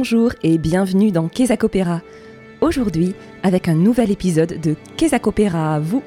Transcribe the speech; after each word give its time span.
Bonjour 0.00 0.32
et 0.42 0.56
bienvenue 0.56 1.12
dans 1.12 1.28
Quesac 1.28 1.62
Opéra. 1.62 2.00
Aujourd'hui, 2.62 3.14
avec 3.42 3.68
un 3.68 3.74
nouvel 3.74 4.10
épisode 4.10 4.58
de 4.58 4.74
Quesac 4.96 5.26
Opéra 5.26 5.74
à 5.74 5.78
vous. 5.78 6.02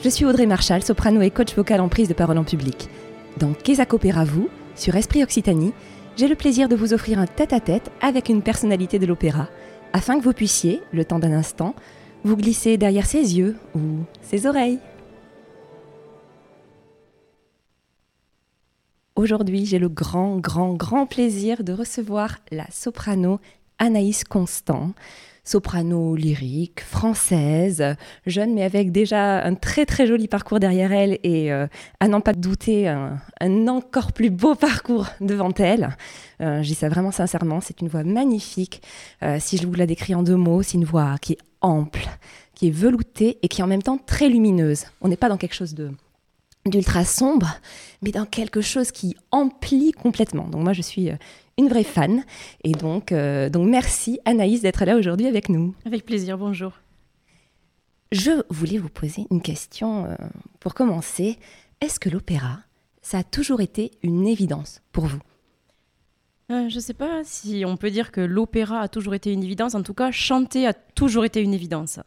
Je 0.00 0.08
suis 0.08 0.24
Audrey 0.24 0.46
Marchal, 0.46 0.84
soprano 0.84 1.20
et 1.22 1.32
coach 1.32 1.52
vocal 1.56 1.80
en 1.80 1.88
prise 1.88 2.06
de 2.06 2.14
parole 2.14 2.38
en 2.38 2.44
public. 2.44 2.88
Dans 3.38 3.52
Quesac 3.52 3.92
Opéra 3.94 4.24
vous, 4.24 4.48
sur 4.76 4.94
Esprit 4.94 5.24
Occitanie, 5.24 5.72
j'ai 6.16 6.28
le 6.28 6.36
plaisir 6.36 6.68
de 6.68 6.76
vous 6.76 6.94
offrir 6.94 7.18
un 7.18 7.26
tête-à-tête 7.26 7.90
avec 8.00 8.28
une 8.28 8.42
personnalité 8.42 9.00
de 9.00 9.06
l'opéra, 9.06 9.48
afin 9.92 10.20
que 10.20 10.22
vous 10.22 10.32
puissiez, 10.32 10.80
le 10.92 11.04
temps 11.04 11.18
d'un 11.18 11.32
instant, 11.32 11.74
vous 12.22 12.36
glisser 12.36 12.76
derrière 12.76 13.06
ses 13.06 13.36
yeux 13.36 13.56
ou 13.74 14.04
ses 14.22 14.46
oreilles. 14.46 14.78
Aujourd'hui, 19.16 19.64
j'ai 19.64 19.78
le 19.78 19.88
grand, 19.88 20.36
grand, 20.36 20.74
grand 20.74 21.06
plaisir 21.06 21.64
de 21.64 21.72
recevoir 21.72 22.36
la 22.52 22.66
soprano 22.70 23.40
Anaïs 23.78 24.24
Constant, 24.24 24.92
soprano 25.42 26.14
lyrique, 26.14 26.82
française, 26.82 27.96
jeune 28.26 28.52
mais 28.52 28.62
avec 28.62 28.92
déjà 28.92 29.42
un 29.42 29.54
très 29.54 29.86
très 29.86 30.06
joli 30.06 30.28
parcours 30.28 30.60
derrière 30.60 30.92
elle 30.92 31.18
et 31.22 31.50
euh, 31.50 31.66
à 31.98 32.08
n'en 32.08 32.20
pas 32.20 32.34
douter 32.34 32.88
un, 32.88 33.18
encore 33.68 34.12
plus 34.12 34.28
beau 34.28 34.54
parcours 34.54 35.06
devant 35.22 35.54
elle. 35.56 35.96
Euh, 36.42 36.62
je 36.62 36.68
dis 36.68 36.74
ça 36.74 36.90
vraiment 36.90 37.10
sincèrement, 37.10 37.62
c'est 37.62 37.80
une 37.80 37.88
voix 37.88 38.04
magnifique. 38.04 38.82
Euh, 39.22 39.38
si 39.40 39.56
je 39.56 39.66
vous 39.66 39.72
la 39.72 39.86
décris 39.86 40.14
en 40.14 40.24
deux 40.24 40.36
mots, 40.36 40.62
c'est 40.62 40.74
une 40.74 40.84
voix 40.84 41.16
qui 41.22 41.32
est 41.32 41.38
ample, 41.62 42.06
qui 42.54 42.68
est 42.68 42.70
veloutée 42.70 43.38
et 43.40 43.48
qui 43.48 43.62
est 43.62 43.64
en 43.64 43.68
même 43.68 43.82
temps 43.82 43.96
très 43.96 44.28
lumineuse. 44.28 44.84
On 45.00 45.08
n'est 45.08 45.16
pas 45.16 45.30
dans 45.30 45.38
quelque 45.38 45.54
chose 45.54 45.72
de 45.72 45.90
d'ultra 46.66 47.04
sombre, 47.04 47.48
mais 48.02 48.10
dans 48.10 48.24
quelque 48.24 48.60
chose 48.60 48.90
qui 48.90 49.16
emplit 49.30 49.92
complètement. 49.92 50.48
Donc 50.48 50.62
moi, 50.62 50.72
je 50.72 50.82
suis 50.82 51.10
euh, 51.10 51.16
une 51.58 51.68
vraie 51.68 51.84
fan. 51.84 52.24
Et 52.64 52.72
donc, 52.72 53.12
euh, 53.12 53.48
donc 53.48 53.68
merci 53.68 54.20
Anaïs 54.24 54.62
d'être 54.62 54.84
là 54.84 54.96
aujourd'hui 54.96 55.26
avec 55.26 55.48
nous. 55.48 55.74
Avec 55.84 56.04
plaisir, 56.04 56.38
bonjour. 56.38 56.72
Je 58.12 58.42
voulais 58.50 58.78
vous 58.78 58.88
poser 58.88 59.26
une 59.30 59.42
question 59.42 60.06
euh, 60.06 60.14
pour 60.60 60.74
commencer. 60.74 61.38
Est-ce 61.80 61.98
que 61.98 62.08
l'opéra, 62.08 62.60
ça 63.02 63.18
a 63.18 63.24
toujours 63.24 63.60
été 63.60 63.90
une 64.02 64.26
évidence 64.26 64.80
pour 64.92 65.06
vous? 65.06 65.20
Je 66.48 66.72
ne 66.72 66.80
sais 66.80 66.94
pas 66.94 67.22
si 67.24 67.64
on 67.66 67.76
peut 67.76 67.90
dire 67.90 68.12
que 68.12 68.20
l'opéra 68.20 68.78
a 68.78 68.86
toujours 68.86 69.14
été 69.14 69.32
une 69.32 69.42
évidence. 69.42 69.74
En 69.74 69.82
tout 69.82 69.94
cas, 69.94 70.12
chanter 70.12 70.64
a 70.64 70.74
toujours 70.74 71.24
été 71.24 71.42
une 71.42 71.52
évidence. 71.52 71.98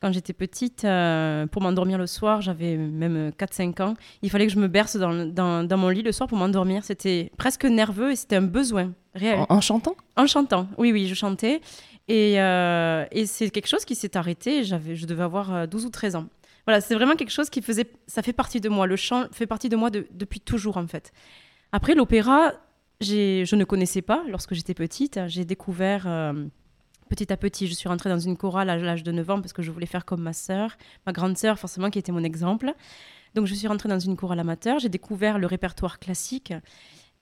Quand 0.00 0.12
j'étais 0.12 0.32
petite, 0.32 0.84
euh, 0.84 1.46
pour 1.46 1.60
m'endormir 1.60 1.98
le 1.98 2.06
soir, 2.06 2.40
j'avais 2.40 2.76
même 2.76 3.30
4-5 3.30 3.82
ans, 3.82 3.94
il 4.22 4.30
fallait 4.30 4.46
que 4.46 4.52
je 4.52 4.58
me 4.58 4.68
berce 4.68 4.96
dans, 4.96 5.26
dans, 5.64 5.76
mon 5.76 5.88
lit 5.88 6.02
le 6.02 6.12
soir 6.12 6.28
pour 6.28 6.38
m'endormir. 6.38 6.84
C'était 6.84 7.32
presque 7.36 7.64
nerveux 7.64 8.12
et 8.12 8.16
c'était 8.16 8.36
un 8.36 8.42
besoin 8.42 8.92
réel. 9.14 9.44
En, 9.48 9.60
chantant? 9.60 9.96
En 10.16 10.26
chantant, 10.26 10.68
oui, 10.78 10.92
oui, 10.92 11.08
je 11.08 11.14
chantais. 11.14 11.60
Et, 12.06 12.40
euh, 12.40 13.06
et 13.10 13.26
c'est 13.26 13.50
quelque 13.50 13.66
chose 13.66 13.84
qui 13.84 13.96
s'est 13.96 14.16
arrêté, 14.16 14.62
je 14.62 15.06
devais 15.06 15.24
avoir 15.24 15.66
12 15.66 15.82
euh, 15.82 15.86
ou 15.88 15.90
13 15.90 16.14
ans. 16.14 16.26
Voilà, 16.64 16.80
c'est 16.80 16.94
vraiment 16.94 17.16
quelque 17.16 17.32
chose 17.32 17.50
qui 17.50 17.60
faisait, 17.60 17.86
ça 18.06 18.22
fait 18.22 18.32
partie 18.32 18.60
de 18.60 18.68
moi. 18.68 18.86
Le 18.86 18.96
chant 18.96 19.24
fait 19.32 19.46
partie 19.46 19.68
de 19.68 19.76
moi 19.76 19.90
depuis 19.90 20.40
toujours, 20.40 20.76
en 20.76 20.86
fait. 20.86 21.12
Après, 21.72 21.94
l'opéra, 21.94 22.52
je 23.00 23.56
ne 23.56 23.64
connaissais 23.64 24.02
pas 24.02 24.22
lorsque 24.28 24.54
j'étais 24.54 24.74
petite. 24.74 25.18
J'ai 25.26 25.44
découvert 25.44 26.06
petit 27.08 27.32
à 27.32 27.36
petit, 27.36 27.66
je 27.66 27.74
suis 27.74 27.88
rentrée 27.88 28.10
dans 28.10 28.18
une 28.18 28.36
chorale 28.36 28.70
à 28.70 28.76
l'âge 28.76 29.02
de 29.02 29.12
9 29.12 29.30
ans 29.30 29.40
parce 29.40 29.52
que 29.52 29.62
je 29.62 29.70
voulais 29.70 29.86
faire 29.86 30.04
comme 30.04 30.22
ma 30.22 30.32
sœur, 30.32 30.76
ma 31.06 31.12
grande 31.12 31.36
sœur 31.36 31.58
forcément 31.58 31.90
qui 31.90 31.98
était 31.98 32.12
mon 32.12 32.22
exemple. 32.22 32.72
Donc 33.34 33.46
je 33.46 33.54
suis 33.54 33.68
rentrée 33.68 33.88
dans 33.88 33.98
une 33.98 34.16
chorale 34.16 34.40
amateur, 34.40 34.78
j'ai 34.78 34.88
découvert 34.88 35.38
le 35.38 35.46
répertoire 35.46 35.98
classique 35.98 36.52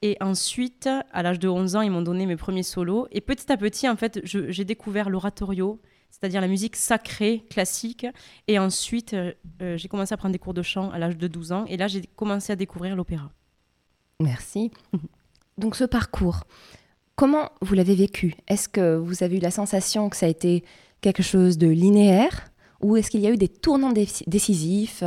et 0.02 0.16
ensuite, 0.20 0.88
à 1.12 1.22
l'âge 1.22 1.38
de 1.38 1.48
11 1.48 1.76
ans, 1.76 1.80
ils 1.80 1.90
m'ont 1.90 2.02
donné 2.02 2.26
mes 2.26 2.36
premiers 2.36 2.62
solos 2.62 3.06
et 3.12 3.20
petit 3.20 3.50
à 3.50 3.56
petit, 3.56 3.88
en 3.88 3.96
fait, 3.96 4.20
j'ai 4.24 4.64
découvert 4.64 5.08
l'oratorio, 5.08 5.80
c'est-à-dire 6.10 6.40
la 6.40 6.48
musique 6.48 6.76
sacrée, 6.76 7.44
classique. 7.50 8.06
Et 8.46 8.58
ensuite, 8.58 9.14
euh, 9.14 9.32
euh, 9.62 9.76
j'ai 9.76 9.88
commencé 9.88 10.12
à 10.12 10.16
prendre 10.16 10.32
des 10.32 10.38
cours 10.38 10.54
de 10.54 10.62
chant 10.62 10.90
à 10.90 10.98
l'âge 10.98 11.16
de 11.16 11.28
12 11.28 11.52
ans 11.52 11.64
et 11.66 11.76
là, 11.76 11.88
j'ai 11.88 12.02
commencé 12.02 12.52
à 12.52 12.56
découvrir 12.56 12.94
l'opéra. 12.94 13.32
Merci. 14.20 14.70
Donc 15.58 15.76
ce 15.76 15.84
parcours, 15.84 16.44
Comment 17.16 17.48
vous 17.62 17.74
l'avez 17.74 17.94
vécu? 17.94 18.34
Est-ce 18.46 18.68
que 18.68 18.94
vous 18.94 19.22
avez 19.22 19.38
eu 19.38 19.40
la 19.40 19.50
sensation 19.50 20.10
que 20.10 20.16
ça 20.16 20.26
a 20.26 20.28
été 20.28 20.64
quelque 21.00 21.22
chose 21.22 21.56
de 21.56 21.66
linéaire? 21.66 22.50
Ou 22.82 22.98
est-ce 22.98 23.10
qu'il 23.10 23.20
y 23.20 23.26
a 23.26 23.30
eu 23.30 23.38
des 23.38 23.48
tournants 23.48 23.94
décisifs, 24.26 25.02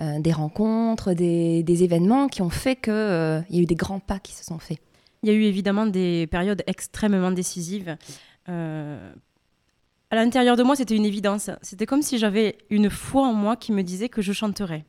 euh, 0.00 0.18
des 0.20 0.32
rencontres, 0.32 1.12
des, 1.12 1.84
événements 1.84 2.28
qui 2.28 2.40
ont 2.40 2.48
fait 2.48 2.76
qu'il 2.76 2.94
euh, 2.94 3.42
y 3.50 3.58
a 3.58 3.62
eu 3.62 3.66
des 3.66 3.74
grands 3.74 4.00
pas 4.00 4.18
qui 4.18 4.32
se 4.32 4.42
sont 4.42 4.58
faits? 4.58 4.78
Il 5.22 5.28
y 5.28 5.32
a 5.32 5.34
eu 5.34 5.42
évidemment 5.42 5.84
des 5.84 6.26
périodes 6.28 6.62
extrêmement 6.66 7.30
décisives. 7.30 7.94
Euh, 8.48 9.12
à 10.10 10.16
l'intérieur 10.16 10.56
de 10.56 10.62
moi, 10.62 10.76
c'était 10.76 10.96
une 10.96 11.04
évidence. 11.04 11.50
C'était 11.60 11.84
comme 11.84 12.00
si 12.00 12.16
j'avais 12.16 12.56
une 12.70 12.88
foi 12.88 13.28
en 13.28 13.34
moi 13.34 13.56
qui 13.56 13.72
me 13.72 13.82
disait 13.82 14.08
que 14.08 14.22
je 14.22 14.32
chanterais. 14.32 14.86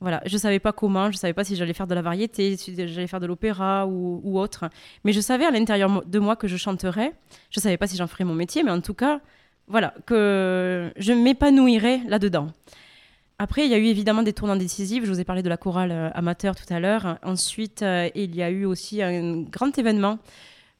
Voilà, 0.00 0.22
je 0.26 0.36
savais 0.36 0.58
pas 0.58 0.72
comment, 0.72 1.10
je 1.10 1.16
savais 1.16 1.32
pas 1.32 1.44
si 1.44 1.56
j'allais 1.56 1.72
faire 1.72 1.86
de 1.86 1.94
la 1.94 2.02
variété, 2.02 2.56
si 2.56 2.74
j'allais 2.76 3.06
faire 3.06 3.20
de 3.20 3.26
l'opéra 3.26 3.86
ou, 3.86 4.38
autre, 4.38 4.68
mais 5.04 5.12
je 5.12 5.20
savais 5.20 5.46
à 5.46 5.50
l'intérieur 5.50 6.04
de 6.04 6.18
moi 6.18 6.36
que 6.36 6.48
je 6.48 6.56
chanterais. 6.56 7.12
Je 7.50 7.60
savais 7.60 7.78
pas 7.78 7.86
si 7.86 7.96
j'en 7.96 8.06
ferais 8.06 8.24
mon 8.24 8.34
métier, 8.34 8.62
mais 8.62 8.70
en 8.70 8.82
tout 8.82 8.92
cas, 8.92 9.20
voilà, 9.68 9.94
que 10.04 10.92
je 10.98 11.12
m'épanouirais 11.12 12.02
là-dedans. 12.06 12.48
Après, 13.38 13.66
il 13.66 13.70
y 13.70 13.74
a 13.74 13.78
eu 13.78 13.84
évidemment 13.84 14.22
des 14.22 14.32
tournants 14.32 14.56
décisifs. 14.56 15.04
Je 15.04 15.10
vous 15.10 15.20
ai 15.20 15.24
parlé 15.24 15.42
de 15.42 15.48
la 15.48 15.58
chorale 15.58 15.92
euh, 15.92 16.10
amateur 16.14 16.54
tout 16.56 16.72
à 16.72 16.80
l'heure. 16.80 17.18
Ensuite, 17.22 17.82
euh, 17.82 18.08
il 18.14 18.34
y 18.34 18.42
a 18.42 18.50
eu 18.50 18.64
aussi 18.64 19.02
un 19.02 19.42
grand 19.42 19.76
événement 19.78 20.18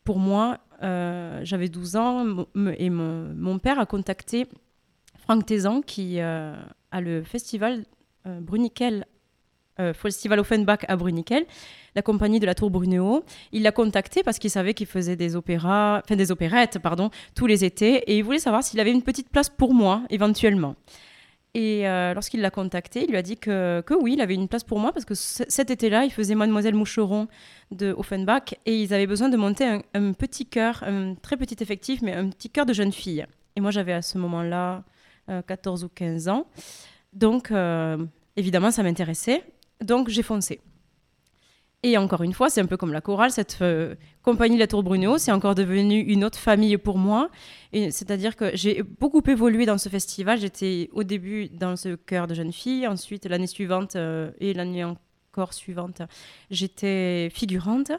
pour 0.05 0.19
moi. 0.19 0.59
Euh, 0.83 1.41
j'avais 1.43 1.69
12 1.69 1.97
ans 1.97 2.47
et 2.79 2.91
mon, 2.91 3.59
père 3.59 3.79
a 3.79 3.87
contacté 3.87 4.47
Franck 5.19 5.47
Tézan 5.47 5.83
qui 5.83 6.21
a 6.21 6.55
le 7.01 7.23
festival 7.23 7.85
Bruniquel, 8.41 9.07
euh, 9.79 9.93
Festival 9.93 10.41
Offenbach 10.41 10.87
à 10.89 10.97
Bruniquel, 10.97 11.45
la 11.95 12.01
compagnie 12.01 12.41
de 12.41 12.47
la 12.47 12.55
Tour 12.55 12.71
Brunéo. 12.71 13.25
Il 13.53 13.63
l'a 13.63 13.73
contacté 13.73 14.23
parce 14.23 14.39
qu'il 14.39 14.49
savait 14.49 14.73
qu'il 14.73 14.87
faisait 14.87 15.17
des 15.17 15.37
opéras, 15.37 16.01
enfin 16.03 16.17
des 16.17 16.33
opérettes, 16.33 16.79
pardon, 16.79 17.11
tous 17.35 17.47
les 17.47 17.63
étés, 17.63 17.97
et 18.11 18.17
il 18.17 18.25
voulait 18.25 18.39
savoir 18.39 18.63
s'il 18.63 18.81
avait 18.81 18.91
une 18.91 19.03
petite 19.03 19.29
place 19.29 19.51
pour 19.51 19.75
moi, 19.75 20.01
éventuellement. 20.09 20.77
Et 21.53 21.87
euh, 21.87 22.15
lorsqu'il 22.15 22.41
l'a 22.41 22.51
contacté, 22.51 23.05
il 23.05 23.11
lui 23.11 23.19
a 23.19 23.23
dit 23.23 23.37
que, 23.37 23.83
que, 23.83 23.93
oui, 23.93 24.15
il 24.15 24.23
avait 24.23 24.35
une 24.35 24.49
place 24.49 24.65
pour 24.65 24.79
moi 24.79 24.93
parce 24.93 25.05
que 25.05 25.15
cet 25.15 25.71
été-là, 25.71 26.05
il 26.05 26.11
faisait 26.11 26.35
Mademoiselle 26.35 26.75
Moucheron 26.75 27.29
de 27.71 27.95
Offenbach 27.99 28.55
et 28.65 28.81
ils 28.81 28.95
avaient 28.95 29.07
besoin 29.07 29.29
de 29.29 29.37
monter 29.37 29.81
un, 29.93 30.13
petit 30.13 30.47
chœur, 30.47 30.85
un 30.87 31.17
très 31.17 31.37
petit 31.37 31.63
effectif, 31.63 32.01
mais 32.01 32.15
un 32.15 32.31
petit 32.31 32.49
chœur 32.49 32.65
de 32.65 32.73
jeune 32.73 32.93
fille. 32.93 33.27
Et 33.57 33.61
moi, 33.61 33.71
j'avais 33.71 33.93
à 33.93 34.01
ce 34.01 34.17
moment-là 34.17 34.85
14 35.47 35.85
ou 35.85 35.89
15 35.89 36.29
ans. 36.29 36.47
Donc, 37.13 37.51
euh, 37.51 37.97
évidemment, 38.37 38.71
ça 38.71 38.83
m'intéressait. 38.83 39.45
Donc, 39.81 40.09
j'ai 40.09 40.23
foncé. 40.23 40.61
Et 41.83 41.99
encore 41.99 42.23
une 42.23 42.33
fois, 42.33 42.51
c'est 42.51 42.61
un 42.61 42.67
peu 42.67 42.77
comme 42.77 42.93
la 42.93 43.01
chorale, 43.01 43.31
cette 43.31 43.59
euh, 43.61 43.95
compagnie 44.23 44.57
La 44.57 44.67
Tour 44.67 44.83
Bruno, 44.83 45.19
c'est 45.19 45.31
encore 45.31 45.55
devenu 45.55 46.01
une 46.01 46.25
autre 46.25 46.39
famille 46.39 46.77
pour 46.79 46.99
moi. 46.99 47.31
C'est-à-dire 47.73 48.35
que 48.35 48.51
j'ai 48.55 48.83
beaucoup 48.83 49.23
évolué 49.27 49.67
dans 49.67 49.79
ce 49.79 49.89
festival. 49.89 50.41
J'étais 50.41 50.89
au 50.93 51.05
début 51.05 51.49
dans 51.49 51.77
ce 51.77 51.95
chœur 51.95 52.27
de 52.27 52.35
jeunes 52.35 52.53
filles, 52.53 52.87
ensuite 52.87 53.27
l'année 53.27 53.47
suivante 53.47 53.95
euh, 53.95 54.31
et 54.41 54.55
l'année 54.55 54.85
encore 54.85 55.53
suivante, 55.53 56.03
j'étais 56.51 57.29
figurante. 57.31 57.93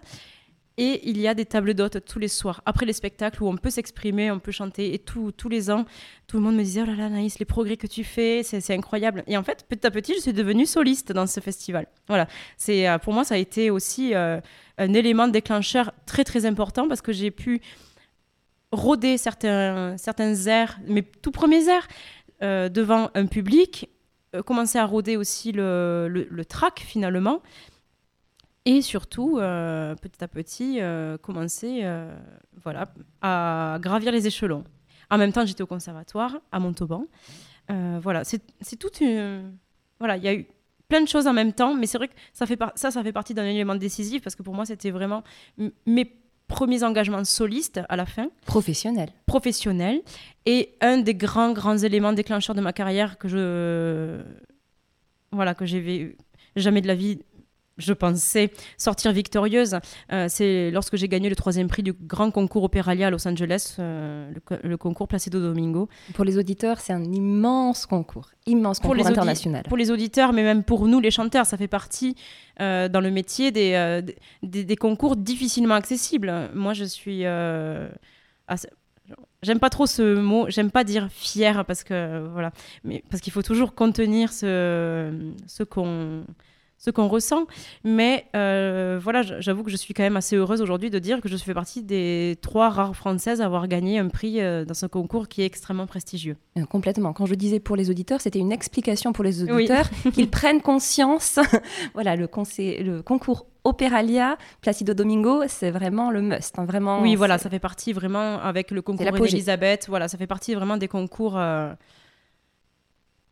Et 0.80 1.10
il 1.10 1.20
y 1.20 1.28
a 1.28 1.34
des 1.34 1.46
tables 1.46 1.74
d'hôtes 1.74 2.06
tous 2.06 2.20
les 2.20 2.28
soirs, 2.28 2.62
après 2.68 2.86
les 2.86 2.94
spectacles, 2.94 3.42
où 3.42 3.48
on 3.48 3.58
peut 3.58 3.72
s'exprimer, 3.72 4.30
on 4.30 4.38
peut 4.38 4.52
chanter. 4.52 4.94
Et 4.94 5.00
tous 5.00 5.50
les 5.50 5.72
ans, 5.72 5.86
tout 6.28 6.38
le 6.38 6.44
monde 6.44 6.56
me 6.56 6.62
disait 6.62 6.84
Oh 6.84 6.86
là 6.86 6.94
là, 6.94 7.10
Naïs, 7.10 7.40
les 7.40 7.46
progrès 7.46 7.78
que 7.78 7.88
tu 7.88 8.04
fais, 8.04 8.44
c'est 8.44 8.76
incroyable. 8.76 9.24
Et 9.26 9.38
en 9.38 9.44
fait, 9.44 9.66
petit 9.68 9.88
à 9.88 9.92
petit, 9.92 10.14
je 10.14 10.20
suis 10.20 10.34
devenue 10.34 10.68
soliste 10.68 11.12
dans 11.12 11.26
ce 11.26 11.40
festival. 11.40 11.88
Voilà. 12.08 12.28
c'est 12.58 12.88
euh, 12.88 13.00
Pour 13.00 13.14
moi, 13.14 13.24
ça 13.24 13.34
a 13.34 13.38
été 13.38 13.72
aussi 13.72 14.14
euh, 14.14 14.40
un 14.78 14.94
élément 14.94 15.28
déclencheur 15.28 15.92
très, 16.06 16.24
très 16.24 16.46
important 16.46 16.88
parce 16.88 17.02
que 17.02 17.12
j'ai 17.12 17.32
pu 17.32 17.60
rôder 18.72 19.18
certains, 19.18 19.98
certains 19.98 20.36
airs, 20.46 20.78
mes 20.86 21.02
tout 21.02 21.32
premiers 21.32 21.68
airs, 21.70 21.88
euh, 22.44 22.70
devant 22.70 23.10
un 23.16 23.26
public, 23.26 23.90
commencer 24.46 24.78
à 24.78 24.86
rôder 24.86 25.18
aussi 25.18 25.54
le, 25.54 26.08
le 26.08 26.46
track 26.46 26.84
finalement 26.86 27.42
et 28.68 28.82
surtout, 28.82 29.38
euh, 29.40 29.96
petit 29.96 30.22
à 30.22 30.28
petit, 30.28 30.82
euh, 30.82 31.18
commencer 31.18 31.80
euh, 31.84 32.14
voilà, 32.62 32.90
à 33.22 33.78
gravir 33.80 34.12
les 34.12 34.28
échelons. 34.28 34.66
En 35.10 35.18
même 35.18 35.32
temps, 35.32 35.46
j'étais 35.46 35.62
au 35.62 35.68
conservatoire, 35.68 36.38
à 36.52 36.60
Montauban. 36.60 37.06
voilà, 37.70 38.26
c'est 38.26 38.76
toute 38.78 39.00
une... 39.00 39.54
Voilà, 40.00 40.18
il 40.18 40.24
y 40.24 40.28
a 40.28 40.34
eu 40.34 40.46
plein 40.90 41.02
de 41.02 41.08
choses 41.08 41.28
en 41.28 41.34
même 41.34 41.54
temps, 41.54 41.76
mais 41.76 41.88
c'est 41.88 41.98
vrai 41.98 42.10
que 42.10 42.14
ça, 42.34 42.46
fait 42.46 42.60
ça, 42.76 42.92
ça 42.92 43.02
fait 43.04 43.14
partie 43.14 43.34
d'un 43.34 43.46
élément 43.46 43.76
décisif, 43.76 44.22
parce 44.22 44.36
que 44.36 44.44
pour 44.44 44.54
moi, 44.54 44.66
c'était 44.66 44.92
vraiment 44.92 45.24
mes 45.86 46.14
premiers 46.50 46.84
engagements 46.84 47.24
solistes 47.24 47.80
à 47.88 47.96
la 47.96 48.06
fin. 48.06 48.28
Professionnels. 48.46 49.12
Professionnels. 49.28 50.02
Et 50.46 50.76
un 50.82 50.98
des 50.98 51.16
grands, 51.16 51.54
grands 51.54 51.78
éléments 51.78 52.12
déclencheurs 52.12 52.56
de 52.56 52.62
ma 52.62 52.74
carrière 52.74 53.18
que 53.18 53.30
je... 53.30 54.22
Voilà, 55.32 55.56
que 55.56 55.66
j'ai 55.66 56.18
jamais 56.58 56.82
de 56.82 56.88
la 56.88 56.96
vie 56.96 57.20
je 57.78 57.94
pensais 57.94 58.52
sortir 58.78 59.12
victorieuse. 59.12 59.78
Euh, 60.12 60.26
c'est 60.30 60.72
lorsque 60.72 60.96
j'ai 60.96 61.08
gagné 61.08 61.30
le 61.30 61.36
troisième 61.36 61.68
prix 61.68 61.84
du 61.84 61.94
grand 61.94 62.32
concours 62.32 62.64
Opéralia 62.64 63.08
à 63.08 63.10
Los 63.10 63.28
Angeles, 63.28 63.76
euh, 63.80 64.32
le, 64.64 64.78
concours 64.78 65.08
Placido 65.08 65.40
Domingo. 65.40 65.88
Pour 66.14 66.26
les 66.26 66.38
auditeurs, 66.38 66.80
c'est 66.80 66.94
un 66.94 67.04
immense 67.04 67.86
concours, 67.86 68.30
immense 68.46 68.80
concours 68.80 68.98
pour 68.98 69.08
international. 69.08 69.64
Pour 69.64 69.78
les 69.78 69.92
auditeurs, 69.92 70.34
mais 70.34 70.44
même 70.44 70.64
pour 70.64 70.88
nous, 70.88 71.00
les 71.00 71.12
chanteurs, 71.12 71.46
ça 71.46 71.58
fait 71.58 71.68
partie 71.68 72.16
euh, 72.60 72.90
dans 72.90 73.02
le 73.02 73.12
métier 73.12 73.52
des, 73.52 74.02
des, 74.44 74.76
concours 74.76 75.16
difficilement 75.16 75.76
accessibles. 75.76 76.34
Moi, 76.54 76.74
je 76.74 76.84
suis... 76.84 77.24
J'aime 79.44 79.60
pas 79.60 79.70
trop 79.70 79.86
ce 79.86 80.16
mot, 80.16 80.48
j'aime 80.50 80.72
pas 80.72 80.84
dire 80.84 81.10
fier 81.12 81.64
parce 81.66 81.84
que 81.84 82.28
voilà, 82.34 82.52
mais 82.84 83.04
parce 83.10 83.22
qu'il 83.22 83.32
faut 83.32 83.44
toujours 83.44 83.76
contenir 83.76 84.34
ce, 84.34 85.14
ce 85.46 85.62
qu'on 85.62 86.26
ce 86.78 86.92
qu'on 86.92 87.08
ressent. 87.08 87.48
Mais 87.84 88.26
euh, 88.36 89.00
voilà, 89.02 89.22
j'avoue 89.24 89.64
que 89.64 89.72
je 89.72 89.76
suis 89.76 89.94
quand 89.94 90.04
même 90.04 90.18
assez 90.18 90.36
heureuse 90.36 90.62
aujourd'hui 90.62 90.90
de 90.90 91.00
dire 91.00 91.22
que 91.22 91.30
je 91.30 91.38
fais 91.38 91.54
partie 91.54 91.84
des 91.84 92.38
trois 92.42 92.70
rares 92.70 92.96
Françaises 92.96 93.42
à 93.42 93.46
avoir 93.46 93.68
gagné 93.68 94.00
un 94.00 94.08
prix 94.10 94.42
euh, 94.42 94.66
dans 94.66 94.74
ce 94.74 94.86
concours 94.86 95.28
qui 95.28 95.42
est 95.42 95.46
extrêmement 95.46 95.88
prestigieux. 95.88 96.38
Euh, 96.58 96.66
complètement. 96.66 97.14
Quand 97.14 97.26
je 97.26 97.36
disais 97.36 97.60
pour 97.60 97.76
les 97.76 97.90
auditeurs, 97.90 98.22
c'était 98.22 98.40
une 98.40 98.52
explication 98.52 99.12
pour 99.14 99.24
les 99.24 99.44
auditeurs 99.44 99.90
qu'ils 100.14 100.30
prennent 100.30 100.62
conscience. 100.62 101.40
voilà, 101.94 102.16
le, 102.16 102.28
le 102.28 103.02
concours 103.02 103.48
Opéralia, 103.64 104.38
Placido 104.62 104.94
Domingo, 104.94 105.44
c'est 105.48 105.72
vraiment 105.72 106.10
le 106.10 106.22
must. 106.22 106.58
Hein, 106.58 106.64
vraiment, 106.64 107.02
oui, 107.02 107.16
voilà, 107.16 107.38
ça 107.38 107.50
fait 107.50 107.60
partie 107.60 107.92
vraiment 107.92 108.40
avec 108.40 108.72
le 108.72 108.82
concours 108.82 109.26
Elisabeth. 109.26 109.88
Voilà, 109.90 110.08
ça 110.08 110.18
fait 110.18 110.28
partie 110.28 110.56
vraiment 110.56 110.78
des 110.78 110.88
concours 110.88 111.38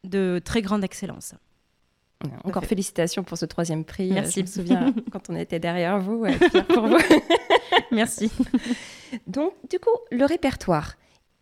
de 0.03 0.41
très 0.43 0.61
grande 0.61 0.83
excellence. 0.83 1.35
Encore 2.43 2.65
félicitations 2.65 3.23
pour 3.23 3.37
ce 3.37 3.45
troisième 3.45 3.83
prix. 3.83 4.09
Euh, 4.11 4.15
Merci. 4.15 4.39
Je 4.39 4.41
me 4.41 4.47
souviens 4.47 4.93
quand 5.11 5.29
on 5.29 5.35
était 5.35 5.59
derrière 5.59 5.99
vous, 5.99 6.25
pour 6.69 6.87
vous. 6.87 6.97
Merci. 7.91 8.31
Donc, 9.27 9.53
du 9.69 9.79
coup, 9.79 9.89
le 10.11 10.25
répertoire, 10.25 10.93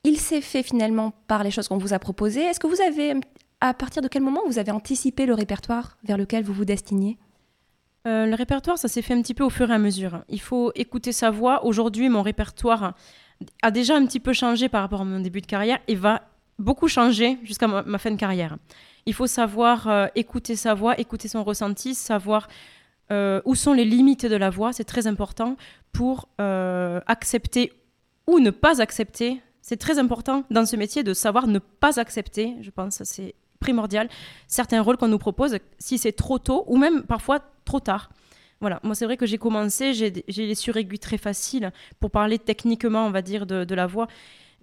il 0.03 0.17
s'est 0.19 0.41
fait 0.41 0.63
finalement 0.63 1.13
par 1.27 1.43
les 1.43 1.51
choses 1.51 1.67
qu'on 1.67 1.77
vous 1.77 1.93
a 1.93 1.99
proposées. 1.99 2.41
Est-ce 2.41 2.59
que 2.59 2.67
vous 2.67 2.81
avez, 2.81 3.13
à 3.61 3.73
partir 3.73 4.01
de 4.01 4.07
quel 4.07 4.21
moment 4.21 4.41
vous 4.47 4.59
avez 4.59 4.71
anticipé 4.71 5.25
le 5.25 5.33
répertoire 5.33 5.97
vers 6.03 6.17
lequel 6.17 6.43
vous 6.43 6.53
vous 6.53 6.65
destiniez? 6.65 7.17
Euh, 8.05 8.25
Le 8.25 8.35
répertoire, 8.35 8.77
ça 8.77 8.89
s'est 8.89 9.01
fait 9.01 9.13
un 9.13 9.21
petit 9.21 9.33
peu 9.33 9.43
au 9.45 9.49
fur 9.49 9.69
et 9.69 9.73
à 9.73 9.77
mesure. 9.79 10.23
Il 10.27 10.41
faut 10.41 10.71
écouter 10.75 11.13
sa 11.13 11.31
voix. 11.31 11.65
Aujourd'hui, 11.65 12.09
mon 12.09 12.21
répertoire 12.21 12.95
a 13.61 13.71
déjà 13.71 13.95
un 13.95 14.05
petit 14.05 14.19
peu 14.19 14.33
changé 14.33 14.67
par 14.67 14.81
rapport 14.81 15.01
à 15.01 15.05
mon 15.05 15.19
début 15.19 15.39
de 15.41 15.45
carrière 15.47 15.79
et 15.87 15.95
va 15.95 16.23
beaucoup 16.59 16.87
changer 16.89 17.37
jusqu'à 17.43 17.67
ma 17.67 17.97
fin 17.97 18.11
de 18.11 18.17
carrière. 18.17 18.57
Il 19.05 19.13
faut 19.13 19.27
savoir 19.27 19.87
euh, 19.87 20.07
écouter 20.15 20.55
sa 20.55 20.73
voix, 20.73 20.99
écouter 20.99 21.27
son 21.27 21.43
ressenti, 21.43 21.93
savoir 21.93 22.47
euh, 23.11 23.41
où 23.45 23.55
sont 23.55 23.73
les 23.73 23.85
limites 23.85 24.25
de 24.25 24.35
la 24.35 24.49
voix. 24.49 24.73
C'est 24.73 24.85
très 24.85 25.07
important 25.07 25.57
pour 25.91 26.29
euh, 26.39 27.01
accepter 27.07 27.73
ou 28.27 28.39
ne 28.39 28.49
pas 28.49 28.81
accepter. 28.81 29.41
C'est 29.61 29.77
très 29.77 29.99
important 29.99 30.43
dans 30.49 30.65
ce 30.65 30.75
métier 30.75 31.03
de 31.03 31.13
savoir 31.13 31.47
ne 31.47 31.59
pas 31.59 31.99
accepter. 31.99 32.55
Je 32.61 32.69
pense 32.69 33.03
c'est 33.03 33.35
primordial. 33.59 34.09
Certains 34.47 34.81
rôles 34.81 34.97
qu'on 34.97 35.07
nous 35.07 35.17
propose, 35.17 35.57
si 35.79 35.97
c'est 35.97 36.11
trop 36.11 36.39
tôt 36.39 36.63
ou 36.67 36.77
même 36.77 37.03
parfois 37.03 37.39
trop 37.65 37.79
tard. 37.79 38.09
Voilà, 38.61 38.79
moi 38.83 38.95
c'est 38.95 39.05
vrai 39.05 39.17
que 39.17 39.25
j'ai 39.25 39.37
commencé, 39.37 39.93
j'ai 39.93 40.23
les 40.27 40.55
suraigus 40.55 40.99
très 40.99 41.17
faciles 41.17 41.71
pour 41.99 42.11
parler 42.11 42.39
techniquement, 42.39 43.05
on 43.05 43.11
va 43.11 43.21
dire, 43.21 43.45
de, 43.45 43.75
la 43.75 43.87
voix. 43.87 44.07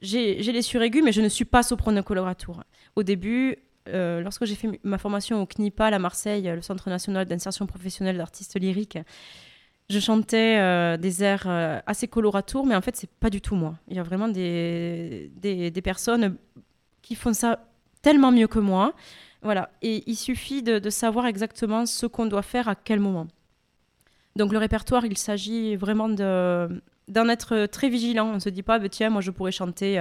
J'ai 0.00 0.36
les 0.36 0.62
suraigus, 0.62 1.02
mais 1.04 1.12
je 1.12 1.20
ne 1.20 1.28
suis 1.28 1.44
pas 1.44 1.62
soprano 1.62 2.02
colorature. 2.02 2.64
Au 2.96 3.02
début, 3.02 3.58
euh, 3.88 4.20
lorsque 4.20 4.44
j'ai 4.44 4.54
fait 4.54 4.80
ma 4.84 4.98
formation 4.98 5.42
au 5.42 5.46
CNIPAL 5.46 5.94
à 5.94 5.98
Marseille, 5.98 6.42
le 6.54 6.62
Centre 6.62 6.88
national 6.90 7.26
d'insertion 7.26 7.66
professionnelle 7.66 8.18
d'artistes 8.18 8.58
lyriques, 8.58 8.98
je 9.88 9.98
chantais 9.98 10.58
euh, 10.58 10.96
des 10.96 11.22
airs 11.24 11.46
euh, 11.46 11.80
assez 11.86 12.06
coloratours, 12.06 12.64
mais 12.64 12.76
en 12.76 12.80
fait, 12.80 12.94
c'est 12.94 13.10
pas 13.10 13.30
du 13.30 13.40
tout 13.40 13.56
moi. 13.56 13.74
Il 13.88 13.96
y 13.96 13.98
a 13.98 14.02
vraiment 14.02 14.28
des, 14.28 15.30
des, 15.36 15.82
personnes 15.82 16.36
qui 17.02 17.16
font 17.16 17.32
ça 17.32 17.58
tellement 18.02 18.30
mieux 18.30 18.46
que 18.46 18.60
moi. 18.60 18.94
Voilà. 19.42 19.70
Et 19.82 20.04
il 20.06 20.14
suffit 20.14 20.62
de, 20.62 20.90
savoir 20.90 21.26
exactement 21.26 21.86
ce 21.86 22.06
qu'on 22.06 22.26
doit 22.26 22.42
faire 22.42 22.68
à 22.68 22.76
quel 22.76 23.00
moment. 23.00 23.26
Donc, 24.36 24.52
le 24.52 24.58
répertoire, 24.58 25.04
il 25.06 25.18
s'agit 25.18 25.74
vraiment 25.74 26.08
d'en 26.08 27.28
être 27.28 27.66
très 27.66 27.88
vigilant. 27.88 28.26
On 28.26 28.34
ne 28.34 28.38
se 28.38 28.50
dit 28.50 28.62
pas, 28.62 28.78
bah, 28.78 28.88
tiens, 28.88 29.10
moi, 29.10 29.22
je 29.22 29.32
pourrais 29.32 29.50
chanter 29.50 29.98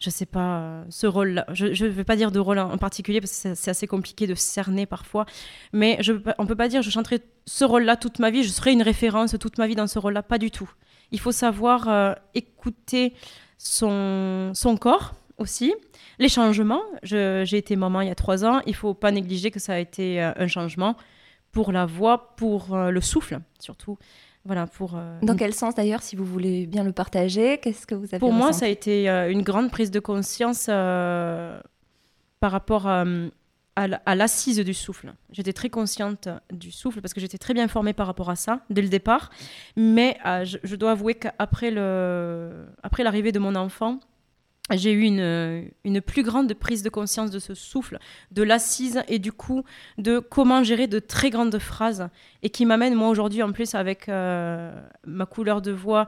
je 0.00 0.10
sais 0.10 0.26
pas, 0.26 0.84
ce 0.90 1.06
rôle-là. 1.06 1.46
Je 1.52 1.66
ne 1.66 1.90
vais 1.90 2.04
pas 2.04 2.16
dire 2.16 2.30
de 2.30 2.38
rôle 2.38 2.58
en 2.58 2.76
particulier 2.78 3.20
parce 3.20 3.42
que 3.42 3.54
c'est 3.54 3.70
assez 3.70 3.86
compliqué 3.86 4.26
de 4.26 4.34
cerner 4.34 4.86
parfois. 4.86 5.24
Mais 5.72 5.96
je, 6.00 6.12
on 6.38 6.46
peut 6.46 6.56
pas 6.56 6.68
dire 6.68 6.82
je 6.82 6.90
chanterai 6.90 7.20
ce 7.46 7.64
rôle-là 7.64 7.96
toute 7.96 8.18
ma 8.18 8.30
vie, 8.30 8.42
je 8.42 8.48
serai 8.48 8.72
une 8.72 8.82
référence 8.82 9.36
toute 9.38 9.58
ma 9.58 9.66
vie 9.66 9.74
dans 9.74 9.86
ce 9.86 9.98
rôle-là. 9.98 10.22
Pas 10.22 10.38
du 10.38 10.50
tout. 10.50 10.70
Il 11.10 11.20
faut 11.20 11.32
savoir 11.32 11.88
euh, 11.88 12.12
écouter 12.34 13.14
son, 13.58 14.52
corps 14.80 15.14
aussi. 15.38 15.74
Les 16.18 16.28
changements. 16.28 16.82
J'ai 17.02 17.56
été 17.56 17.76
maman 17.76 18.00
il 18.00 18.08
y 18.08 18.10
a 18.10 18.14
trois 18.14 18.44
ans. 18.44 18.60
Il 18.66 18.74
faut 18.74 18.94
pas 18.94 19.10
négliger 19.10 19.50
que 19.50 19.60
ça 19.60 19.74
a 19.74 19.78
été 19.78 20.22
euh, 20.22 20.32
un 20.36 20.46
changement 20.46 20.96
pour 21.52 21.72
la 21.72 21.86
voix, 21.86 22.34
pour 22.36 22.74
euh, 22.74 22.90
le 22.90 23.00
souffle 23.00 23.38
surtout. 23.60 23.96
Voilà, 24.44 24.66
pour, 24.66 24.96
euh, 24.96 25.18
Dans 25.22 25.36
quel 25.36 25.54
sens 25.54 25.74
d'ailleurs, 25.74 26.02
si 26.02 26.16
vous 26.16 26.24
voulez 26.24 26.66
bien 26.66 26.84
le 26.84 26.92
partager 26.92 27.58
Qu'est-ce 27.58 27.86
que 27.86 27.94
vous 27.94 28.06
avez 28.06 28.18
Pour 28.18 28.32
moi, 28.32 28.52
ça 28.52 28.66
a 28.66 28.68
été 28.68 29.08
euh, 29.08 29.30
une 29.30 29.42
grande 29.42 29.70
prise 29.70 29.90
de 29.90 30.00
conscience 30.00 30.66
euh, 30.68 31.58
par 32.40 32.52
rapport 32.52 32.86
à, 32.86 33.04
l'assise 34.14 34.58
du 34.58 34.74
souffle. 34.74 35.14
J'étais 35.32 35.54
très 35.54 35.70
consciente 35.70 36.28
du 36.52 36.70
souffle 36.70 37.00
parce 37.00 37.14
que 37.14 37.20
j'étais 37.20 37.38
très 37.38 37.54
bien 37.54 37.68
formée 37.68 37.94
par 37.94 38.06
rapport 38.06 38.28
à 38.28 38.36
ça 38.36 38.60
dès 38.68 38.82
le 38.82 38.88
départ. 38.88 39.30
Mais 39.76 40.18
je, 40.44 40.58
je, 40.62 40.76
dois 40.76 40.90
avouer 40.90 41.14
qu'après 41.14 41.70
l'arrivée 41.70 43.32
de 43.32 43.38
mon 43.38 43.54
enfant, 43.54 43.98
j'ai 44.72 44.92
eu 44.92 45.02
une, 45.02 45.70
une, 45.84 46.00
plus 46.00 46.22
grande 46.22 46.52
prise 46.54 46.82
de 46.82 46.88
conscience 46.88 47.30
de 47.30 47.38
ce 47.38 47.52
souffle, 47.54 47.98
de 48.30 48.42
l'assise 48.42 49.02
et 49.08 49.18
du 49.18 49.30
coup 49.30 49.62
de 49.98 50.18
comment 50.18 50.62
gérer 50.62 50.86
de 50.86 50.98
très 50.98 51.28
grandes 51.28 51.58
phrases 51.58 52.08
et 52.42 52.48
qui 52.48 52.64
m'amène 52.64 52.94
moi 52.94 53.08
aujourd'hui 53.08 53.42
en 53.42 53.52
plus 53.52 53.74
avec 53.74 54.08
euh, 54.08 54.72
ma 55.06 55.26
couleur 55.26 55.60
de 55.60 55.70
voix 55.70 56.06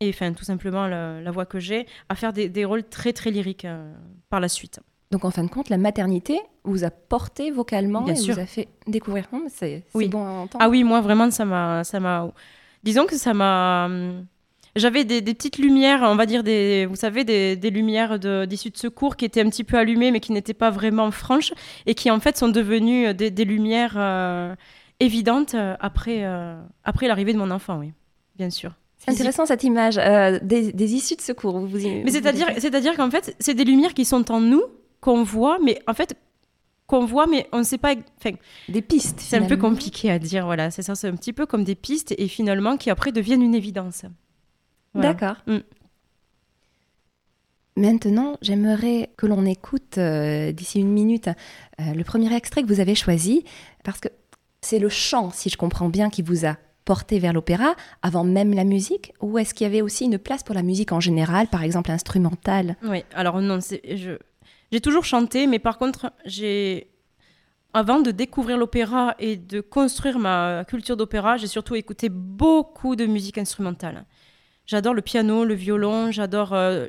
et 0.00 0.10
enfin 0.10 0.32
tout 0.34 0.44
simplement 0.44 0.86
la, 0.86 1.30
voix 1.30 1.46
que 1.46 1.60
j'ai 1.60 1.86
à 2.10 2.14
faire 2.14 2.34
des, 2.34 2.50
des, 2.50 2.66
rôles 2.66 2.84
très 2.84 3.14
très 3.14 3.30
lyriques 3.30 3.64
euh, 3.64 3.90
par 4.28 4.40
la 4.40 4.48
suite. 4.48 4.80
Donc 5.10 5.24
en 5.24 5.30
fin 5.30 5.44
de 5.44 5.48
compte, 5.48 5.68
la 5.68 5.78
maternité 5.78 6.40
vous 6.64 6.84
a 6.84 6.90
porté 6.90 7.50
vocalement 7.50 8.02
Bien 8.02 8.14
et 8.14 8.16
sûr. 8.16 8.34
vous 8.34 8.40
a 8.40 8.46
fait 8.46 8.68
découvrir. 8.86 9.28
C'est 9.48 9.84
oui. 9.94 10.08
bon 10.08 10.24
à 10.24 10.30
entendre. 10.30 10.64
Ah 10.64 10.68
oui, 10.68 10.84
moi 10.84 11.00
vraiment 11.00 11.30
ça 11.30 11.44
m'a 11.44 11.84
ça 11.84 12.00
m'a 12.00 12.30
disons 12.82 13.06
que 13.06 13.16
ça 13.16 13.32
m'a 13.34 13.86
hum, 13.86 14.26
j'avais 14.76 15.04
des, 15.04 15.22
petites 15.22 15.58
lumières, 15.58 16.00
on 16.02 16.16
va 16.16 16.26
dire, 16.26 16.42
des, 16.42 16.86
vous 16.86 16.96
savez, 16.96 17.24
des, 17.24 17.56
des 17.56 17.70
lumières 17.70 18.18
d'issue 18.46 18.70
de, 18.70 18.76
secours 18.76 19.16
qui 19.16 19.24
étaient 19.24 19.42
un 19.42 19.50
petit 19.50 19.64
peu 19.64 19.76
allumées, 19.76 20.10
mais 20.10 20.20
qui 20.20 20.32
n'étaient 20.32 20.54
pas 20.54 20.70
vraiment 20.70 21.10
franches, 21.10 21.52
et 21.86 21.94
qui 21.94 22.10
en 22.10 22.20
fait 22.20 22.36
sont 22.38 22.48
devenues 22.48 23.08
euh, 23.08 23.12
des, 23.12 23.44
lumières 23.44 23.94
euh, 23.96 24.54
évidentes 25.00 25.54
euh, 25.54 25.74
après, 25.80 26.22
l'arrivée 27.02 27.32
de 27.32 27.38
mon 27.38 27.50
enfant, 27.50 27.78
oui, 27.78 27.92
bien 28.36 28.50
sûr. 28.50 28.72
C'est 28.98 29.10
intéressant 29.10 29.46
cette 29.46 29.64
image 29.64 29.96
des, 30.42 30.94
issues 30.94 31.16
de 31.16 31.22
secours. 31.22 31.58
Vous, 31.58 31.78
mais 31.78 32.10
c'est-à-dire, 32.10 32.46
c'est-à-dire 32.56 32.96
qu'en 32.96 33.10
fait, 33.10 33.34
c'est 33.40 33.54
des 33.54 33.64
lumières 33.64 33.94
qui 33.94 34.04
sont 34.04 34.30
en 34.30 34.40
nous, 34.40 34.62
qu'on 35.00 35.24
voit, 35.24 35.58
mais 35.62 35.82
en 35.88 35.94
fait, 35.94 36.16
qu'on 36.86 37.04
voit, 37.04 37.26
mais 37.26 37.48
on 37.52 37.58
ne 37.58 37.62
sait 37.64 37.78
pas. 37.78 37.94
Enfin, 38.18 38.36
des 38.68 38.80
pistes. 38.80 39.18
C'est 39.18 39.38
un 39.38 39.46
peu 39.46 39.56
compliqué 39.56 40.08
à 40.10 40.20
dire, 40.20 40.46
voilà. 40.46 40.70
C'est 40.70 40.82
ça, 40.82 40.94
c'est 40.94 41.08
un 41.08 41.16
petit 41.16 41.32
peu 41.32 41.46
comme 41.46 41.64
des 41.64 41.74
pistes, 41.74 42.14
et 42.16 42.28
finalement 42.28 42.76
qui 42.76 42.90
après 42.90 43.10
deviennent 43.10 43.42
une 43.42 43.56
évidence. 43.56 44.04
D'accord. 44.94 45.36
Mm. 45.46 45.58
Maintenant, 47.76 48.36
j'aimerais 48.42 49.10
que 49.16 49.26
l'on 49.26 49.46
écoute 49.46 49.96
euh, 49.96 50.52
d'ici 50.52 50.80
une 50.80 50.92
minute 50.92 51.28
euh, 51.80 51.94
le 51.94 52.04
premier 52.04 52.34
extrait 52.34 52.62
que 52.62 52.68
vous 52.68 52.80
avez 52.80 52.94
choisi, 52.94 53.44
parce 53.82 53.98
que 53.98 54.08
c'est 54.60 54.78
le 54.78 54.90
chant, 54.90 55.30
si 55.30 55.48
je 55.48 55.56
comprends 55.56 55.88
bien, 55.88 56.10
qui 56.10 56.20
vous 56.20 56.44
a 56.44 56.56
porté 56.84 57.18
vers 57.18 57.32
l'opéra, 57.32 57.74
avant 58.02 58.24
même 58.24 58.52
la 58.52 58.64
musique, 58.64 59.14
ou 59.20 59.38
est-ce 59.38 59.54
qu'il 59.54 59.64
y 59.64 59.70
avait 59.70 59.80
aussi 59.80 60.04
une 60.04 60.18
place 60.18 60.42
pour 60.42 60.54
la 60.54 60.62
musique 60.62 60.92
en 60.92 61.00
général, 61.00 61.46
par 61.46 61.62
exemple 61.62 61.90
instrumentale? 61.90 62.76
Oui, 62.82 63.04
alors 63.14 63.40
non, 63.40 63.58
je... 63.60 64.18
j'ai 64.70 64.80
toujours 64.80 65.04
chanté, 65.04 65.46
mais 65.46 65.58
par 65.58 65.78
contre, 65.78 66.12
j'ai 66.26 66.88
avant 67.74 68.00
de 68.00 68.10
découvrir 68.10 68.58
l'opéra 68.58 69.14
et 69.18 69.36
de 69.36 69.60
construire 69.62 70.18
ma 70.18 70.64
culture 70.66 70.96
d'opéra, 70.96 71.38
j'ai 71.38 71.46
surtout 71.46 71.74
écouté 71.74 72.10
beaucoup 72.10 72.96
de 72.96 73.06
musique 73.06 73.38
instrumentale. 73.38 74.04
J'adore 74.72 74.94
le 74.94 75.02
piano, 75.02 75.44
le 75.44 75.52
violon, 75.52 76.10
j'adore 76.12 76.54
euh, 76.54 76.86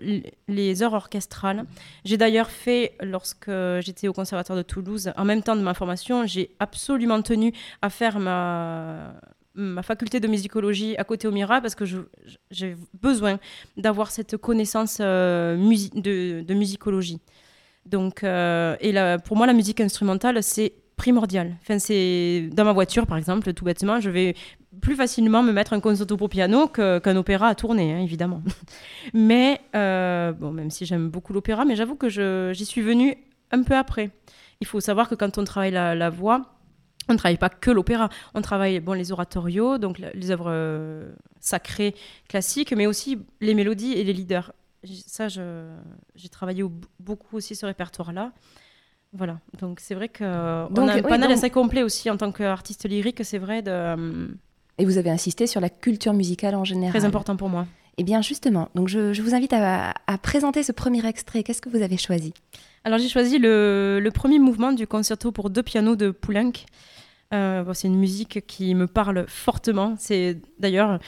les 0.48 0.84
heures 0.84 0.94
orchestrales. 0.94 1.66
J'ai 2.06 2.16
d'ailleurs 2.16 2.50
fait, 2.50 2.96
lorsque 3.02 3.52
j'étais 3.82 4.08
au 4.08 4.14
Conservatoire 4.14 4.58
de 4.58 4.64
Toulouse, 4.64 5.12
en 5.18 5.26
même 5.26 5.44
temps 5.44 5.58
de 5.58 5.62
ma 5.62 5.74
formation, 5.74 6.26
j'ai 6.26 6.52
absolument 6.60 7.22
tenu 7.22 7.52
à 7.82 7.90
faire 7.90 8.20
ma, 8.20 9.16
faculté 9.82 10.22
de 10.22 10.30
musicologie 10.30 10.96
à 10.96 11.04
côté 11.04 11.28
au 11.28 11.32
Mira 11.32 11.60
parce 11.60 11.76
que 11.76 11.84
j'ai 12.52 12.78
besoin 12.94 13.38
d'avoir 13.76 14.12
cette 14.12 14.38
connaissance 14.38 15.00
euh, 15.02 15.58
de, 15.58 16.54
musicologie. 16.54 17.20
Donc, 17.86 18.24
euh, 18.24 18.78
et 18.80 18.94
pour 19.26 19.36
moi, 19.36 19.46
la 19.46 19.52
musique 19.52 19.82
instrumentale, 19.82 20.42
c'est 20.42 20.72
primordial. 21.04 21.58
Enfin, 21.62 21.80
c'est 21.80 22.50
dans 22.54 22.64
ma 22.64 22.72
voiture, 22.72 23.06
par 23.06 23.18
exemple, 23.18 23.52
tout 23.54 23.66
bêtement, 23.66 24.00
je 24.00 24.10
vais 24.10 24.36
plus 24.80 24.96
facilement 24.96 25.44
me 25.44 25.52
mettre 25.52 25.74
un 25.74 25.82
concerto 25.82 26.16
pour 26.16 26.30
piano 26.30 26.70
qu'un 26.70 27.16
opéra 27.18 27.50
à 27.50 27.56
tourner, 27.56 27.92
hein, 27.92 28.00
évidemment. 28.00 28.42
mais 29.14 29.60
euh, 29.76 30.32
bon, 30.32 30.52
même 30.52 30.72
si 30.72 30.86
j'aime 30.86 31.10
beaucoup 31.10 31.34
l'opéra, 31.34 31.66
mais 31.66 31.76
j'avoue 31.76 31.98
que 31.98 32.08
j'y 32.54 32.66
suis 32.66 32.82
venue 32.82 33.18
un 33.52 33.64
peu 33.64 33.76
après. 33.76 34.12
Il 34.62 34.68
faut 34.68 34.80
savoir 34.80 35.10
que 35.10 35.16
quand 35.16 35.38
on 35.38 35.44
travaille 35.44 35.72
la, 35.72 36.10
voix, 36.10 36.42
on 37.10 37.14
ne 37.14 37.18
travaille 37.18 37.38
pas 37.38 37.50
que 37.50 37.70
l'opéra, 37.70 38.08
on 38.34 38.42
travaille 38.42 38.80
bon, 38.80 38.94
les 38.94 39.12
oratorios, 39.12 39.78
donc 39.80 40.00
les 40.00 40.32
œuvres 40.32 40.48
euh, 40.48 41.12
sacrées 41.42 41.96
classiques, 42.30 42.72
mais 42.72 42.86
aussi 42.86 43.20
les 43.42 43.56
mélodies 43.56 43.92
et 43.92 44.06
les 44.06 44.14
leaders. 44.14 44.54
Ça, 45.06 45.28
j'ai 45.28 46.30
travaillé 46.30 46.64
beaucoup 47.02 47.36
aussi 47.36 47.58
ce 47.58 47.66
répertoire-là. 47.66 48.32
Voilà, 49.16 49.40
donc 49.60 49.80
c'est 49.80 49.94
vrai 49.94 50.10
qu'on 50.10 50.26
a 50.26 50.94
un 50.94 51.02
panel 51.04 51.32
assez 51.32 51.52
complet 51.52 51.84
aussi 51.84 52.10
en 52.10 52.18
tant 52.18 52.32
qu'artiste 52.32 52.90
lyrique, 52.90 53.24
c'est 53.24 53.38
vrai. 53.38 53.62
De, 53.62 53.70
euh, 53.70 54.28
Et 54.80 54.86
vous 54.86 54.98
avez 54.98 55.12
insisté 55.12 55.46
sur 55.46 55.62
la 55.62 55.70
culture 55.70 56.14
musicale 56.14 56.56
en 56.56 56.64
général. 56.64 56.92
Très 56.92 57.06
important 57.06 57.38
pour 57.38 57.50
moi. 57.50 57.68
Eh 57.98 58.04
bien 58.04 58.24
justement, 58.24 58.70
donc 58.74 58.88
je, 58.88 59.22
vous 59.22 59.36
invite 59.36 59.54
à, 59.54 59.94
présenter 60.24 60.64
ce 60.64 60.72
premier 60.72 61.06
extrait. 61.06 61.44
Qu'est-ce 61.44 61.62
que 61.62 61.70
vous 61.70 61.84
avez 61.84 61.98
choisi? 61.98 62.34
Alors 62.86 62.98
j'ai 62.98 63.08
choisi 63.08 63.38
le, 63.38 64.00
le, 64.02 64.12
premier 64.12 64.40
mouvement 64.40 64.72
du 64.72 64.88
concerto 64.88 65.32
pour 65.32 65.52
deux 65.52 65.64
pianos 65.64 65.96
de 65.96 66.10
Poulenc. 66.10 66.66
Euh, 67.34 67.72
c'est 67.74 67.88
une 67.88 67.98
musique 67.98 68.46
qui 68.48 68.74
me 68.74 68.88
parle 68.88 69.26
fortement. 69.28 69.96
C'est 70.00 70.40
d'ailleurs 70.60 71.00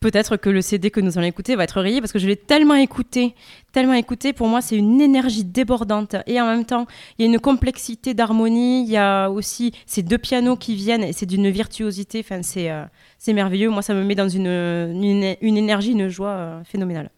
peut-être 0.00 0.36
que 0.38 0.48
le 0.48 0.62
CD 0.62 0.90
que 0.90 1.00
nous 1.00 1.18
allons 1.18 1.26
écouter 1.26 1.54
va 1.54 1.64
être 1.64 1.80
rayé 1.80 2.00
parce 2.00 2.12
que 2.12 2.18
je 2.18 2.26
l'ai 2.26 2.36
tellement 2.36 2.74
écouté, 2.74 3.34
tellement 3.72 3.92
écouté. 3.92 4.32
Pour 4.32 4.48
moi, 4.48 4.62
c'est 4.62 4.76
une 4.76 5.00
énergie 5.00 5.44
débordante 5.44 6.16
et 6.26 6.40
en 6.40 6.46
même 6.46 6.64
temps, 6.64 6.86
il 7.18 7.26
y 7.26 7.28
a 7.28 7.32
une 7.32 7.38
complexité 7.38 8.14
d'harmonie. 8.14 8.82
Il 8.82 8.90
y 8.90 8.96
a 8.96 9.28
aussi 9.28 9.72
ces 9.86 10.02
deux 10.02 10.18
pianos 10.18 10.56
qui 10.56 10.74
viennent 10.74 11.04
et 11.04 11.12
c'est 11.12 11.26
d'une 11.26 11.50
virtuosité. 11.50 12.20
Enfin, 12.20 12.40
c'est 12.42 12.70
euh, 12.70 12.84
merveilleux. 13.28 13.68
Moi, 13.68 13.82
ça 13.82 13.94
me 13.94 14.02
met 14.02 14.14
dans 14.14 14.28
une, 14.28 14.46
une, 14.46 15.56
énergie, 15.56 15.92
une 15.92 16.08
joie 16.08 16.30
euh, 16.30 16.64
phénoménale. 16.64 17.10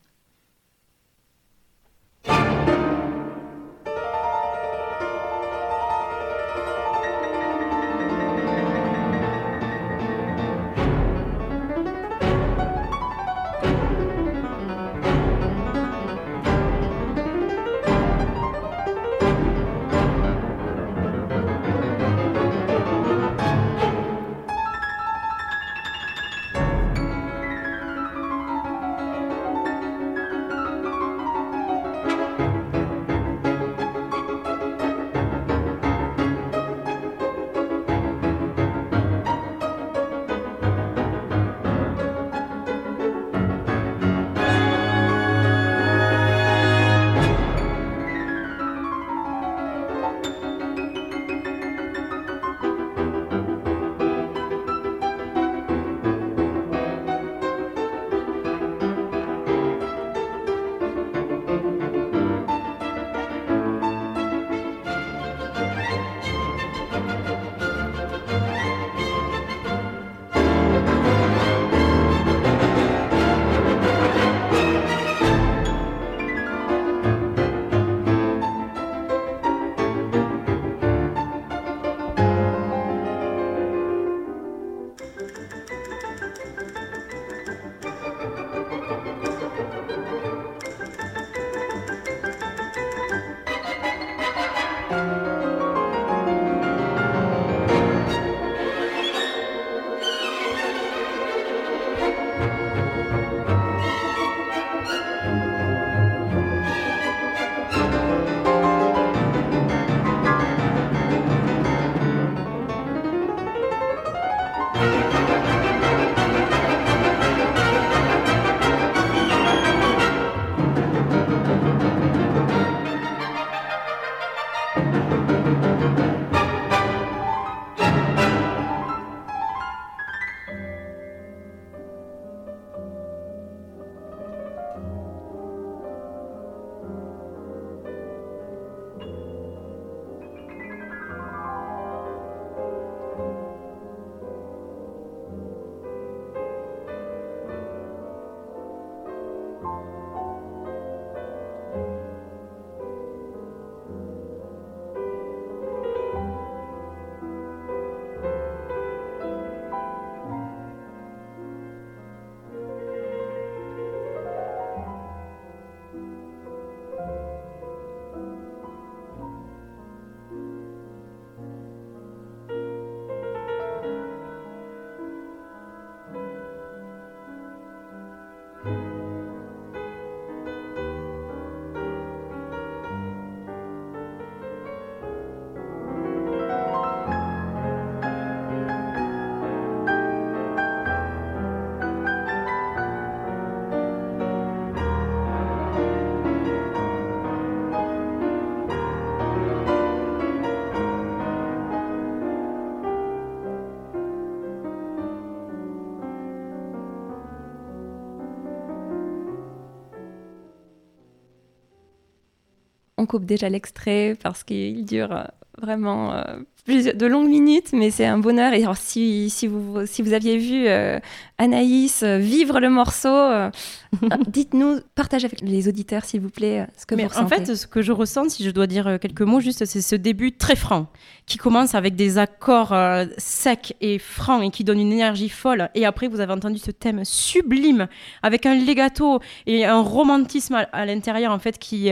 On 213.02 213.06
coupe 213.06 213.24
déjà 213.24 213.48
l'extrait 213.48 214.16
parce 214.22 214.44
qu'il 214.44 214.84
dure 214.84 215.26
vraiment 215.60 216.24
de 216.66 217.06
longues 217.06 217.28
minutes, 217.28 217.70
mais 217.72 217.90
c'est 217.90 218.06
un 218.06 218.18
bonheur. 218.18 218.52
Et 218.52 218.62
alors, 218.62 218.76
si, 218.76 219.30
si, 219.30 219.48
vous, 219.48 219.84
si 219.84 220.00
vous 220.00 220.12
aviez 220.12 220.38
vu 220.38 220.68
euh, 220.68 221.00
Anaïs 221.38 222.04
euh, 222.04 222.18
vivre 222.18 222.60
le 222.60 222.70
morceau, 222.70 223.08
euh, 223.08 223.50
dites-nous, 224.28 224.78
partagez 224.94 225.26
avec 225.26 225.40
les 225.40 225.66
auditeurs, 225.66 226.04
s'il 226.04 226.20
vous 226.20 226.30
plaît, 226.30 226.66
ce 226.76 226.86
que 226.86 226.94
vous 226.94 227.08
ressentez. 227.08 227.24
En 227.24 227.28
fait, 227.28 227.54
ce 227.56 227.66
que 227.66 227.82
je 227.82 227.90
ressens, 227.90 228.28
si 228.28 228.44
je 228.44 228.50
dois 228.50 228.68
dire 228.68 228.98
quelques 229.00 229.22
mots, 229.22 229.40
juste, 229.40 229.64
c'est 229.64 229.80
ce 229.80 229.96
début 229.96 230.32
très 230.32 230.54
franc, 230.54 230.86
qui 231.26 231.36
commence 231.36 231.74
avec 231.74 231.96
des 231.96 232.18
accords 232.18 232.74
secs 233.18 233.74
et 233.80 233.98
francs 233.98 234.44
et 234.44 234.50
qui 234.50 234.62
donne 234.62 234.78
une 234.78 234.92
énergie 234.92 235.30
folle. 235.30 235.68
Et 235.74 235.84
après, 235.84 236.06
vous 236.06 236.20
avez 236.20 236.32
entendu 236.32 236.58
ce 236.58 236.70
thème 236.70 237.04
sublime, 237.04 237.88
avec 238.22 238.46
un 238.46 238.54
legato 238.54 239.18
et 239.46 239.64
un 239.64 239.80
romantisme 239.80 240.54
à, 240.54 240.68
à 240.72 240.86
l'intérieur, 240.86 241.32
en 241.32 241.40
fait, 241.40 241.58
qui, 241.58 241.90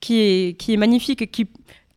qui, 0.00 0.20
est, 0.20 0.58
qui 0.58 0.74
est 0.74 0.76
magnifique, 0.76 1.30
qui 1.30 1.46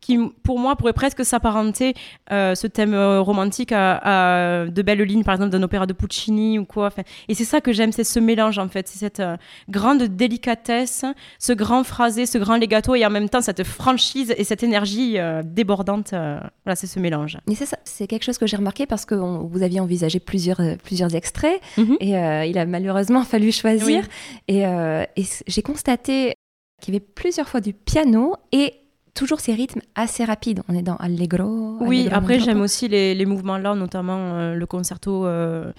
qui 0.10 0.18
pour 0.44 0.58
moi 0.60 0.76
pourrait 0.76 0.94
presque 0.94 1.24
s'apparenter 1.24 1.94
euh, 2.32 2.56
ce 2.56 2.66
thème 2.66 2.94
euh, 2.94 3.22
romantique 3.22 3.72
à, 3.72 4.66
de 4.68 4.82
belles 4.82 5.02
lignes 5.02 5.24
par 5.24 5.36
exemple 5.36 5.52
d'un 5.52 5.62
opéra 5.62 5.86
de 5.86 5.94
Puccini 5.94 6.58
ou 6.58 6.66
quoi. 6.66 6.90
Et 7.28 7.36
c'est 7.36 7.44
ça 7.44 7.62
que 7.62 7.72
j'aime 7.72 7.92
c'est 7.92 8.04
ce 8.04 8.20
mélange 8.20 8.58
en 8.58 8.70
fait. 8.70 8.88
C'est 8.88 8.98
cette 8.98 9.20
euh, 9.20 9.38
grande 9.70 10.04
délicatesse 10.04 11.06
ce 11.38 11.54
grand 11.54 11.84
phrasé 11.84 12.26
ce 12.26 12.38
grand 12.40 12.58
legato 12.58 12.96
et 12.96 13.06
en 13.06 13.12
même 13.12 13.30
temps 13.30 13.42
cette 13.42 13.64
franchise 13.64 14.34
et 14.36 14.44
cette 14.44 14.64
énergie 14.64 15.18
débordante 15.44 16.10
voilà 16.12 16.76
c'est 16.76 16.88
ce 16.88 17.00
mélange. 17.00 17.38
Mais 17.48 17.56
c'est 17.56 17.66
ça 17.66 17.78
c'est 17.84 18.08
quelque 18.08 18.24
chose 18.24 18.38
que 18.38 18.48
j'ai 18.48 18.58
remarqué 18.58 18.86
parce 18.86 19.06
que 19.06 19.16
vous 19.16 19.62
aviez 19.62 19.80
envisagé 19.80 20.20
plusieurs 20.20 20.62
plusieurs 20.84 21.14
extraits. 21.16 21.62
Mhm. 21.78 21.98
et 22.00 22.50
il 22.50 22.58
a 22.58 22.66
malheureusement 22.66 23.24
fallu 23.32 23.52
choisir. 23.52 24.04
Et, 24.48 24.62
et 24.62 25.26
j'ai 25.48 25.62
constaté 25.62 26.34
qu'il 26.80 26.94
y 26.94 26.98
avait 26.98 27.06
plusieurs 27.06 27.48
fois 27.48 27.62
du 27.62 27.74
piano 27.74 28.36
et 28.52 28.74
toujours 29.14 29.40
ces 29.40 29.54
rythmes 29.54 29.82
assez 29.96 30.24
rapides. 30.24 30.62
On 30.70 30.76
est 30.76 30.82
dans 30.82 30.96
Allegro. 30.96 31.78
Oui, 31.82 32.08
après 32.12 32.40
j'aime 32.40 32.62
aussi 32.62 32.88
les, 32.88 33.16
les, 33.16 33.26
mouvements 33.26 33.58
là, 33.58 33.76
notamment 33.76 34.36
euh, 34.36 34.54
le 34.56 34.66
concerto 34.66 35.26
euh, 35.26 35.72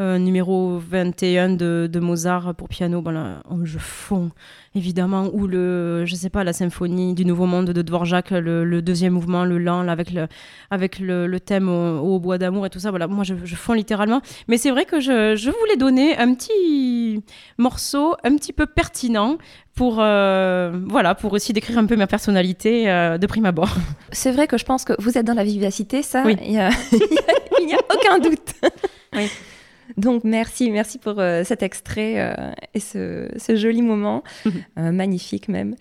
euh, 0.00 0.18
numéro 0.18 0.78
21 0.78 1.50
de, 1.50 1.88
de, 1.90 2.00
Mozart 2.00 2.54
pour 2.54 2.68
piano, 2.68 3.02
ben 3.02 3.42
en 3.48 3.64
jeu 3.64 3.78
fond 3.78 4.30
évidemment, 4.78 5.30
ou 5.32 5.46
le, 5.46 6.04
je 6.06 6.14
sais 6.14 6.30
pas, 6.30 6.44
la 6.44 6.52
symphonie 6.52 7.14
du 7.14 7.24
Nouveau 7.24 7.46
Monde 7.46 7.70
de 7.70 7.82
Dvorak, 7.82 8.30
le, 8.30 8.64
le 8.64 8.82
deuxième 8.82 9.12
mouvement, 9.12 9.44
le 9.44 9.58
lent, 9.58 9.82
là, 9.82 9.92
avec 9.92 10.12
le, 10.12 10.28
avec 10.70 10.98
le, 10.98 11.26
le 11.26 11.40
thème 11.40 11.68
au, 11.68 12.18
bois 12.18 12.38
d'amour 12.38 12.66
et 12.66 12.70
tout 12.70 12.78
ça. 12.78 12.90
Voilà, 12.90 13.06
moi, 13.06 13.24
je, 13.24 13.34
je 13.44 13.56
fonds 13.56 13.74
littéralement. 13.74 14.20
Mais 14.46 14.56
c'est 14.56 14.70
vrai 14.70 14.84
que 14.84 15.00
je, 15.00 15.36
je, 15.36 15.50
voulais 15.50 15.76
donner 15.76 16.16
un 16.16 16.34
petit 16.34 17.22
morceau 17.58 18.14
un 18.24 18.36
petit 18.36 18.52
peu 18.52 18.66
pertinent 18.66 19.38
pour, 19.74 19.98
euh, 20.00 20.72
voilà, 20.88 21.14
pour 21.14 21.32
aussi 21.32 21.52
décrire 21.52 21.78
un 21.78 21.86
peu 21.86 21.96
ma 21.96 22.06
personnalité 22.06 22.90
euh, 22.90 23.18
de 23.18 23.26
prime 23.26 23.46
abord. 23.46 23.74
C'est 24.12 24.32
vrai 24.32 24.46
que 24.46 24.58
je 24.58 24.64
pense 24.64 24.84
que 24.84 24.92
vous 24.98 25.18
êtes 25.18 25.26
dans 25.26 25.34
la 25.34 25.44
vivacité, 25.44 26.02
ça, 26.02 26.22
oui. 26.24 26.36
il 26.42 26.50
n'y 26.50 26.58
a, 26.58 26.68
a, 26.70 27.94
aucun 27.94 28.18
doute. 28.18 28.54
Oui. 29.14 29.28
Donc 29.96 30.24
merci, 30.24 30.70
merci 30.70 30.98
pour 30.98 31.18
euh, 31.18 31.44
cet 31.44 31.62
extrait 31.62 32.14
euh, 32.18 32.52
et 32.74 32.80
ce, 32.80 33.28
joli 33.56 33.82
moment, 33.82 34.22
euh, 34.78 34.92
magnifique 34.92 35.48
même. 35.48 35.74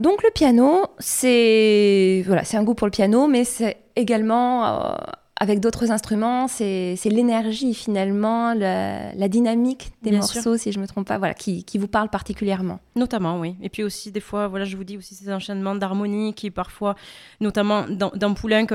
Donc 0.00 0.22
le 0.22 0.30
piano, 0.30 0.86
c'est 0.98 2.24
voilà, 2.26 2.44
c'est 2.44 2.56
un 2.56 2.64
goût 2.64 2.74
pour 2.74 2.86
le 2.86 2.90
piano, 2.90 3.28
mais 3.28 3.44
c'est 3.44 3.76
également 3.94 4.96
avec 5.42 5.60
d'autres 5.60 5.90
instruments, 5.90 6.48
c'est 6.48 6.96
l'énergie 7.04 7.74
finalement, 7.74 8.54
la, 8.54 9.28
dynamique 9.28 9.92
des 10.02 10.12
morceaux, 10.12 10.56
si 10.56 10.72
je 10.72 10.80
me 10.80 10.86
trompe 10.86 11.06
pas, 11.06 11.18
voilà, 11.18 11.34
qui, 11.34 11.64
qui, 11.64 11.78
vous 11.78 11.88
parle 11.88 12.08
particulièrement. 12.08 12.80
Notamment, 12.96 13.38
oui. 13.38 13.56
Et 13.60 13.68
puis 13.68 13.84
aussi 13.84 14.10
des 14.10 14.20
fois, 14.20 14.48
voilà, 14.48 14.64
je 14.64 14.76
vous 14.76 14.84
dis 14.84 14.96
aussi 14.96 15.14
ces 15.14 15.32
enchaînements 15.32 15.74
d'harmonie 15.74 16.34
qui 16.34 16.50
parfois, 16.50 16.96
notamment 17.40 17.86
dans, 17.88 18.10
dans 18.14 18.34
Poulenc, 18.34 18.66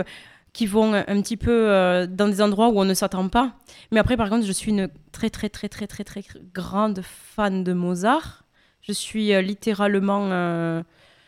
qui 0.57 0.65
vont 0.65 0.95
un 0.95 1.21
petit 1.21 1.37
peu 1.37 1.69
euh, 1.69 2.07
dans 2.07 2.27
des 2.27 2.41
endroits 2.41 2.69
où 2.69 2.79
on 2.79 2.83
ne 2.83 2.95
s'attend 2.95 3.27
pas. 3.27 3.53
Mais 3.91 3.99
après, 3.99 4.17
par 4.17 4.27
contre, 4.27 4.43
je 4.43 4.51
suis 4.51 4.71
une 4.71 4.89
très, 5.11 5.29
très, 5.29 5.49
très, 5.49 5.69
très, 5.69 5.85
très, 5.85 6.03
très 6.03 6.23
grande 6.51 7.01
fan 7.03 7.63
de 7.63 7.73
Mozart. 7.73 8.43
Je 8.81 8.91
suis 8.91 9.33
euh, 9.33 9.41
littéralement 9.43 10.29
euh, 10.31 10.81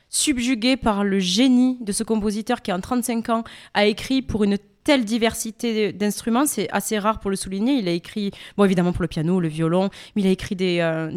subjuguée 0.09 0.77
par 0.77 1.03
le 1.03 1.19
génie 1.19 1.77
de 1.79 1.91
ce 1.91 2.03
compositeur 2.03 2.63
qui, 2.63 2.73
en 2.73 2.79
35 2.79 3.29
ans, 3.29 3.43
a 3.75 3.85
écrit 3.85 4.23
pour 4.23 4.43
une 4.43 4.57
telle 4.83 5.05
diversité 5.05 5.93
d'instruments, 5.93 6.45
c'est 6.45 6.69
assez 6.71 6.97
rare 6.97 7.19
pour 7.19 7.29
le 7.29 7.35
souligner. 7.35 7.73
Il 7.73 7.87
a 7.87 7.91
écrit, 7.91 8.31
bon 8.57 8.65
évidemment 8.65 8.91
pour 8.91 9.01
le 9.01 9.07
piano, 9.07 9.39
le 9.39 9.47
violon, 9.47 9.89
mais 10.15 10.21
il 10.21 10.27
a 10.27 10.31
écrit 10.31 10.55
des, 10.55 10.79
euh, 10.79 11.11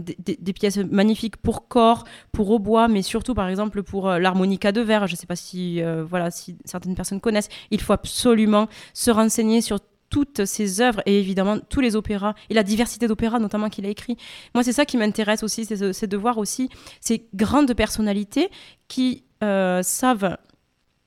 pièces 0.53 0.79
magnifiques 0.79 1.37
pour 1.37 1.69
corps, 1.69 2.05
pour 2.33 2.51
hautbois, 2.51 2.89
mais 2.89 3.03
surtout 3.03 3.35
par 3.35 3.49
exemple 3.49 3.83
pour 3.83 4.09
euh, 4.09 4.19
l'harmonica 4.19 4.73
de 4.73 4.81
verre. 4.81 5.07
Je 5.07 5.15
ne 5.15 5.17
sais 5.17 5.27
pas 5.27 5.37
si, 5.37 5.83
euh, 5.83 6.05
voilà, 6.05 6.31
si 6.31 6.57
certaines 6.65 6.95
personnes 6.95 7.21
connaissent. 7.21 7.49
Il 7.71 7.81
faut 7.81 7.93
absolument 7.93 8.69
se 8.95 9.11
renseigner 9.11 9.61
sur 9.61 9.79
toutes 10.11 10.45
ses 10.45 10.83
œuvres 10.83 11.01
et 11.07 11.19
évidemment 11.19 11.59
tous 11.59 11.81
les 11.81 11.97
opéras 11.97 12.35
et 12.51 12.55
la 12.55 12.63
diversité 12.63 13.09
d'opéras 13.09 13.39
notamment 13.39 13.71
qu'il 13.71 13.87
a 13.87 13.89
écrit. 13.89 14.19
Moi, 14.55 14.63
c'est 14.63 14.75
ça 14.75 14.85
qui 14.85 14.99
m'intéresse 14.99 15.43
aussi, 15.43 15.65
c'est 15.65 16.07
de 16.07 16.17
voir 16.19 16.37
aussi 16.37 16.69
ces 17.01 17.27
grandes 17.33 17.73
personnalités 17.73 18.51
qui 18.89 19.25
savent 19.41 20.37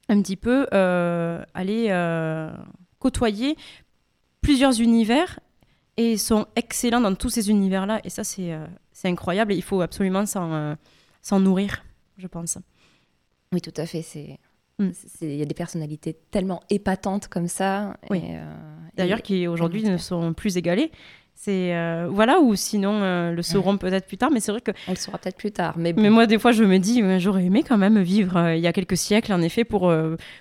un 0.09 0.21
petit 0.21 0.35
peu 0.35 0.67
euh, 0.73 1.43
aller 1.53 1.87
euh, 1.89 2.51
côtoyer 2.99 3.55
plusieurs 4.41 4.79
univers 4.81 5.39
et 5.97 6.17
sont 6.17 6.45
excellents 6.55 7.01
dans 7.01 7.15
tous 7.15 7.29
ces 7.29 7.49
univers-là. 7.49 8.01
Et 8.03 8.09
ça, 8.09 8.23
c'est 8.23 8.53
euh, 8.53 8.65
incroyable 9.03 9.53
et 9.53 9.55
il 9.55 9.63
faut 9.63 9.81
absolument 9.81 10.25
s'en 10.25 11.39
nourrir, 11.39 11.83
je 12.17 12.27
pense. 12.27 12.57
Oui, 13.51 13.61
tout 13.61 13.73
à 13.77 13.85
fait. 13.85 14.01
C'est 14.01 14.39
mm. 14.79 14.89
il 15.21 15.35
y 15.35 15.41
a 15.41 15.45
des 15.45 15.53
personnalités 15.53 16.15
tellement 16.31 16.61
épatantes 16.69 17.27
comme 17.27 17.47
ça. 17.47 17.97
Oui. 18.09 18.21
D'ailleurs, 18.95 19.21
qui 19.21 19.47
aujourd'hui 19.47 19.83
ne 19.83 19.97
sont 19.97 20.33
plus 20.33 20.57
égalées. 20.57 20.91
C'est 21.37 21.75
euh, 21.75 22.07
voilà 22.09 22.39
ou 22.39 22.55
sinon 22.55 23.01
euh, 23.03 23.31
le 23.31 23.41
sauront 23.41 23.77
peut-être 23.77 24.07
plus 24.07 24.17
tard 24.17 24.31
mais 24.31 24.39
c'est 24.39 24.53
vrai 24.53 24.61
que 24.61 24.71
elle 24.87 24.97
sera 24.97 25.17
peut-être 25.17 25.35
plus 25.35 25.51
tard 25.51 25.75
mais, 25.77 25.91
mais 25.91 26.09
moi 26.09 26.27
des 26.27 26.39
fois 26.39 26.53
je 26.53 26.63
me 26.63 26.79
dis 26.79 27.03
j'aurais 27.19 27.43
aimé 27.43 27.61
quand 27.61 27.77
même 27.77 28.01
vivre 28.01 28.37
euh, 28.37 28.55
il 28.55 28.61
y 28.61 28.67
a 28.67 28.73
quelques 28.73 28.95
siècles 28.95 29.33
en 29.33 29.41
effet 29.41 29.65
pour 29.65 29.93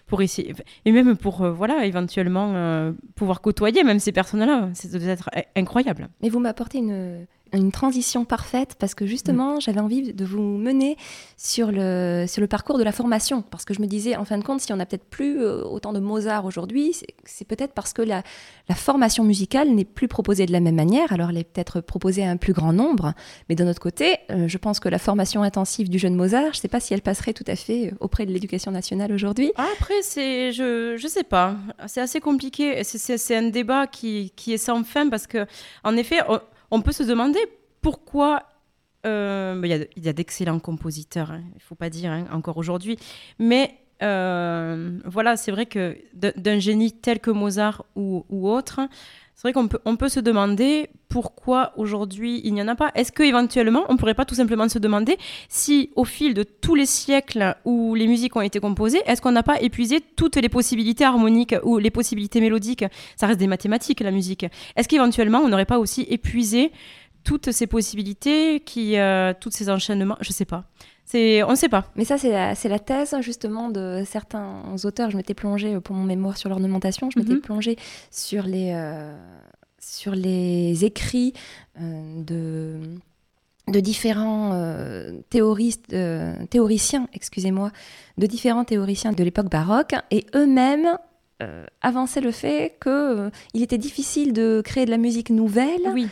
pour 0.06 0.22
essayer 0.22 0.54
et 0.84 0.92
même 0.92 1.16
pour 1.16 1.44
voilà 1.50 1.84
éventuellement 1.84 2.94
pouvoir 3.16 3.40
côtoyer 3.40 3.82
même 3.82 3.98
ces 3.98 4.12
personnes 4.12 4.44
là 4.44 4.70
c'est 4.72 4.90
peut-être 4.92 5.28
incroyable. 5.56 6.08
Mais 6.22 6.28
vous 6.28 6.38
m'apportez 6.38 6.78
une 6.78 7.26
une 7.56 7.72
transition 7.72 8.24
parfaite 8.24 8.76
parce 8.78 8.94
que 8.94 9.06
justement, 9.06 9.56
mm. 9.56 9.60
j'avais 9.60 9.80
envie 9.80 10.12
de 10.12 10.24
vous 10.24 10.40
mener 10.40 10.96
sur 11.36 11.70
le, 11.70 12.24
sur 12.28 12.40
le 12.40 12.46
parcours 12.46 12.78
de 12.78 12.84
la 12.84 12.92
formation. 12.92 13.42
Parce 13.42 13.64
que 13.64 13.74
je 13.74 13.80
me 13.80 13.86
disais, 13.86 14.16
en 14.16 14.24
fin 14.24 14.38
de 14.38 14.44
compte, 14.44 14.60
si 14.60 14.72
on 14.72 14.76
n'a 14.76 14.86
peut-être 14.86 15.04
plus 15.04 15.40
euh, 15.40 15.62
autant 15.64 15.92
de 15.92 16.00
Mozart 16.00 16.44
aujourd'hui, 16.44 16.96
c'est 17.24 17.46
peut-être 17.46 17.72
parce 17.72 17.92
que 17.92 18.02
la, 18.02 18.22
la 18.68 18.74
formation 18.74 19.24
musicale 19.24 19.70
n'est 19.70 19.84
plus 19.84 20.08
proposée 20.08 20.46
de 20.46 20.52
la 20.52 20.60
même 20.60 20.74
manière. 20.74 21.12
Alors, 21.12 21.30
elle 21.30 21.38
est 21.38 21.44
peut-être 21.44 21.80
proposée 21.80 22.24
à 22.24 22.30
un 22.30 22.36
plus 22.36 22.52
grand 22.52 22.72
nombre. 22.72 23.12
Mais 23.48 23.54
d'un 23.54 23.68
autre 23.68 23.80
côté, 23.80 24.18
euh, 24.30 24.48
je 24.48 24.58
pense 24.58 24.80
que 24.80 24.88
la 24.88 24.98
formation 24.98 25.42
intensive 25.42 25.88
du 25.88 25.98
jeune 25.98 26.14
Mozart, 26.14 26.52
je 26.52 26.58
ne 26.58 26.62
sais 26.62 26.68
pas 26.68 26.80
si 26.80 26.94
elle 26.94 27.02
passerait 27.02 27.32
tout 27.32 27.44
à 27.46 27.56
fait 27.56 27.88
euh, 27.88 27.96
auprès 28.00 28.26
de 28.26 28.32
l'éducation 28.32 28.70
nationale 28.70 29.12
aujourd'hui. 29.12 29.52
Après, 29.56 30.02
c'est, 30.02 30.52
je 30.52 31.00
ne 31.00 31.08
sais 31.08 31.24
pas. 31.24 31.56
C'est 31.86 32.00
assez 32.00 32.20
compliqué. 32.20 32.82
C'est 32.84 33.36
un 33.36 33.48
débat 33.48 33.86
qui, 33.86 34.32
qui 34.36 34.52
est 34.54 34.58
sans 34.58 34.84
fin 34.84 35.08
parce 35.08 35.26
que, 35.26 35.46
en 35.82 35.96
effet, 35.96 36.20
on 36.28 36.40
peut 36.82 36.92
se 36.92 37.02
demander 37.02 37.40
pourquoi. 37.80 38.44
Euh, 39.06 39.60
il 39.62 40.02
y 40.02 40.08
a, 40.08 40.12
d'excellents 40.14 40.58
compositeurs, 40.58 41.30
hein, 41.30 41.42
il 41.52 41.56
ne 41.56 41.60
faut 41.60 41.74
pas 41.74 41.90
dire 41.90 42.10
hein, 42.10 42.24
encore 42.32 42.56
aujourd'hui, 42.56 42.96
mais 43.38 43.78
euh, 44.02 44.98
voilà, 45.04 45.36
c'est 45.36 45.50
vrai 45.50 45.66
que 45.66 45.98
d'un 46.14 46.58
génie 46.58 46.90
tel 46.90 47.20
que 47.20 47.30
Mozart 47.30 47.84
ou 47.96 48.24
autre, 48.48 48.80
c'est 49.34 49.48
vrai 49.48 49.52
qu'on 49.52 49.68
peut, 49.68 49.80
on 49.84 49.96
peut 49.96 50.08
se 50.08 50.20
demander 50.20 50.88
pourquoi 51.08 51.72
aujourd'hui 51.76 52.40
il 52.44 52.54
n'y 52.54 52.62
en 52.62 52.68
a 52.68 52.74
pas. 52.74 52.90
Est-ce 52.94 53.12
qu'éventuellement, 53.12 53.84
on 53.88 53.94
ne 53.94 53.98
pourrait 53.98 54.14
pas 54.14 54.24
tout 54.24 54.34
simplement 54.34 54.68
se 54.68 54.78
demander 54.78 55.18
si 55.48 55.90
au 55.96 56.04
fil 56.04 56.34
de 56.34 56.44
tous 56.44 56.74
les 56.74 56.86
siècles 56.86 57.56
où 57.64 57.94
les 57.94 58.06
musiques 58.06 58.36
ont 58.36 58.40
été 58.40 58.60
composées, 58.60 59.02
est-ce 59.06 59.20
qu'on 59.20 59.32
n'a 59.32 59.42
pas 59.42 59.60
épuisé 59.60 60.00
toutes 60.00 60.36
les 60.36 60.48
possibilités 60.48 61.04
harmoniques 61.04 61.54
ou 61.64 61.78
les 61.78 61.90
possibilités 61.90 62.40
mélodiques? 62.40 62.84
Ça 63.16 63.26
reste 63.26 63.40
des 63.40 63.46
mathématiques, 63.46 64.00
la 64.00 64.12
musique. 64.12 64.46
Est-ce 64.76 64.88
qu'éventuellement, 64.88 65.38
on 65.38 65.48
n'aurait 65.48 65.64
pas 65.66 65.78
aussi 65.78 66.06
épuisé 66.08 66.72
toutes 67.24 67.52
ces 67.52 67.66
possibilités, 67.66 68.60
qui, 68.60 68.98
euh, 68.98 69.32
tous 69.38 69.50
ces 69.50 69.70
enchaînements? 69.70 70.16
Je 70.20 70.30
ne 70.30 70.34
sais 70.34 70.44
pas. 70.44 70.64
On 71.12 71.50
ne 71.50 71.54
sait 71.54 71.68
pas. 71.68 71.84
Mais 71.96 72.04
ça, 72.04 72.18
c'est 72.18 72.30
la, 72.30 72.54
la, 72.54 72.78
thèse 72.78 73.14
justement 73.20 73.68
de 73.68 74.02
certains 74.06 74.62
auteurs. 74.84 75.10
Je 75.10 75.16
m'étais 75.16 75.34
plongée 75.34 75.78
pour 75.80 75.94
mon 75.94 76.04
mémoire 76.04 76.36
sur 76.36 76.48
l'ornementation, 76.48 77.10
je 77.10 77.18
m'étais 77.18 77.34
mhm. 77.34 77.40
plongée 77.40 77.76
sur 78.10 78.44
les, 78.44 78.72
euh, 78.74 79.14
sur 79.78 80.14
les 80.14 80.84
écrits 80.84 81.34
euh, 81.80 82.22
de, 82.22 82.80
de 83.68 83.80
différents 83.80 84.52
euh, 84.54 85.12
théoristes, 85.30 85.94
théoriciens, 86.50 87.08
excusez-moi, 87.12 87.70
de 88.18 88.26
différents 88.26 88.64
théoriciens 88.64 89.12
de 89.12 89.22
l'époque 89.22 89.50
baroque, 89.50 89.94
et 90.10 90.26
eux-mêmes 90.34 90.98
avançaient 91.82 92.22
le 92.22 92.30
fait 92.30 92.78
qu'il 92.82 93.62
était 93.62 93.76
difficile 93.76 94.32
de 94.32 94.62
créer 94.64 94.86
de 94.86 94.90
la 94.90 94.96
musique 94.96 95.28
nouvelle. 95.28 95.82
Oui 95.92 96.08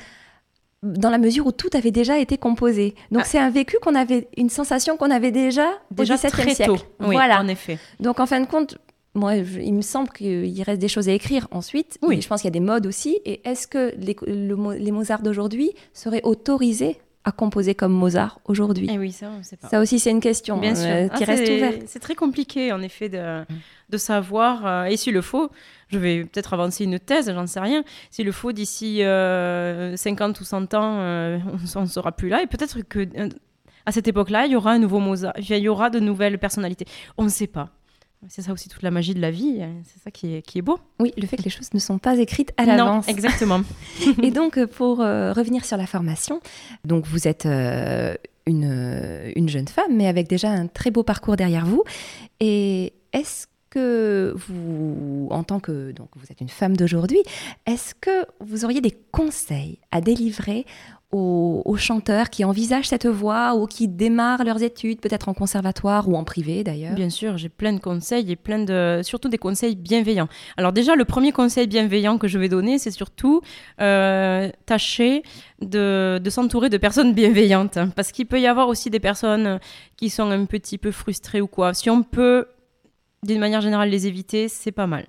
dans 0.83 1.11
la 1.11 1.19
mesure 1.19 1.47
où 1.47 1.53
tout 1.53 1.71
avait 1.75 1.91
déjà 1.93 2.19
été 2.19 2.37
composé. 2.39 2.95
Donc 3.11 3.23
Ah. 3.25 3.29
c'est 3.29 3.39
un 3.39 3.51
vécu 3.51 3.77
qu'on 3.83 3.95
avait, 3.95 4.29
une 4.37 4.51
sensation 4.51 4.97
qu'on 4.97 5.11
avait 5.11 5.31
déjà, 5.31 5.69
Déjà 5.91 6.15
au 6.15 6.17
XVIIe 6.17 6.31
très 6.33 6.55
siècle. 6.55 6.73
tôt. 6.77 6.85
Oui, 7.01 7.15
voilà. 7.15 7.41
en 7.41 7.49
effet. 7.49 7.79
Donc 8.01 8.19
en 8.21 8.27
fin 8.27 8.41
de 8.41 8.47
compte, 8.47 8.79
moi, 9.15 9.43
je- 9.45 9.61
il 9.61 9.75
me 9.75 9.83
semble 9.83 10.09
qu'il 10.09 10.63
reste 10.63 10.81
des 10.81 10.89
choses 10.89 11.09
à 11.09 11.13
écrire 11.13 11.47
ensuite. 11.51 11.99
Oui. 12.03 12.21
Je 12.21 12.27
pense 12.29 12.41
qu'il 12.41 12.49
y 12.49 12.53
a 12.57 12.59
des 12.59 12.61
modes 12.65 12.87
aussi. 12.87 13.21
Et 13.27 13.41
est-ce 13.49 13.67
que 13.69 13.93
les, 13.99 14.17
le 14.27 14.57
les 14.79 14.91
Mozart 14.91 15.23
d'aujourd'hui 15.23 15.71
seraient 15.93 16.23
autorisés 16.25 16.97
à 17.25 17.31
composer 17.33 17.75
comme 17.75 17.93
Mozart 17.93 18.41
aujourd'hui 18.47 18.91
Et 18.91 18.99
oui, 18.99 19.13
ça, 19.13 19.31
on 19.39 19.43
sait 19.43 19.57
pas. 19.57 19.69
Ça 19.69 19.81
aussi, 19.81 19.99
c'est 20.01 20.11
une 20.11 20.21
question 20.21 20.59
Bien 20.59 20.75
sûr. 20.75 20.87
euh, 20.91 21.09
Ah, 21.11 21.17
qui 21.17 21.25
reste 21.25 21.49
ouverte. 21.51 21.83
C'est 21.87 22.01
très 22.01 22.15
compliqué, 22.17 22.73
en 22.73 22.83
effet, 22.83 23.09
de, 23.09 23.45
de 23.91 23.97
savoir. 23.97 24.67
euh, 24.67 24.85
et 24.87 24.97
s'il 24.97 25.15
le 25.15 25.23
faut, 25.23 25.51
je 25.89 25.99
vais 25.99 26.25
peut-être 26.25 26.53
avancer 26.55 26.85
une 26.85 26.99
thèse, 26.99 27.31
j'en 27.33 27.47
sais 27.47 27.61
rien. 27.61 27.85
S'il 28.11 28.27
le 28.27 28.33
faut, 28.33 28.51
d'ici 28.53 29.05
euh, 29.05 29.97
50 29.97 30.41
ou 30.41 30.45
100 30.45 30.75
ans, 30.75 30.99
euh, 30.99 31.39
on 31.77 31.81
ne 31.83 31.87
sera 31.87 32.11
plus 32.13 32.29
là. 32.29 32.43
Et 32.43 32.47
peut-être 32.47 32.81
que 32.83 33.01
euh, 33.17 33.29
à 33.87 33.93
cette 33.93 34.09
époque-là, 34.09 34.47
il 34.47 34.53
y 34.53 34.57
aura 34.57 34.73
un 34.73 34.79
nouveau 34.79 34.99
Mozart, 34.99 35.35
il 35.39 35.57
y 35.59 35.69
aura 35.69 35.91
de 35.91 36.01
nouvelles 36.01 36.39
personnalités. 36.39 36.87
On 37.19 37.25
ne 37.25 37.29
sait 37.29 37.47
pas. 37.47 37.71
C'est 38.29 38.43
ça 38.43 38.53
aussi 38.53 38.69
toute 38.69 38.83
la 38.83 38.91
magie 38.91 39.15
de 39.15 39.21
la 39.21 39.31
vie. 39.31 39.59
hein. 39.63 39.73
C'est 39.85 40.01
ça 40.03 40.11
qui 40.11 40.35
est, 40.37 40.43
qui 40.43 40.59
est 40.59 40.63
beau. 40.63 40.79
Oui, 41.01 41.13
le 41.17 41.27
fait 41.27 41.37
que 41.37 41.43
les 41.43 41.51
choses 41.51 41.75
ne 41.75 41.79
sont 41.79 41.99
pas 41.99 42.17
écrites 42.19 42.53
à 42.57 42.65
Non, 42.67 42.73
l'avance. 42.77 43.09
exactement. 43.09 43.61
Et 44.23 44.31
donc, 44.31 44.59
euh, 44.59 44.67
pour 44.67 45.01
euh, 45.01 45.33
revenir 45.33 45.65
sur 45.65 45.77
la 45.77 45.87
formation, 45.87 46.41
donc 46.85 47.07
vous 47.07 47.27
êtes 47.27 47.47
euh, 47.47 48.15
une, 48.47 48.69
euh, 48.71 49.33
une 49.37 49.49
jeune 49.49 49.69
femme, 49.69 49.97
mais 49.97 50.07
avec 50.07 50.29
déjà 50.29 50.51
un 50.51 50.67
très 50.69 50.91
beau 50.91 51.03
parcours 51.03 51.37
derrière 51.37 51.67
vous. 51.67 51.83
Et 52.41 52.93
est-ce 53.13 53.47
que 53.71 54.35
vous, 54.49 55.29
en 55.31 55.45
tant 55.45 55.59
que 55.59 55.93
donc 55.93 56.09
vous 56.17 56.27
êtes 56.31 56.41
une 56.43 56.49
femme 56.51 56.77
d'aujourd'hui, 56.77 57.23
est-ce 57.67 57.95
que 57.95 58.27
vous 58.41 58.65
auriez 58.65 58.81
des 58.83 58.97
conseils 59.13 59.79
à 59.91 60.01
délivrer 60.03 60.67
aux, 61.13 61.77
chanteurs 61.77 62.31
qui 62.31 62.45
envisagent 62.45 62.89
cette 62.89 63.07
voie 63.07 63.55
ou 63.55 63.67
qui 63.67 63.89
démarrent 63.89 64.45
leurs 64.45 64.63
études, 64.63 65.01
peut-être 65.01 65.29
en 65.29 65.35
conservatoire 65.35 66.09
ou 66.09 66.17
en 66.17 66.25
privé 66.25 66.65
d'ailleurs 66.65 66.95
Bien 66.95 67.11
sûr, 67.11 67.37
j'ai 67.37 67.49
plein 67.49 67.73
de 67.73 67.81
conseils 67.81 68.31
et 68.33 69.03
surtout 69.03 69.29
des 69.29 69.39
conseils 69.39 69.77
bienveillants. 69.77 70.29
Alors 70.57 70.73
déjà, 70.73 70.95
le 70.95 71.05
premier 71.05 71.33
conseil 71.33 71.67
bienveillant 71.67 72.19
que 72.19 72.29
je 72.29 72.39
vais 72.39 72.49
donner, 72.49 72.79
c'est 72.79 72.91
surtout 72.91 73.43
euh, 73.81 74.51
tâcher 74.65 75.23
de, 75.61 76.21
de 76.23 76.31
s'entourer 76.31 76.71
de 76.71 76.79
personnes 76.79 77.13
bienveillantes, 77.15 77.77
hein, 77.77 77.89
parce 77.95 78.13
qu'il 78.13 78.27
peut 78.27 78.41
y 78.41 78.47
avoir 78.47 78.69
aussi 78.69 78.89
des 78.89 79.01
personnes 79.01 79.61
qui 79.97 80.09
sont 80.09 80.31
un 80.31 80.45
petit 80.47 80.79
peu 80.79 80.93
frustrées 80.93 81.41
ou 81.41 81.47
quoi. 81.47 81.75
Si 81.75 81.91
on 81.91 82.03
peut, 82.03 82.47
d'une 83.23 83.41
manière 83.41 83.61
générale, 83.61 83.91
les 83.91 84.07
éviter, 84.07 84.49
c'est 84.49 84.73
pas 84.73 84.87
mal. 84.87 85.07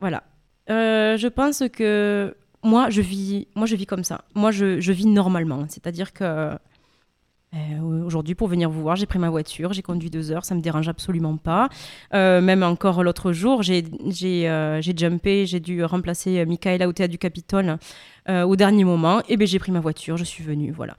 Voilà. 0.00 0.22
Euh, 0.70 1.16
je 1.16 1.28
pense 1.28 1.64
que 1.72 2.34
moi, 2.62 2.90
je 2.90 3.00
vis, 3.00 3.48
moi, 3.54 3.66
je 3.66 3.76
vis 3.76 3.86
comme 3.86 4.04
ça. 4.04 4.24
Moi, 4.34 4.50
je, 4.50 4.80
je 4.80 4.92
vis 4.92 5.06
normalement. 5.06 5.64
C'est-à-dire 5.68 6.12
que 6.12 6.24
euh, 6.24 6.56
Aujourd'hui, 8.06 8.36
pour 8.36 8.46
venir 8.46 8.70
vous 8.70 8.80
voir, 8.80 8.94
j'ai 8.94 9.06
pris 9.06 9.18
ma 9.18 9.28
voiture, 9.28 9.72
j'ai 9.72 9.82
conduit 9.82 10.08
deux 10.08 10.30
heures, 10.30 10.44
ça 10.44 10.54
me 10.54 10.60
dérange 10.60 10.88
absolument 10.88 11.36
pas. 11.36 11.68
Euh, 12.14 12.40
même 12.40 12.62
encore 12.62 13.02
l'autre 13.02 13.32
jour, 13.32 13.62
j'ai 13.62 13.84
euh, 14.48 14.80
jumpé, 14.80 15.46
j'ai 15.46 15.58
dû 15.58 15.84
remplacer 15.84 16.38
euh, 16.38 16.46
Michaela 16.46 16.88
au 16.88 16.92
théâtre 16.92 17.10
du 17.10 17.18
Capitole 17.18 17.78
au 18.28 18.54
dernier 18.54 18.84
moment. 18.84 19.22
Et 19.28 19.36
ben 19.36 19.44
j'ai 19.44 19.58
pris 19.58 19.72
ma 19.72 19.80
voiture, 19.80 20.16
je 20.16 20.22
suis 20.22 20.44
venue, 20.44 20.70
voilà. 20.70 20.94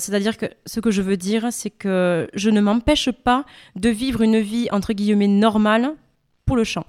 C'est-à-dire 0.00 0.36
que 0.36 0.46
ce 0.66 0.80
que 0.80 0.90
je 0.90 1.02
veux 1.02 1.16
dire, 1.16 1.46
c'est 1.52 1.70
que 1.70 2.28
je 2.34 2.50
ne 2.50 2.60
m'empêche 2.60 3.12
pas 3.12 3.44
de 3.76 3.88
vivre 3.88 4.22
une 4.22 4.40
vie 4.40 4.68
entre 4.72 4.92
guillemets 4.92 5.28
normale 5.28 5.92
pour 6.46 6.56
le 6.56 6.64
chant. 6.64 6.84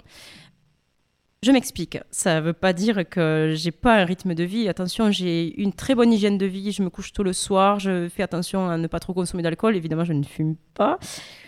Je 1.41 1.53
m'explique. 1.53 1.97
Ça 2.11 2.35
ne 2.35 2.45
veut 2.45 2.53
pas 2.53 2.73
dire 2.73 3.07
que 3.07 3.53
j'ai 3.55 3.71
pas 3.71 3.95
un 3.95 4.03
rythme 4.03 4.35
de 4.35 4.43
vie. 4.43 4.67
Attention, 4.67 5.09
j'ai 5.09 5.59
une 5.61 5.71
très 5.71 5.95
bonne 5.95 6.11
hygiène 6.11 6.37
de 6.37 6.45
vie. 6.45 6.73
Je 6.73 6.83
me 6.83 6.89
couche 6.89 7.13
tôt 7.13 7.23
le 7.23 7.31
soir. 7.31 7.79
Je 7.79 8.09
fais 8.09 8.23
attention 8.23 8.69
à 8.69 8.77
ne 8.77 8.87
pas 8.87 8.99
trop 8.99 9.13
consommer 9.13 9.41
d'alcool. 9.41 9.77
Évidemment, 9.77 10.03
je 10.03 10.11
ne 10.11 10.23
fume 10.23 10.57
pas. 10.73 10.99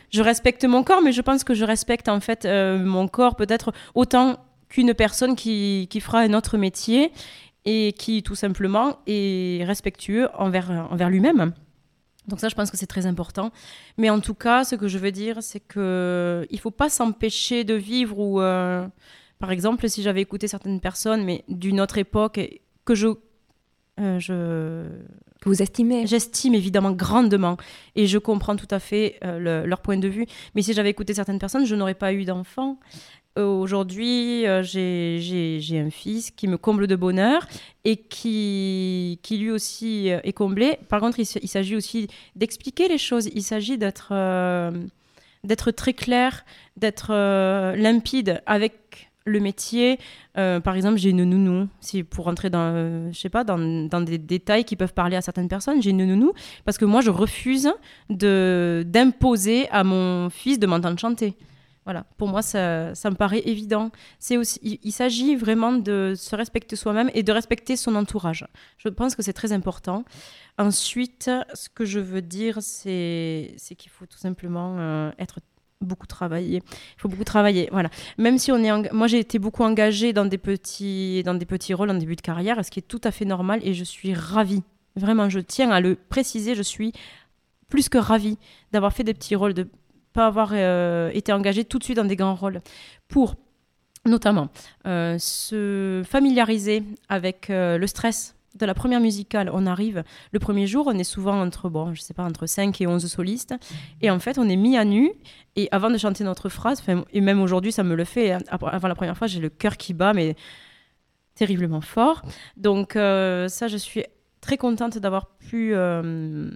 Je 0.09 0.21
respecte 0.21 0.63
mon 0.63 0.83
corps, 0.83 1.01
mais 1.01 1.11
je 1.11 1.21
pense 1.21 1.43
que 1.43 1.53
je 1.53 1.65
respecte 1.65 2.07
en 2.07 2.21
fait 2.21 2.45
euh, 2.45 2.79
mon 2.79 3.09
corps 3.09 3.35
peut-être 3.35 3.73
autant 3.93 4.37
qu'une 4.69 4.93
personne 4.93 5.35
qui, 5.35 5.87
qui 5.89 5.99
fera 5.99 6.19
un 6.19 6.33
autre 6.33 6.57
métier 6.57 7.11
et 7.65 7.93
qui 7.93 8.23
tout 8.23 8.35
simplement 8.35 8.99
est 9.07 9.63
respectueux 9.65 10.29
envers, 10.37 10.87
envers 10.89 11.09
lui-même. 11.09 11.53
Donc 12.27 12.39
ça, 12.39 12.47
je 12.47 12.55
pense 12.55 12.71
que 12.71 12.77
c'est 12.77 12.87
très 12.87 13.05
important. 13.05 13.51
Mais 13.97 14.09
en 14.09 14.21
tout 14.21 14.35
cas, 14.35 14.63
ce 14.63 14.75
que 14.75 14.87
je 14.87 14.97
veux 14.97 15.11
dire, 15.11 15.37
c'est 15.41 15.59
que 15.59 16.47
il 16.49 16.59
faut 16.59 16.71
pas 16.71 16.89
s'empêcher 16.89 17.63
de 17.63 17.73
vivre 17.73 18.19
ou 18.19 18.41
euh, 18.41 18.87
par 19.41 19.51
exemple, 19.51 19.89
si 19.89 20.01
j'avais 20.03 20.21
écouté 20.21 20.47
certaines 20.47 20.79
personnes, 20.79 21.23
mais 21.25 21.43
d'une 21.49 21.81
autre 21.81 21.97
époque, 21.97 22.39
que 22.85 22.95
je, 22.95 23.07
euh, 23.99 24.19
je, 24.19 24.33
que 25.41 25.49
vous 25.49 25.61
estimez 25.61 26.05
j'estime 26.07 26.53
évidemment 26.55 26.91
grandement, 26.91 27.57
et 27.95 28.05
je 28.07 28.17
comprends 28.19 28.55
tout 28.55 28.67
à 28.69 28.79
fait 28.79 29.17
euh, 29.23 29.39
le- 29.39 29.65
leur 29.67 29.81
point 29.81 29.97
de 29.97 30.07
vue. 30.07 30.25
Mais 30.55 30.61
si 30.61 30.73
j'avais 30.73 30.91
écouté 30.91 31.13
certaines 31.13 31.39
personnes, 31.39 31.65
je 31.65 31.75
n'aurais 31.75 31.95
pas 31.95 32.13
eu 32.13 32.23
d'enfant. 32.23 32.79
Euh, 33.39 33.45
Aujourd'hui, 33.45 34.43
j'ai 34.61 35.79
un 35.87 35.89
fils 35.89 36.31
qui 36.31 36.47
me 36.47 36.57
comble 36.57 36.85
de 36.87 36.95
bonheur 36.95 37.47
et 37.85 37.95
qui, 37.97 39.19
qui 39.23 39.37
lui 39.37 39.51
aussi 39.51 40.07
est 40.09 40.33
comblé. 40.33 40.77
Par 40.89 40.99
contre, 40.99 41.19
il, 41.19 41.25
il 41.41 41.47
s'agit 41.47 41.75
aussi 41.75 42.07
d'expliquer 42.35 42.87
les 42.89 42.97
choses. 42.97 43.29
Il 43.33 43.43
s'agit 43.43 43.77
d'être 43.77 44.11
d'être 45.43 45.71
très 45.71 45.93
clair, 45.93 46.45
d'être 46.77 47.11
limpide 47.75 48.41
avec 48.45 49.10
le 49.25 49.39
métier. 49.39 49.99
Euh, 50.37 50.59
par 50.59 50.75
exemple, 50.75 50.97
j'ai 50.97 51.09
une 51.09 51.23
nounou. 51.23 51.67
Si 51.79 52.03
pour 52.03 52.25
rentrer 52.25 52.49
dans, 52.49 53.11
je 53.11 53.19
sais 53.19 53.29
pas, 53.29 53.43
dans, 53.43 54.01
des 54.01 54.17
détails 54.17 54.63
qui 54.63 54.75
peuvent 54.75 54.93
parler 54.93 55.15
à 55.15 55.21
certaines 55.21 55.47
personnes, 55.47 55.81
j'ai 55.81 55.91
une 55.91 56.05
nounou 56.05 56.33
parce 56.65 56.77
que 56.77 56.85
moi, 56.85 57.01
je 57.01 57.09
refuse 57.09 57.71
d'imposer 58.09 59.69
à 59.69 59.83
mon 59.83 60.29
fils 60.29 60.59
de 60.59 60.67
m'entendre 60.67 60.99
chanter. 60.99 61.35
Voilà, 61.83 62.05
pour 62.17 62.27
moi, 62.27 62.43
ça, 62.43 62.93
me 62.93 63.15
paraît 63.15 63.41
évident. 63.45 63.89
C'est 64.19 64.37
aussi, 64.37 64.59
il, 64.83 64.91
s'agit 64.91 65.35
vraiment 65.35 65.73
de 65.73 66.13
se 66.15 66.35
respecter 66.35 66.75
soi-même 66.75 67.09
et 67.15 67.23
de 67.23 67.31
respecter 67.31 67.75
son 67.75 67.95
entourage. 67.95 68.45
Je 68.77 68.87
pense 68.87 69.15
que 69.15 69.23
c'est 69.23 69.33
très 69.33 69.51
important. 69.51 70.05
Ensuite, 70.59 71.31
ce 71.55 71.69
que 71.69 71.83
je 71.83 71.99
veux 71.99 72.21
dire, 72.21 72.57
c'est 72.61 73.55
c'est 73.57 73.73
qu'il 73.73 73.89
faut 73.89 74.05
tout 74.05 74.19
simplement 74.19 74.75
euh, 74.77 75.11
être 75.17 75.39
beaucoup 75.81 76.07
travailler. 76.07 76.61
Il 76.97 77.01
faut 77.01 77.07
beaucoup 77.09 77.23
travailler, 77.23 77.69
voilà. 77.71 77.89
Même 78.17 78.37
si 78.37 78.51
on 78.51 78.57
est, 78.57 78.71
eng- 78.71 78.89
moi 78.93 79.07
j'ai 79.07 79.19
été 79.19 79.39
beaucoup 79.39 79.63
engagée 79.63 80.13
dans 80.13 80.25
des 80.25 80.37
petits, 80.37 81.23
dans 81.23 81.33
des 81.33 81.45
petits 81.45 81.73
rôles 81.73 81.89
en 81.89 81.95
début 81.95 82.15
de 82.15 82.21
carrière, 82.21 82.63
ce 82.63 82.71
qui 82.71 82.79
est 82.79 82.87
tout 82.87 83.01
à 83.03 83.11
fait 83.11 83.25
normal, 83.25 83.59
et 83.63 83.73
je 83.73 83.83
suis 83.83 84.13
ravie. 84.13 84.63
Vraiment, 84.95 85.29
je 85.29 85.39
tiens 85.39 85.71
à 85.71 85.79
le 85.79 85.95
préciser, 85.95 86.55
je 86.55 86.63
suis 86.63 86.91
plus 87.69 87.89
que 87.89 87.97
ravie 87.97 88.37
d'avoir 88.71 88.93
fait 88.93 89.03
des 89.03 89.13
petits 89.13 89.35
rôles, 89.35 89.53
de 89.53 89.67
pas 90.13 90.27
avoir 90.27 90.49
euh, 90.53 91.09
été 91.13 91.31
engagée 91.31 91.63
tout 91.63 91.79
de 91.79 91.83
suite 91.83 91.95
dans 91.95 92.05
des 92.05 92.17
grands 92.17 92.35
rôles, 92.35 92.61
pour 93.07 93.35
notamment 94.05 94.49
euh, 94.87 95.17
se 95.19 96.03
familiariser 96.05 96.83
avec 97.07 97.49
euh, 97.49 97.77
le 97.77 97.87
stress 97.87 98.35
de 98.55 98.65
la 98.65 98.73
première 98.73 98.99
musicale. 98.99 99.49
On 99.53 99.65
arrive 99.65 100.03
le 100.31 100.39
premier 100.39 100.67
jour, 100.67 100.87
on 100.87 100.97
est 100.97 101.03
souvent 101.03 101.41
entre 101.41 101.69
bon, 101.69 101.93
je 101.93 102.01
sais 102.01 102.13
pas 102.13 102.23
entre 102.23 102.45
5 102.45 102.79
et 102.81 102.87
11 102.87 103.05
solistes 103.07 103.55
et 104.01 104.09
en 104.11 104.19
fait, 104.19 104.37
on 104.37 104.49
est 104.49 104.55
mis 104.55 104.77
à 104.77 104.85
nu 104.85 105.11
et 105.55 105.67
avant 105.71 105.89
de 105.89 105.97
chanter 105.97 106.23
notre 106.23 106.49
phrase, 106.49 106.81
et 107.11 107.21
même 107.21 107.41
aujourd'hui, 107.41 107.71
ça 107.71 107.83
me 107.83 107.95
le 107.95 108.03
fait 108.03 108.33
hein, 108.33 108.39
avant 108.49 108.87
la 108.87 108.95
première 108.95 109.17
fois, 109.17 109.27
j'ai 109.27 109.39
le 109.39 109.49
cœur 109.49 109.77
qui 109.77 109.93
bat 109.93 110.13
mais 110.13 110.35
terriblement 111.35 111.81
fort. 111.81 112.21
Donc 112.57 112.95
euh, 112.95 113.47
ça 113.47 113.67
je 113.67 113.77
suis 113.77 114.03
très 114.41 114.57
contente 114.57 114.97
d'avoir 114.97 115.27
pu 115.37 115.73
euh, 115.73 116.51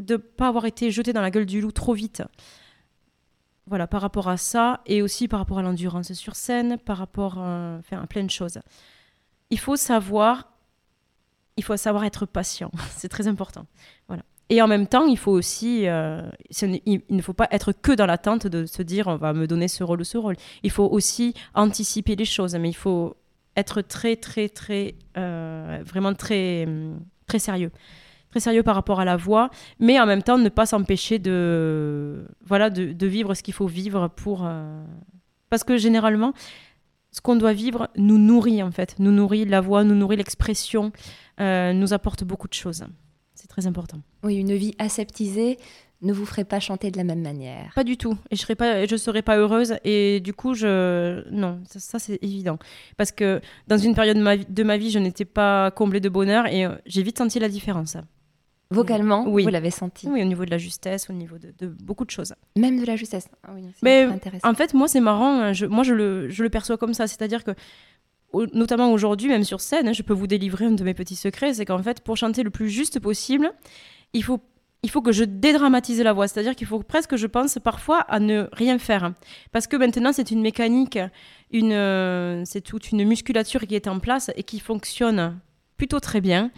de 0.00 0.16
pas 0.16 0.48
avoir 0.48 0.66
été 0.66 0.90
jetée 0.90 1.12
dans 1.12 1.20
la 1.20 1.30
gueule 1.30 1.46
du 1.46 1.60
loup 1.60 1.72
trop 1.72 1.94
vite. 1.94 2.22
Voilà, 3.66 3.86
par 3.86 4.00
rapport 4.02 4.28
à 4.28 4.36
ça, 4.36 4.80
et 4.86 5.02
aussi 5.02 5.28
par 5.28 5.38
rapport 5.38 5.58
à 5.58 5.62
l'endurance 5.62 6.12
sur 6.14 6.34
scène, 6.34 6.78
par 6.78 6.98
rapport 6.98 7.36
euh, 7.38 7.78
à 7.92 8.06
plein 8.08 8.24
de 8.24 8.30
choses. 8.30 8.58
Il 9.50 9.58
faut 9.58 9.76
savoir, 9.76 10.51
il 11.56 11.64
faut 11.64 11.76
savoir 11.76 12.04
être 12.04 12.26
patient, 12.26 12.70
c'est 12.96 13.08
très 13.08 13.28
important. 13.28 13.66
Voilà. 14.08 14.22
Et 14.48 14.60
en 14.60 14.68
même 14.68 14.86
temps, 14.86 15.06
il 15.06 15.16
faut 15.16 15.32
aussi, 15.32 15.88
euh, 15.88 16.28
il, 16.84 17.00
ne 17.08 17.22
faut 17.22 17.32
pas 17.32 17.48
être 17.50 17.72
que 17.72 17.92
dans 17.92 18.04
l'attente 18.04 18.46
de 18.46 18.66
se 18.66 18.82
dire 18.82 19.06
on 19.06 19.16
va 19.16 19.32
me 19.32 19.46
donner 19.46 19.66
ce 19.66 19.82
rôle 19.82 20.02
ou 20.02 20.04
ce 20.04 20.18
rôle. 20.18 20.36
Il 20.62 20.70
faut 20.70 20.84
aussi 20.84 21.32
anticiper 21.54 22.16
les 22.16 22.26
choses, 22.26 22.54
mais 22.56 22.68
il 22.68 22.74
faut 22.74 23.16
être 23.56 23.80
très, 23.80 24.16
très, 24.16 24.50
très, 24.50 24.94
euh, 25.16 25.82
vraiment 25.86 26.12
très, 26.12 26.64
hum, 26.66 27.00
très 27.26 27.38
sérieux 27.38 27.70
très 28.30 28.40
sérieux 28.40 28.62
par 28.62 28.74
rapport 28.74 28.98
à 28.98 29.04
la 29.04 29.16
voix, 29.16 29.50
mais 29.78 30.00
en 30.00 30.06
même 30.06 30.22
temps 30.22 30.38
ne 30.38 30.48
pas 30.48 30.64
s'empêcher 30.64 31.18
de, 31.18 32.26
voilà, 32.46 32.70
de 32.70 33.06
vivre 33.06 33.34
ce 33.34 33.42
qu'il 33.42 33.52
faut 33.52 33.66
vivre 33.66 34.08
pour... 34.08 34.46
euh, 34.46 34.82
Parce 35.50 35.64
que 35.64 35.76
généralement, 35.76 36.32
ce 37.10 37.20
qu'on 37.20 37.36
doit 37.36 37.52
vivre 37.52 37.90
nous 37.96 38.16
nourrit 38.16 38.62
en 38.62 38.70
fait, 38.70 38.96
nous 38.98 39.12
nourrit 39.12 39.44
la 39.44 39.60
voix, 39.60 39.84
nous 39.84 39.94
nourrit 39.94 40.16
l'expression, 40.16 40.92
euh, 41.40 41.72
nous 41.72 41.92
apporte 41.92 42.24
beaucoup 42.24 42.48
de 42.48 42.54
choses. 42.54 42.84
C'est 43.34 43.48
très 43.48 43.66
important. 43.66 44.00
Oui, 44.22 44.36
une 44.36 44.54
vie 44.54 44.74
aseptisée 44.78 45.58
ne 46.02 46.12
vous 46.12 46.26
ferait 46.26 46.44
pas 46.44 46.60
chanter 46.60 46.90
de 46.90 46.96
la 46.96 47.04
même 47.04 47.22
manière. 47.22 47.72
Pas 47.74 47.84
du 47.84 47.96
tout. 47.96 48.16
Et 48.30 48.36
je 48.36 48.40
serais 48.40 48.56
pas, 48.56 48.86
je 48.86 48.96
serais 48.96 49.22
pas 49.22 49.36
heureuse. 49.36 49.74
Et 49.84 50.20
du 50.20 50.34
coup, 50.34 50.54
je, 50.54 51.28
non, 51.30 51.60
ça, 51.66 51.98
c'est 51.98 52.18
évident. 52.22 52.58
Parce 52.96 53.12
que 53.12 53.40
dans 53.68 53.78
une 53.78 53.94
période 53.94 54.16
de 54.16 54.22
ma, 54.22 54.36
de 54.36 54.62
ma 54.64 54.76
vie, 54.76 54.90
je 54.90 54.98
n'étais 54.98 55.24
pas 55.24 55.70
comblée 55.70 56.00
de 56.00 56.08
bonheur 56.08 56.46
et 56.46 56.66
euh, 56.66 56.74
j'ai 56.86 57.02
vite 57.02 57.18
senti 57.18 57.38
la 57.38 57.48
différence. 57.48 57.96
Vocalement, 58.72 59.26
oui. 59.28 59.42
vous 59.44 59.50
l'avez 59.50 59.70
senti. 59.70 60.08
Oui, 60.08 60.22
au 60.22 60.24
niveau 60.24 60.46
de 60.46 60.50
la 60.50 60.56
justesse, 60.56 61.10
au 61.10 61.12
niveau 61.12 61.36
de, 61.38 61.66
beaucoup 61.66 62.06
de 62.06 62.10
choses. 62.10 62.34
Même 62.56 62.80
de 62.80 62.86
la 62.86 62.96
justesse. 62.96 63.28
Ah 63.46 63.50
Mais 63.82 64.08
en 64.42 64.54
fait, 64.54 64.72
moi, 64.72 64.88
c'est 64.88 65.00
marrant. 65.00 65.40
Hein, 65.40 65.52
je, 65.52 65.66
moi, 65.66 65.84
je 65.84 65.92
le, 65.92 66.30
je 66.30 66.42
le 66.42 66.48
perçois 66.48 66.78
comme 66.78 66.94
ça. 66.94 67.06
C'est-à-dire 67.06 67.44
que 67.44 67.50
notamment 68.52 68.92
aujourd'hui, 68.92 69.28
même 69.28 69.44
sur 69.44 69.60
scène, 69.60 69.88
hein, 69.88 69.92
je 69.92 70.02
peux 70.02 70.14
vous 70.14 70.26
délivrer 70.26 70.66
un 70.66 70.72
de 70.72 70.84
mes 70.84 70.94
petits 70.94 71.16
secrets, 71.16 71.54
c'est 71.54 71.64
qu'en 71.64 71.82
fait, 71.82 72.00
pour 72.00 72.16
chanter 72.16 72.42
le 72.42 72.50
plus 72.50 72.70
juste 72.70 73.00
possible, 73.00 73.52
il 74.12 74.24
faut 74.24 74.40
il 74.84 74.90
faut 74.90 75.00
que 75.00 75.12
je 75.12 75.22
dédramatise 75.22 76.00
la 76.00 76.12
voix, 76.12 76.26
c'est-à-dire 76.26 76.56
qu'il 76.56 76.66
faut 76.66 76.82
presque, 76.82 77.14
je 77.14 77.28
pense, 77.28 77.58
parfois 77.62 77.98
à 78.00 78.18
ne 78.18 78.48
rien 78.52 78.78
faire. 78.78 79.12
Parce 79.52 79.68
que 79.68 79.76
maintenant, 79.76 80.12
c'est 80.12 80.32
une 80.32 80.42
mécanique, 80.42 80.98
une, 81.52 81.72
euh, 81.72 82.42
c'est 82.44 82.62
toute 82.62 82.90
une 82.90 83.04
musculature 83.04 83.60
qui 83.68 83.76
est 83.76 83.86
en 83.86 84.00
place 84.00 84.32
et 84.36 84.42
qui 84.42 84.58
fonctionne 84.58 85.38
plutôt 85.76 86.00
très 86.00 86.20
bien. 86.20 86.50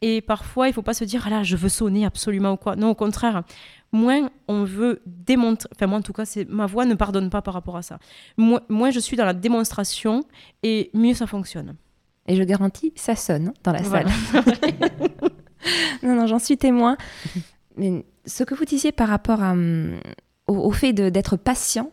Et 0.00 0.22
parfois, 0.22 0.68
il 0.68 0.70
ne 0.70 0.74
faut 0.74 0.82
pas 0.82 0.94
se 0.94 1.04
dire, 1.04 1.24
ah 1.26 1.30
là, 1.30 1.42
je 1.42 1.56
veux 1.56 1.68
sonner 1.68 2.06
absolument 2.06 2.52
ou 2.52 2.56
quoi. 2.56 2.76
Non, 2.76 2.90
au 2.90 2.94
contraire, 2.94 3.42
moins 3.92 4.30
on 4.48 4.64
veut 4.64 5.00
démontrer, 5.06 5.68
enfin 5.74 5.86
moi 5.86 5.98
en 5.98 6.02
tout 6.02 6.12
cas, 6.12 6.24
c'est 6.24 6.48
ma 6.48 6.66
voix 6.66 6.84
ne 6.84 6.94
pardonne 6.94 7.30
pas 7.30 7.42
par 7.42 7.54
rapport 7.54 7.76
à 7.76 7.82
ça. 7.82 7.98
Moins, 8.36 8.90
je 8.90 9.00
suis 9.00 9.16
dans 9.16 9.24
la 9.24 9.34
démonstration 9.34 10.24
et 10.62 10.90
mieux 10.94 11.14
ça 11.14 11.26
fonctionne. 11.26 11.76
Et 12.26 12.36
je 12.36 12.42
garantis, 12.42 12.92
ça 12.94 13.16
sonne 13.16 13.52
dans 13.64 13.72
la 13.72 13.82
salle. 13.82 14.06
non, 16.02 16.14
non, 16.14 16.26
j'en 16.26 16.38
suis 16.38 16.58
témoin. 16.58 16.96
Mais 17.76 18.04
ce 18.26 18.44
que 18.44 18.54
vous 18.54 18.66
disiez 18.66 18.92
par 18.92 19.08
rapport 19.08 19.40
hum, 19.40 19.98
au, 20.46 20.70
fait 20.70 20.92
d'être 20.92 21.36
patient, 21.36 21.90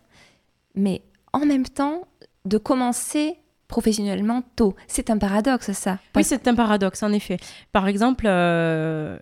mais 0.76 1.02
en 1.32 1.46
même 1.46 1.66
temps 1.66 2.08
de 2.44 2.58
commencer 2.58 3.38
professionnellement 3.68 4.44
tôt. 4.56 4.76
C'est 4.88 5.10
un 5.10 5.18
paradoxe, 5.18 5.72
ça. 5.72 6.00
Oui, 6.16 6.24
c'est 6.24 6.48
un 6.48 6.54
paradoxe, 6.54 7.02
en 7.02 7.12
effet. 7.12 7.38
Par 7.72 7.88
exemple, 7.88 8.26
euh, 8.28 9.18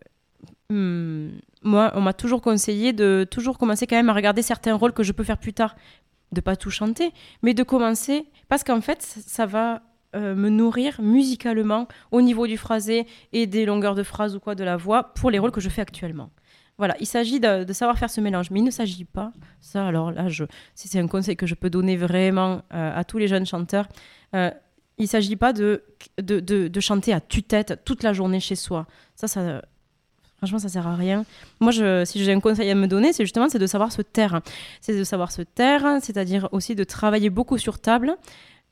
hum, 0.70 1.32
moi, 1.64 1.92
on 1.96 2.02
m'a 2.02 2.14
toujours 2.14 2.42
conseillé 2.42 2.94
de 2.94 3.28
toujours 3.30 3.58
commencer 3.58 3.88
quand 3.88 3.96
même 3.96 4.10
à 4.10 4.14
regarder 4.14 4.42
certains 4.42 4.76
rôles 4.76 4.94
que 4.94 5.04
je 5.04 5.12
peux 5.12 5.24
faire 5.24 5.38
plus 5.38 5.54
tard. 5.54 5.76
De 6.32 6.42
pas 6.42 6.56
tout 6.56 6.72
chanter, 6.72 7.12
mais 7.44 7.54
de 7.54 7.62
commencer, 7.62 8.26
parce 8.50 8.64
qu'en 8.64 8.82
fait, 8.82 9.02
ça 9.02 9.46
va 9.46 9.84
euh, 10.16 10.36
me 10.36 10.50
nourrir 10.50 11.00
musicalement 11.02 11.88
au 12.12 12.22
niveau 12.22 12.48
du 12.48 12.58
phrasé 12.58 13.08
et 13.34 13.48
des 13.48 13.66
longueurs 13.66 13.96
de 13.96 14.04
phrases 14.04 14.36
ou 14.36 14.40
quoi 14.40 14.56
de 14.56 14.64
la 14.64 14.78
voix 14.78 15.14
pour 15.16 15.32
les 15.32 15.40
rôles 15.40 15.52
que 15.52 15.62
je 15.62 15.70
fais 15.70 15.82
actuellement. 15.82 16.32
Voilà, 16.78 16.96
il 17.00 17.06
s'agit 17.06 17.40
de, 17.40 17.72
savoir 17.72 17.98
faire 17.98 18.10
ce 18.10 18.20
mélange, 18.20 18.50
mais 18.50 18.60
il 18.60 18.64
ne 18.64 18.72
s'agit 18.72 19.06
pas, 19.06 19.32
ça 19.60 19.88
alors 19.88 20.12
là, 20.12 20.28
je, 20.28 20.44
c'est 20.74 21.00
un 21.00 21.08
conseil 21.08 21.36
que 21.36 21.46
je 21.46 21.54
peux 21.54 21.70
donner 21.70 21.96
vraiment 21.96 22.64
euh, 22.74 22.92
à 22.96 23.04
tous 23.04 23.20
les 23.20 23.28
jeunes 23.28 23.46
chanteurs, 23.46 23.88
euh, 24.36 24.50
il 24.98 25.04
ne 25.04 25.08
s'agit 25.08 25.36
pas 25.36 25.54
de 25.54 25.84
de, 26.20 26.40
de, 26.40 26.80
chanter 26.80 27.14
à 27.14 27.20
tue-tête 27.20 27.82
toute 27.84 28.04
la 28.04 28.14
journée 28.14 28.40
chez 28.40 28.56
soi. 28.56 28.86
Ça, 29.16 29.28
ça 29.28 29.64
franchement, 30.44 30.60
ça 30.60 30.68
sert 30.68 30.88
à 30.88 30.96
rien. 30.96 31.24
Moi, 31.62 31.72
je, 31.72 32.04
si 32.04 32.22
j'ai 32.22 32.34
un 32.34 32.42
conseil 32.42 32.70
à 32.70 32.76
me 32.76 32.86
donner, 32.86 33.14
c'est 33.14 33.24
justement 33.24 33.48
c'est 33.48 33.60
de 33.60 33.66
savoir 33.66 33.94
se 33.94 34.02
taire. 34.02 34.42
C'est 34.82 34.98
de 34.98 35.06
savoir 35.06 35.32
se 35.32 35.42
taire, 35.42 36.00
c'est-à-dire 36.02 36.50
aussi 36.52 36.76
de 36.76 36.84
travailler 36.84 37.30
beaucoup 37.30 37.58
sur 37.58 37.80
table. 37.80 38.18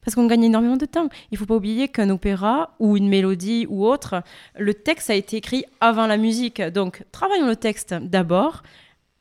Parce 0.04 0.16
qu'on 0.16 0.28
gagne 0.28 0.44
énormément 0.44 0.76
de 0.76 0.86
temps. 0.86 1.08
Il 1.30 1.38
faut 1.38 1.46
pas 1.46 1.56
oublier 1.56 1.88
qu'un 1.88 2.10
opéra 2.10 2.76
ou 2.80 2.98
une 2.98 3.08
mélodie 3.08 3.68
ou 3.70 3.86
autre, 3.86 4.22
le 4.58 4.74
texte 4.74 5.10
a 5.12 5.16
été 5.16 5.38
écrit 5.38 5.64
avant 5.80 6.08
la 6.08 6.18
musique. 6.18 6.62
Donc, 6.62 7.06
travaillons 7.14 7.48
le 7.48 7.56
texte 7.56 7.94
d'abord, 7.94 8.64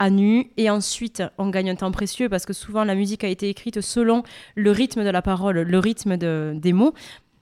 à 0.01 0.11
nu, 0.11 0.51
et 0.57 0.71
ensuite, 0.71 1.23
on 1.39 1.51
gagne 1.51 1.71
un 1.71 1.77
temps 1.77 1.93
précieux 1.93 2.29
parce 2.29 2.47
que 2.47 2.55
souvent 2.55 2.83
la 2.83 2.95
musique 2.97 3.23
a 3.23 3.29
été 3.29 3.49
écrite 3.49 3.81
selon 3.81 4.25
le 4.57 4.73
rythme 4.73 5.05
de 5.05 5.11
la 5.11 5.23
parole, 5.23 5.61
le 5.61 5.79
rythme 5.79 6.17
de, 6.17 6.55
des 6.57 6.73
mots. 6.73 6.95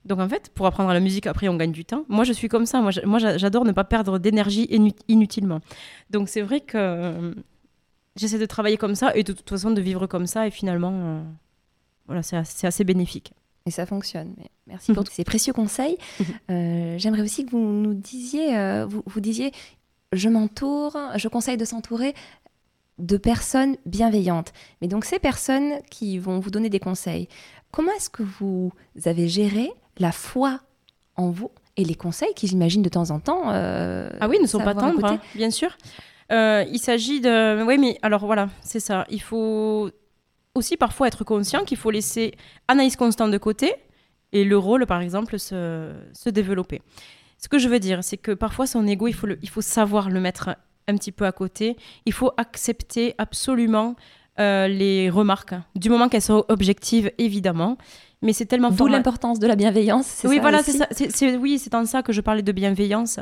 Donc 0.08 0.20
en 0.20 0.28
fait, 0.28 0.50
pour 0.54 0.66
apprendre 0.66 0.92
la 0.92 1.00
musique, 1.00 1.26
après, 1.26 1.48
on 1.48 1.56
gagne 1.56 1.72
du 1.72 1.84
temps. 1.84 2.04
Moi, 2.08 2.24
je 2.24 2.32
suis 2.32 2.48
comme 2.48 2.66
ça. 2.66 2.80
Moi, 2.80 3.18
j'adore 3.36 3.64
ne 3.64 3.72
pas 3.72 3.84
perdre 3.84 4.18
d'énergie 4.18 4.68
inutilement. 5.06 5.60
Donc 6.10 6.28
c'est 6.28 6.40
vrai 6.40 6.60
que 6.60 6.78
euh, 6.78 7.34
j'essaie 8.18 8.38
de 8.38 8.46
travailler 8.46 8.76
comme 8.76 8.94
ça 8.94 9.14
et 9.14 9.22
de 9.22 9.32
toute 9.32 9.48
façon 9.48 9.70
de 9.70 9.80
vivre 9.80 10.06
comme 10.06 10.26
ça. 10.26 10.46
Et 10.46 10.50
finalement, 10.50 10.92
euh, 10.92 11.22
voilà, 12.06 12.22
c'est 12.22 12.66
assez, 12.66 12.84
bénéfique. 12.84 13.32
Et 13.66 13.70
ça 13.70 13.86
fonctionne. 13.86 14.34
Merci 14.66 14.92
pour 14.92 15.04
tous 15.06 15.12
ces 15.12 15.24
précieux 15.24 15.52
conseils. 15.52 15.96
Euh, 16.50 16.94
j'aimerais 16.96 17.20
aussi 17.20 17.44
que 17.44 17.50
vous 17.50 17.58
nous 17.58 17.92
disiez, 17.92 18.56
euh, 18.56 18.86
vous, 18.86 19.20
disiez, 19.20 19.52
je 20.14 20.30
m'entoure, 20.30 20.96
je 21.16 21.28
conseille 21.28 21.58
de 21.58 21.66
s'entourer 21.66 22.14
de 22.98 23.18
personnes 23.18 23.76
bienveillantes. 23.84 24.54
Mais 24.80 24.88
donc 24.88 25.04
ces 25.04 25.18
personnes 25.18 25.74
qui 25.90 26.18
vont 26.18 26.40
vous 26.40 26.50
donner 26.50 26.70
des 26.70 26.80
conseils, 26.80 27.28
comment 27.70 27.92
est-ce 27.92 28.08
que 28.08 28.22
vous 28.22 28.72
avez 29.04 29.28
géré 29.28 29.70
la 29.98 30.12
foi 30.12 30.60
en 31.16 31.30
vous 31.30 31.50
et 31.76 31.84
les 31.84 31.94
conseils 31.94 32.34
qui, 32.34 32.46
j'imagine, 32.46 32.82
de 32.82 32.88
temps 32.88 33.10
en 33.10 33.20
temps... 33.20 33.50
Euh, 33.50 34.10
ah 34.20 34.28
oui, 34.28 34.38
ne 34.40 34.46
sont 34.46 34.58
pas 34.58 34.74
tendres, 34.74 35.04
hein, 35.04 35.20
bien 35.34 35.50
sûr. 35.50 35.76
il 36.30 36.78
s'agit 36.78 37.20
de... 37.20 37.62
Oui, 37.64 37.78
mais 37.78 37.98
alors 38.02 38.26
voilà, 38.26 38.48
c'est 38.62 38.80
ça. 38.80 39.06
Il 39.10 39.22
faut 39.22 39.90
aussi 40.54 40.76
parfois 40.76 41.08
être 41.08 41.24
conscient 41.24 41.64
qu'il 41.64 41.76
faut 41.76 41.90
laisser 41.90 42.34
Anaïs 42.66 42.96
Constant 42.96 43.28
de 43.28 43.38
côté 43.38 43.74
et 44.32 44.44
le 44.44 44.58
rôle, 44.58 44.86
par 44.86 45.00
exemple, 45.00 45.38
se, 45.38 45.92
se 46.12 46.28
développer. 46.30 46.82
Ce 47.38 47.48
que 47.48 47.58
je 47.58 47.68
veux 47.68 47.78
dire, 47.78 48.02
c'est 48.02 48.16
que 48.16 48.32
parfois 48.32 48.66
son 48.66 48.86
ego, 48.86 49.06
il 49.06 49.14
faut, 49.14 49.26
le, 49.26 49.38
il 49.42 49.48
faut 49.48 49.60
savoir 49.60 50.10
le 50.10 50.20
mettre 50.20 50.56
un 50.88 50.96
petit 50.96 51.12
peu 51.12 51.24
à 51.24 51.32
côté. 51.32 51.76
Il 52.04 52.12
faut 52.12 52.32
accepter 52.36 53.14
absolument 53.18 53.94
euh, 54.40 54.68
les 54.68 55.08
remarques, 55.10 55.54
du 55.74 55.88
moment 55.88 56.08
qu'elles 56.08 56.22
sont 56.22 56.44
objectives, 56.48 57.10
évidemment. 57.18 57.78
Mais 58.22 58.32
c'est 58.32 58.46
tellement 58.46 58.70
D'où 58.70 58.88
l'importance 58.88 59.38
de 59.38 59.46
la 59.46 59.54
bienveillance. 59.54 60.22
Oui, 60.24 60.38
voilà, 60.40 60.62
c'est 60.62 60.72
ça. 60.72 60.88
oui, 61.38 61.58
c'est 61.58 61.74
en 61.74 61.86
ça 61.86 62.02
que 62.02 62.12
je 62.12 62.20
parlais 62.20 62.42
de 62.42 62.52
bienveillance. 62.52 63.20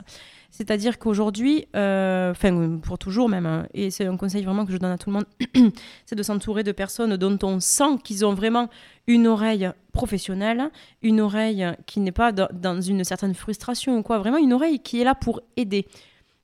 C'est-à-dire 0.50 0.98
qu'aujourd'hui, 0.98 1.66
euh, 1.76 2.30
enfin 2.30 2.78
pour 2.82 2.98
toujours 2.98 3.28
même, 3.28 3.44
hein, 3.44 3.66
et 3.74 3.90
c'est 3.90 4.06
un 4.06 4.16
conseil 4.16 4.42
vraiment 4.42 4.64
que 4.64 4.72
je 4.72 4.78
donne 4.78 4.92
à 4.92 4.96
tout 4.96 5.10
le 5.10 5.16
monde, 5.16 5.26
c'est 6.06 6.14
de 6.14 6.22
s'entourer 6.22 6.62
de 6.62 6.72
personnes 6.72 7.16
dont 7.18 7.38
on 7.42 7.60
sent 7.60 7.98
qu'ils 8.02 8.24
ont 8.24 8.32
vraiment 8.32 8.70
une 9.06 9.26
oreille 9.26 9.68
professionnelle, 9.92 10.70
une 11.02 11.20
oreille 11.20 11.66
qui 11.84 12.00
n'est 12.00 12.12
pas 12.12 12.32
dans 12.32 12.80
une 12.80 13.04
certaine 13.04 13.34
frustration 13.34 13.98
ou 13.98 14.02
quoi, 14.02 14.18
vraiment 14.18 14.38
une 14.38 14.54
oreille 14.54 14.80
qui 14.80 15.00
est 15.00 15.04
là 15.04 15.14
pour 15.14 15.42
aider. 15.58 15.86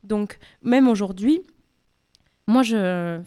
Donc 0.05 0.38
même 0.62 0.88
aujourd'hui, 0.88 1.41
moi 2.47 2.62
je 2.62 3.21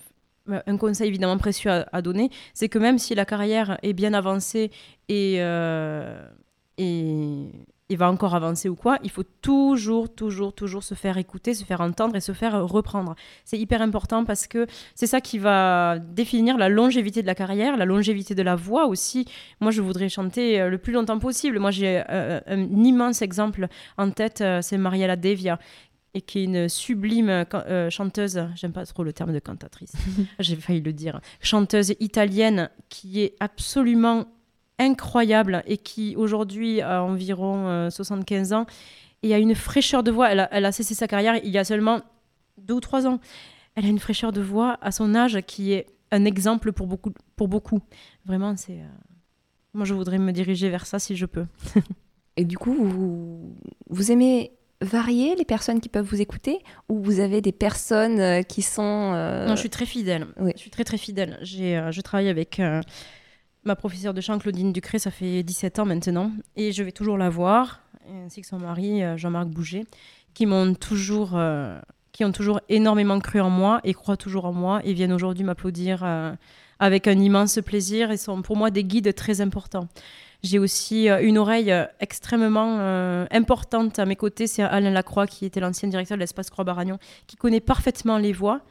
un 0.48 0.78
conseil 0.78 1.08
évidemment 1.08 1.38
précieux 1.38 1.72
à, 1.92 2.02
donner, 2.02 2.30
c'est 2.54 2.70
que 2.70 2.80
même 2.80 2.98
si 3.00 3.16
la 3.16 3.26
carrière 3.26 3.78
est 3.84 3.94
bien 3.94 4.14
avancée 4.14 4.72
et, 5.10 5.38
euh, 5.40 6.28
et, 6.78 7.50
il 7.90 7.98
va 7.98 8.10
encore 8.10 8.34
avancer 8.34 8.68
ou 8.68 8.76
quoi, 8.76 8.98
il 9.04 9.12
faut 9.12 9.24
toujours, 9.42 10.14
toujours, 10.14 10.54
toujours 10.54 10.84
se 10.84 10.96
faire 10.96 11.18
écouter, 11.18 11.54
se 11.54 11.64
faire 11.64 11.82
entendre 11.82 12.16
et 12.16 12.20
se 12.20 12.32
faire 12.32 12.66
reprendre. 12.66 13.16
C'est 13.44 13.60
hyper 13.60 13.82
important 13.82 14.26
parce 14.26 14.48
que 14.48 14.66
c'est 14.96 15.06
ça 15.06 15.22
qui 15.22 15.38
va 15.38 16.00
définir 16.00 16.58
la 16.58 16.68
longévité 16.68 17.22
de 17.22 17.28
la 17.28 17.36
carrière, 17.36 17.78
la 17.78 17.86
longévité 17.86 18.34
de 18.34 18.42
la 18.42 18.56
voix 18.56 18.88
aussi. 18.88 19.26
Moi, 19.62 19.70
je 19.70 19.82
voudrais 19.82 20.10
chanter 20.10 20.60
euh, 20.60 20.70
le 20.70 20.80
plus 20.80 20.94
longtemps 20.94 21.20
possible. 21.20 21.60
Moi, 21.60 21.70
j'ai 21.72 22.04
euh, 22.10 22.40
un 22.48 22.84
immense 22.84 23.22
exemple 23.22 23.68
en 23.98 24.10
tête, 24.10 24.42
euh, 24.42 24.62
c'est 24.64 24.78
Mariella 24.78 25.16
Devia 25.16 25.60
et 26.16 26.22
qui 26.22 26.40
est 26.40 26.44
une 26.46 26.70
sublime 26.70 27.46
chanteuse, 27.90 28.48
j'aime 28.56 28.72
pas 28.72 28.86
trop 28.86 29.04
le 29.04 29.14
terme 29.14 29.34
de 29.34 29.40
cantatrice, 29.40 29.94
j'ai 30.40 30.56
failli 30.56 30.82
le 30.82 30.94
dire, 30.94 31.20
chanteuse 31.42 31.94
italienne 32.00 32.70
qui 32.90 33.22
est 33.22 33.36
absolument 33.40 34.26
incroyable 34.80 35.64
et 35.68 35.78
qui 35.78 36.16
aujourd'hui 36.16 36.82
a 36.82 37.04
environ 37.04 37.90
75 37.90 38.52
euh, 38.52 38.56
ans 38.56 38.66
et 39.24 39.34
a 39.34 39.40
une 39.40 39.56
fraîcheur 39.56 40.04
de 40.04 40.12
voix. 40.12 40.32
Elle 40.32 40.66
a, 40.66 40.72
cessé 40.72 40.94
sa 40.94 41.08
carrière 41.08 41.40
il 41.44 41.50
y 41.50 41.58
a 41.58 41.64
seulement 41.64 42.02
deux 42.58 42.76
ou 42.76 42.80
trois 42.80 43.08
ans. 43.08 43.20
Elle 43.76 43.86
a 43.86 43.90
une 43.90 44.00
fraîcheur 44.00 44.32
de 44.32 44.42
voix 44.42 44.78
à 44.82 44.92
son 44.92 45.16
âge 45.16 45.42
qui 45.46 45.74
est 45.74 45.88
un 46.12 46.26
exemple 46.26 46.72
pour 46.72 46.88
beaucoup. 46.88 47.12
Pour 47.36 47.48
beaucoup. 47.48 47.82
Vraiment, 48.26 48.56
c'est. 48.56 48.80
Euh, 48.80 48.88
moi, 49.74 49.86
je 49.86 49.94
voudrais 49.94 50.20
me 50.20 50.32
diriger 50.32 50.70
vers 50.70 50.86
ça 50.86 51.00
si 51.00 51.18
je 51.18 51.26
peux. 51.26 51.46
et 52.38 52.46
du 52.46 52.58
coup, 52.58 52.74
vous, 52.74 53.58
vous 53.90 54.12
aimez 54.12 54.52
varier 54.86 55.36
les 55.36 55.46
personnes 55.46 55.82
qui 55.82 55.90
peuvent 55.90 56.06
vous 56.06 56.22
écouter 56.22 56.60
ou 56.90 57.02
vous 57.02 57.20
avez 57.20 57.42
des 57.42 57.52
personnes 57.52 58.20
euh, 58.20 58.42
qui 58.42 58.62
sont... 58.62 59.12
Non, 59.48 59.56
je 59.56 59.60
suis 59.60 59.70
très 59.70 59.86
fidèle. 59.86 60.28
Je 60.38 60.60
suis 60.60 60.72
très 60.72 60.84
très 60.84 60.98
fidèle. 60.98 61.38
J'ai, 61.42 61.90
je 61.92 62.02
travaille 62.02 62.30
avec 62.30 62.60
ma 63.66 63.76
professeure 63.76 64.14
de 64.14 64.22
chant, 64.22 64.38
Claudine 64.38 64.72
Ducré, 64.72 65.00
ça 65.00 65.12
fait 65.12 65.44
17 65.44 65.80
ans 65.80 65.86
maintenant. 65.86 66.32
Et 66.56 66.72
je 66.72 66.84
vais 66.84 66.92
toujours 66.92 67.18
la 67.18 67.30
voir, 67.30 67.82
ainsi 68.26 68.42
que 68.42 68.48
son 68.48 68.60
mari, 68.60 69.04
euh, 69.04 69.18
Jean-Marc 69.18 69.48
Bouget, 69.48 69.86
qui 70.34 70.46
m'ont 70.46 70.76
toujours, 70.76 71.32
euh, 71.34 71.80
qui 72.12 72.24
ont 72.24 72.32
toujours 72.32 72.62
énormément 72.70 73.20
cru 73.20 73.42
en 73.42 73.50
moi 73.50 73.82
et 73.84 73.94
croient 73.94 74.18
toujours 74.18 74.46
en 74.46 74.54
moi 74.54 74.82
et 74.84 74.94
viennent 74.94 75.14
aujourd'hui 75.14 75.44
m'applaudir 75.44 76.04
euh, 76.04 76.34
avec 76.80 77.08
un 77.08 77.20
immense 77.20 77.60
plaisir 77.66 78.12
et 78.12 78.18
sont 78.18 78.42
pour 78.42 78.56
moi 78.56 78.70
des 78.70 78.84
guides 78.84 79.14
très 79.16 79.42
importants. 79.42 79.88
J'ai 80.46 80.60
aussi 80.60 81.10
une 81.10 81.40
oreille 81.40 81.74
extrêmement 82.00 82.78
importante 83.32 83.98
à 83.98 84.06
mes 84.06 84.16
côtés, 84.16 84.46
c'est 84.46 84.62
Alain 84.62 84.92
Lacroix, 84.92 85.26
qui 85.26 85.46
était 85.46 85.60
l'ancien 85.60 85.90
directeur 85.90 86.18
de 86.18 86.20
l'espace 86.20 86.52
Croix-Baragnon, 86.52 87.00
qui 87.26 87.36
connaît 87.36 87.60
parfaitement 87.60 88.20
les 88.20 88.32
voix 88.32 88.62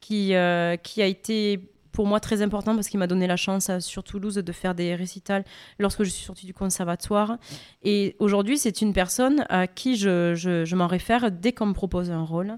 qui, 0.00 0.34
qui 0.82 1.02
a 1.02 1.06
été 1.06 1.60
pour 1.90 2.06
moi 2.06 2.20
très 2.20 2.42
important 2.42 2.74
parce 2.76 2.88
qu'il 2.88 3.00
m'a 3.00 3.08
donné 3.08 3.26
la 3.26 3.36
chance 3.36 3.70
sur 3.80 4.04
Toulouse 4.04 4.34
de 4.34 4.52
faire 4.52 4.74
des 4.74 4.94
récitals 4.94 5.44
lorsque 5.78 6.04
je 6.04 6.10
suis 6.10 6.24
sortie 6.24 6.46
du 6.46 6.54
conservatoire. 6.54 7.38
Et 7.82 8.14
aujourd'hui, 8.20 8.56
c'est 8.56 8.80
une 8.82 8.92
personne 8.92 9.44
à 9.48 9.66
qui 9.66 9.96
je, 9.96 10.34
je 10.36 10.76
m'en 10.76 10.86
réfère 10.86 11.32
dès 11.32 11.52
qu'on 11.52 11.66
me 11.66 11.72
propose 11.72 12.10
un 12.10 12.22
rôle 12.22 12.56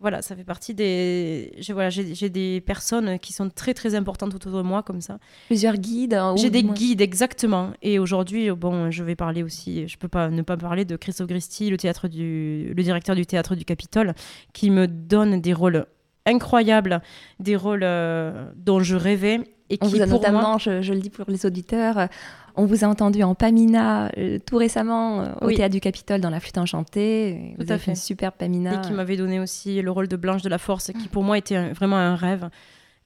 voilà, 0.00 0.22
ça 0.22 0.36
fait 0.36 0.44
partie 0.44 0.74
des. 0.74 1.52
J'ai 1.58 1.72
voilà, 1.72 1.88
j'ai 1.88 2.28
des 2.28 2.60
personnes 2.60 3.18
qui 3.18 3.32
sont 3.32 3.48
très 3.48 3.74
très 3.74 3.94
importantes 3.94 4.34
autour 4.34 4.52
de 4.52 4.62
moi 4.62 4.82
comme 4.82 5.00
ça. 5.00 5.18
Plusieurs 5.46 5.76
guides. 5.76 6.14
Hein, 6.14 6.34
j'ai 6.36 6.50
des 6.50 6.62
guides 6.62 7.00
exactement. 7.00 7.72
Et 7.80 7.98
aujourd'hui, 7.98 8.50
bon, 8.50 8.90
je 8.90 9.02
vais 9.04 9.16
parler 9.16 9.42
aussi. 9.42 9.88
Je 9.88 9.96
peux 9.96 10.08
pas 10.08 10.30
ne 10.30 10.42
pas 10.42 10.56
parler 10.56 10.84
de 10.84 10.96
Christophe 10.96 11.28
Gristi, 11.28 11.70
le 11.70 11.76
théâtre 11.76 12.08
du, 12.08 12.74
le 12.76 12.82
directeur 12.82 13.16
du 13.16 13.24
théâtre 13.24 13.54
du 13.54 13.64
Capitole, 13.64 14.14
qui 14.52 14.70
me 14.70 14.86
donne 14.88 15.40
des 15.40 15.54
rôles 15.54 15.86
incroyables, 16.26 17.00
des 17.38 17.56
rôles 17.56 17.84
euh, 17.84 18.50
dont 18.56 18.80
je 18.80 18.96
rêvais 18.96 19.40
et 19.70 19.78
qui, 19.78 19.98
pour 19.98 20.06
notamment, 20.06 20.40
moi... 20.40 20.58
je, 20.58 20.82
je, 20.82 20.92
le 20.92 21.00
dis 21.00 21.10
pour 21.10 21.24
les 21.28 21.46
auditeurs, 21.46 22.08
on 22.56 22.66
vous 22.66 22.84
a 22.84 22.88
entendu 22.88 23.22
en 23.22 23.34
Pamina 23.34 24.10
euh, 24.16 24.38
tout 24.44 24.56
récemment 24.56 25.20
euh, 25.20 25.32
au 25.40 25.50
Théâtre 25.50 25.72
du 25.72 25.80
Capitole 25.80 26.20
dans 26.20 26.30
La 26.30 26.40
Flûte 26.40 26.58
Enchantée. 26.58 27.54
Vous 27.58 27.72
à 27.72 27.78
fait. 27.78 27.92
une 27.92 27.96
superbe 27.96 28.34
Pamina. 28.38 28.74
Et 28.74 28.80
qui 28.86 28.92
m'avait 28.92 29.16
donné 29.16 29.40
aussi 29.40 29.82
le 29.82 29.90
rôle 29.90 30.08
de 30.08 30.16
Blanche 30.16 30.42
de 30.42 30.48
la 30.48 30.58
Force, 30.58 30.92
qui 30.92 31.08
pour 31.08 31.22
moi 31.22 31.38
était 31.38 31.72
vraiment 31.72 31.96
un 31.96 32.14
rêve 32.14 32.48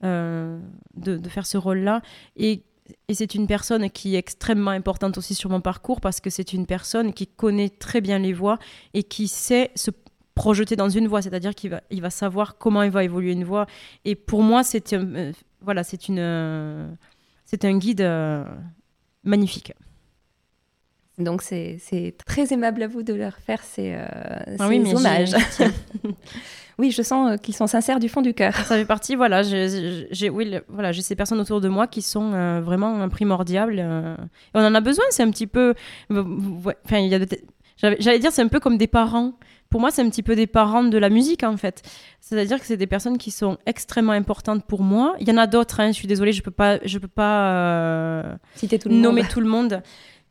euh, 0.04 0.58
de, 0.94 1.28
faire 1.28 1.46
ce 1.46 1.56
rôle-là. 1.56 2.02
Et, 2.36 2.62
et 3.08 3.14
c'est 3.14 3.34
une 3.34 3.46
personne 3.46 3.88
qui 3.90 4.16
est 4.16 4.18
extrêmement 4.18 4.70
importante 4.70 5.16
aussi 5.16 5.34
sur 5.34 5.50
mon 5.50 5.60
parcours 5.60 6.00
parce 6.00 6.20
que 6.20 6.30
c'est 6.30 6.52
une 6.52 6.66
personne 6.66 7.12
qui 7.12 7.26
connaît 7.26 7.70
très 7.70 8.00
bien 8.00 8.18
les 8.18 8.32
voix 8.32 8.58
et 8.92 9.02
qui 9.02 9.28
sait 9.28 9.70
se 9.74 9.90
projeter 10.34 10.76
dans 10.76 10.88
une 10.88 11.08
voix, 11.08 11.20
c'est-à-dire 11.20 11.54
qu'il 11.54 11.70
va, 11.70 11.80
il 11.90 12.00
va 12.00 12.10
savoir 12.10 12.58
comment 12.58 12.82
il 12.82 12.90
va 12.90 13.02
évoluer 13.02 13.32
une 13.32 13.44
voix. 13.44 13.66
Et 14.04 14.14
pour 14.14 14.42
moi, 14.42 14.62
c'est 14.62 14.94
voilà, 15.60 15.82
c'est 15.82 16.06
une, 16.06 16.96
c'est 17.44 17.64
un 17.64 17.76
guide 17.76 18.02
magnifique. 19.28 19.72
Donc 21.18 21.42
c'est 21.42 22.14
très 22.26 22.52
aimable 22.52 22.82
à 22.82 22.86
vous 22.86 23.02
de 23.02 23.12
leur 23.12 23.36
faire 23.38 23.62
ces, 23.62 23.92
euh, 23.94 24.06
ah 24.58 24.68
oui, 24.68 24.80
hommages. 24.94 25.34
oui, 26.78 26.92
je 26.92 27.02
sens 27.02 27.32
euh, 27.32 27.36
qu'ils 27.36 27.56
sont 27.56 27.66
sincères 27.66 27.98
du 27.98 28.08
fond 28.08 28.22
du 28.22 28.34
cœur. 28.34 28.54
Ça 28.54 28.76
fait 28.76 28.84
partie, 28.84 29.16
voilà, 29.16 29.42
j'ai 29.42 30.30
oui, 30.30 30.54
voilà, 30.68 30.92
ces 30.92 31.16
personnes 31.16 31.40
autour 31.40 31.60
de 31.60 31.68
moi 31.68 31.88
qui 31.88 32.02
sont 32.02 32.32
euh, 32.34 32.60
vraiment 32.60 33.08
primordiales. 33.08 34.16
on 34.54 34.64
en 34.64 34.74
a 34.74 34.80
besoin, 34.80 35.04
c'est 35.10 35.24
un 35.24 35.30
petit 35.30 35.48
peu... 35.48 35.74
J'allais 37.80 38.18
dire, 38.18 38.30
c'est 38.30 38.42
un 38.42 38.48
peu 38.48 38.60
comme 38.60 38.78
des 38.78 38.88
parents. 38.88 39.32
Pour 39.70 39.80
moi, 39.80 39.90
c'est 39.90 40.02
un 40.02 40.08
petit 40.08 40.22
peu 40.22 40.34
des 40.34 40.46
parents 40.46 40.82
de 40.84 40.96
la 40.96 41.10
musique, 41.10 41.42
en 41.44 41.56
fait. 41.56 41.82
C'est-à-dire 42.20 42.58
que 42.58 42.64
c'est 42.66 42.76
des 42.78 42.86
personnes 42.86 43.18
qui 43.18 43.30
sont 43.30 43.58
extrêmement 43.66 44.12
importantes 44.12 44.64
pour 44.64 44.82
moi. 44.82 45.14
Il 45.20 45.28
y 45.28 45.32
en 45.32 45.36
a 45.36 45.46
d'autres, 45.46 45.80
hein, 45.80 45.88
je 45.88 45.92
suis 45.92 46.08
désolée, 46.08 46.32
je 46.32 46.40
ne 46.40 46.44
peux 46.44 46.50
pas, 46.50 46.78
je 46.84 46.98
peux 46.98 47.08
pas 47.08 47.50
euh, 47.50 48.36
Citer 48.54 48.78
tout 48.78 48.88
le 48.88 48.94
nommer 48.94 49.22
monde. 49.22 49.30
tout 49.30 49.40
le 49.40 49.48
monde. 49.48 49.82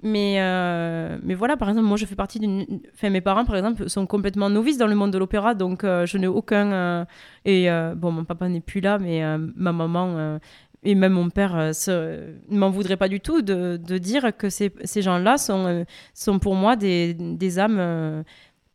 Mais, 0.03 0.37
euh, 0.39 1.17
mais 1.23 1.33
voilà, 1.33 1.57
par 1.57 1.69
exemple, 1.69 1.87
moi, 1.87 1.97
je 1.97 2.05
fais 2.05 2.15
partie 2.15 2.39
d'une... 2.39 2.65
Enfin, 2.93 3.09
mes 3.09 3.21
parents, 3.21 3.45
par 3.45 3.55
exemple, 3.55 3.89
sont 3.89 4.05
complètement 4.05 4.49
novices 4.49 4.77
dans 4.77 4.87
le 4.87 4.95
monde 4.95 5.11
de 5.11 5.17
l'opéra, 5.17 5.53
donc 5.55 5.83
euh, 5.83 6.05
je 6.05 6.17
n'ai 6.17 6.27
aucun... 6.27 7.05
Et 7.45 7.67
bon, 7.95 8.11
mon 8.11 8.25
papa 8.25 8.47
n'est 8.49 8.61
plus 8.61 8.81
là, 8.81 8.97
mais 8.97 9.23
ma 9.55 9.71
maman 9.71 10.39
et 10.83 10.93
même 10.95 11.13
mon 11.13 11.29
père 11.29 11.55
ne 11.55 12.33
m'en 12.57 12.69
voudrait 12.69 12.97
pas 12.97 13.09
du 13.09 13.19
tout 13.19 13.41
de, 13.41 13.77
de 13.77 13.97
dire 13.97 14.31
que 14.37 14.49
ces, 14.49 14.71
ces 14.83 15.01
gens-là 15.01 15.37
sont, 15.37 15.85
sont 16.13 16.39
pour 16.39 16.55
moi 16.55 16.75
des, 16.75 17.13
des 17.15 17.57
âmes 17.57 18.23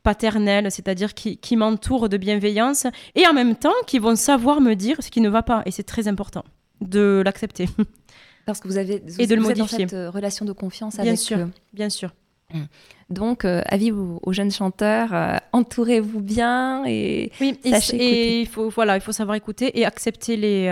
paternelles, 0.02 0.70
c'est-à-dire 0.70 1.14
qui, 1.14 1.36
qui 1.38 1.56
m'entourent 1.56 2.08
de 2.08 2.16
bienveillance 2.16 2.86
et 3.14 3.26
en 3.26 3.32
même 3.32 3.56
temps 3.56 3.72
qui 3.86 3.98
vont 3.98 4.16
savoir 4.16 4.60
me 4.60 4.74
dire 4.74 4.96
ce 5.00 5.10
qui 5.10 5.20
ne 5.20 5.28
va 5.28 5.42
pas. 5.42 5.62
Et 5.66 5.70
c'est 5.70 5.82
très 5.82 6.08
important 6.08 6.44
de 6.80 7.22
l'accepter. 7.24 7.68
Parce 8.46 8.60
que 8.60 8.68
vous 8.68 8.76
avez 8.76 9.02
vous, 9.06 9.20
et 9.20 9.26
de 9.26 9.34
le 9.34 9.40
modifier. 9.40 9.84
Dans 9.84 9.90
cette 9.90 9.92
euh, 9.92 10.10
relation 10.10 10.44
de 10.44 10.52
confiance 10.52 10.94
bien 10.94 11.04
avec 11.04 11.18
sûr, 11.18 11.38
eux. 11.38 11.50
Bien 11.72 11.88
sûr. 11.88 12.12
Hum. 12.52 12.66
Donc, 13.08 13.44
euh, 13.44 13.62
avis 13.66 13.92
aux, 13.92 14.32
jeunes 14.32 14.50
chanteurs, 14.50 15.14
euh, 15.14 15.36
entourez-vous 15.52 16.20
bien 16.20 16.84
et 16.86 17.30
oui, 17.40 17.58
et, 17.64 18.40
il 18.40 18.48
faut 18.48 18.68
voilà, 18.68 18.96
il 18.96 19.00
faut 19.00 19.12
savoir 19.12 19.36
écouter 19.36 19.78
et 19.78 19.84
accepter 19.84 20.36
les 20.36 20.68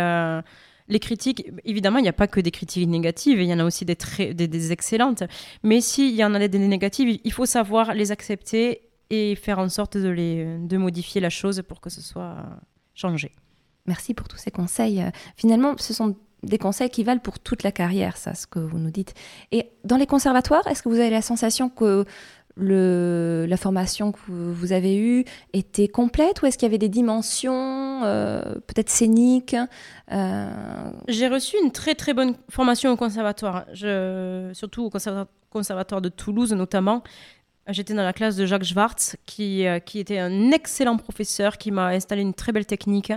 les 0.91 0.99
critiques, 0.99 1.47
évidemment, 1.65 1.99
il 1.99 2.03
n'y 2.03 2.09
a 2.09 2.13
pas 2.13 2.27
que 2.27 2.41
des 2.41 2.51
critiques 2.51 2.89
négatives, 2.89 3.41
il 3.41 3.47
y 3.47 3.55
en 3.55 3.61
a 3.61 3.65
aussi 3.65 3.85
des, 3.85 3.95
très, 3.95 4.35
des, 4.35 4.73
excellentes. 4.73 5.23
Mais 5.63 5.81
s'il 5.81 6.15
y 6.15 6.25
en 6.25 6.35
a 6.35 6.49
des 6.49 6.59
négatives, 6.59 7.21
il 7.23 7.33
faut 7.33 7.47
savoir 7.47 7.95
les 7.95 8.11
accepter 8.11 8.90
et 9.11 9.35
faire 9.35 9.59
en 9.59 9.69
sorte 9.69 9.97
de, 9.97 10.09
les, 10.09 10.59
de 10.59 10.77
modifier 10.77 11.21
la 11.21 11.31
chose 11.31 11.63
pour 11.67 11.81
que 11.81 11.91
ce 11.91 12.01
soit 12.01 12.37
changé. 12.95 13.33
Merci 13.87 14.15
pour 14.15 14.29
tous 14.29 14.39
ces 14.39 14.51
conseils. 14.51 15.05
Finalement, 15.37 15.75
ce 15.79 15.93
sont 15.93 16.17
des 16.43 16.59
conseils 16.59 16.91
qui 16.91 17.05
valent 17.05 17.21
pour 17.21 17.39
toute 17.39 17.63
la 17.63 17.73
carrière, 17.73 18.17
ça, 18.17 18.35
ce 18.35 18.47
que 18.47 18.59
vous 18.59 18.79
nous 18.79 18.91
dites. 18.91 19.15
Et 19.53 19.71
dans 19.85 19.97
les 19.97 20.07
conservatoires, 20.07 20.67
est-ce 20.67 20.83
que 20.83 20.89
vous 20.89 21.01
avez 21.01 21.11
la 21.11 21.23
sensation 21.23 21.69
que 21.69 22.05
le, 22.57 23.47
la 23.49 23.57
formation 23.57 24.13
que 24.13 24.19
vous 24.29 24.73
avez 24.73 24.99
eue 24.99 25.25
était 25.53 25.89
complète 25.89 26.43
ou 26.43 26.47
est-ce 26.47 26.59
qu'il 26.59 26.67
y 26.67 26.71
avait 26.71 26.79
des 26.79 26.89
dimensions 26.89 28.03
euh, 28.05 28.43
peut-être 28.67 28.91
scéniques 28.91 29.57
euh? 30.13 30.91
J'ai 31.09 31.29
reçu 31.29 31.57
une 31.63 31.71
très 31.71 31.95
très 31.95 32.13
bonne 32.13 32.35
formation 32.49 32.91
au 32.91 32.97
conservatoire, 32.97 33.65
je, 33.73 34.51
surtout 34.53 34.85
au 34.85 34.91
conservatoire 35.51 36.01
de 36.01 36.09
Toulouse 36.09 36.53
notamment. 36.53 37.03
J'étais 37.71 37.95
dans 37.95 38.03
la 38.03 38.13
classe 38.13 38.37
de 38.37 38.47
Jacques 38.47 38.65
Schwartz, 38.65 39.17
qui, 39.27 39.67
euh, 39.67 39.79
qui 39.79 39.99
était 39.99 40.19
un 40.19 40.51
excellent 40.51 40.97
professeur, 40.97 41.59
qui 41.59 41.71
m'a 41.71 41.89
installé 41.89 42.23
une 42.23 42.35
très 42.35 42.53
belle 42.53 42.67
technique, 42.67 43.13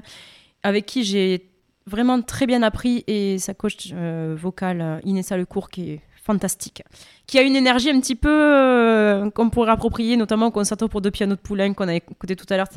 avec 0.64 0.86
qui 0.86 1.04
j'ai 1.04 1.50
vraiment 1.86 2.22
très 2.22 2.46
bien 2.46 2.64
appris, 2.64 3.04
et 3.08 3.38
sa 3.40 3.54
coach 3.54 3.92
vocale, 3.92 5.02
Inessa 5.04 5.36
Lecourt, 5.36 5.70
qui 5.70 5.92
est 5.92 6.02
fantastique, 6.24 6.84
qui 7.28 7.38
a 7.38 7.42
une 7.42 7.56
énergie 7.56 7.90
un 7.90 8.00
petit 8.00 8.16
peu 8.16 8.30
euh, 8.32 9.30
qu'on 9.30 9.50
pourrait 9.50 9.72
approprier, 9.72 10.16
notamment 10.16 10.48
au 10.48 10.52
concerto 10.52 10.88
pour 10.88 11.02
deux 11.02 11.12
pianos 11.12 11.36
de 11.36 11.42
Poulain 11.42 11.74
qu'on 11.74 11.88
a 11.90 11.96
écouté 11.96 12.36
tout 12.36 12.46
à 12.50 12.58
l'heure, 12.58 12.70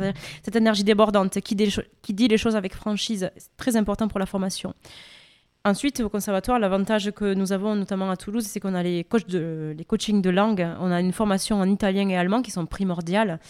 cette 0.42 0.56
énergie 0.56 0.84
débordante 0.84 1.40
qui 1.40 1.56
qui 2.02 2.14
dit 2.14 2.28
les 2.28 2.38
choses 2.38 2.56
avec 2.56 2.74
franchise, 2.74 3.30
c'est 3.36 3.56
très 3.56 3.76
important 3.76 4.08
pour 4.08 4.18
la 4.18 4.26
formation. 4.26 4.74
Ensuite, 5.66 5.98
au 5.98 6.09
conservatoire, 6.09 6.61
l'avantage 6.61 7.11
que 7.11 7.35
nous 7.35 7.50
avons 7.50 7.74
notamment 7.74 8.09
à 8.09 8.16
Toulouse, 8.16 8.46
c'est 8.46 8.61
qu'on 8.61 8.72
a 8.72 8.85
les, 8.85 9.02
coachs 9.02 9.26
les 9.29 9.85
coachings 9.85 10.22
de 10.22 10.31
langue. 10.31 10.64
On 10.79 10.92
a 10.92 11.00
une 11.00 11.11
formation 11.11 11.59
en 11.59 11.68
italien 11.68 12.09
et 12.09 12.16
allemand 12.16 12.40
qui 12.40 12.52
sont 12.52 12.66
primordiales, 12.66 13.40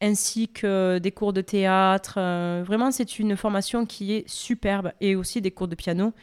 ainsi 0.00 0.48
que 0.48 0.96
des 0.96 1.12
cours 1.12 1.34
de 1.34 1.42
théâtre. 1.42 2.14
Euh, 2.16 2.62
vraiment, 2.66 2.90
c'est 2.90 3.18
une 3.18 3.36
formation 3.36 3.84
qui 3.84 4.14
est 4.14 4.26
superbe 4.26 4.92
et 5.02 5.14
aussi 5.14 5.42
des 5.42 5.50
cours 5.50 5.68
de 5.68 5.74
piano 5.74 6.14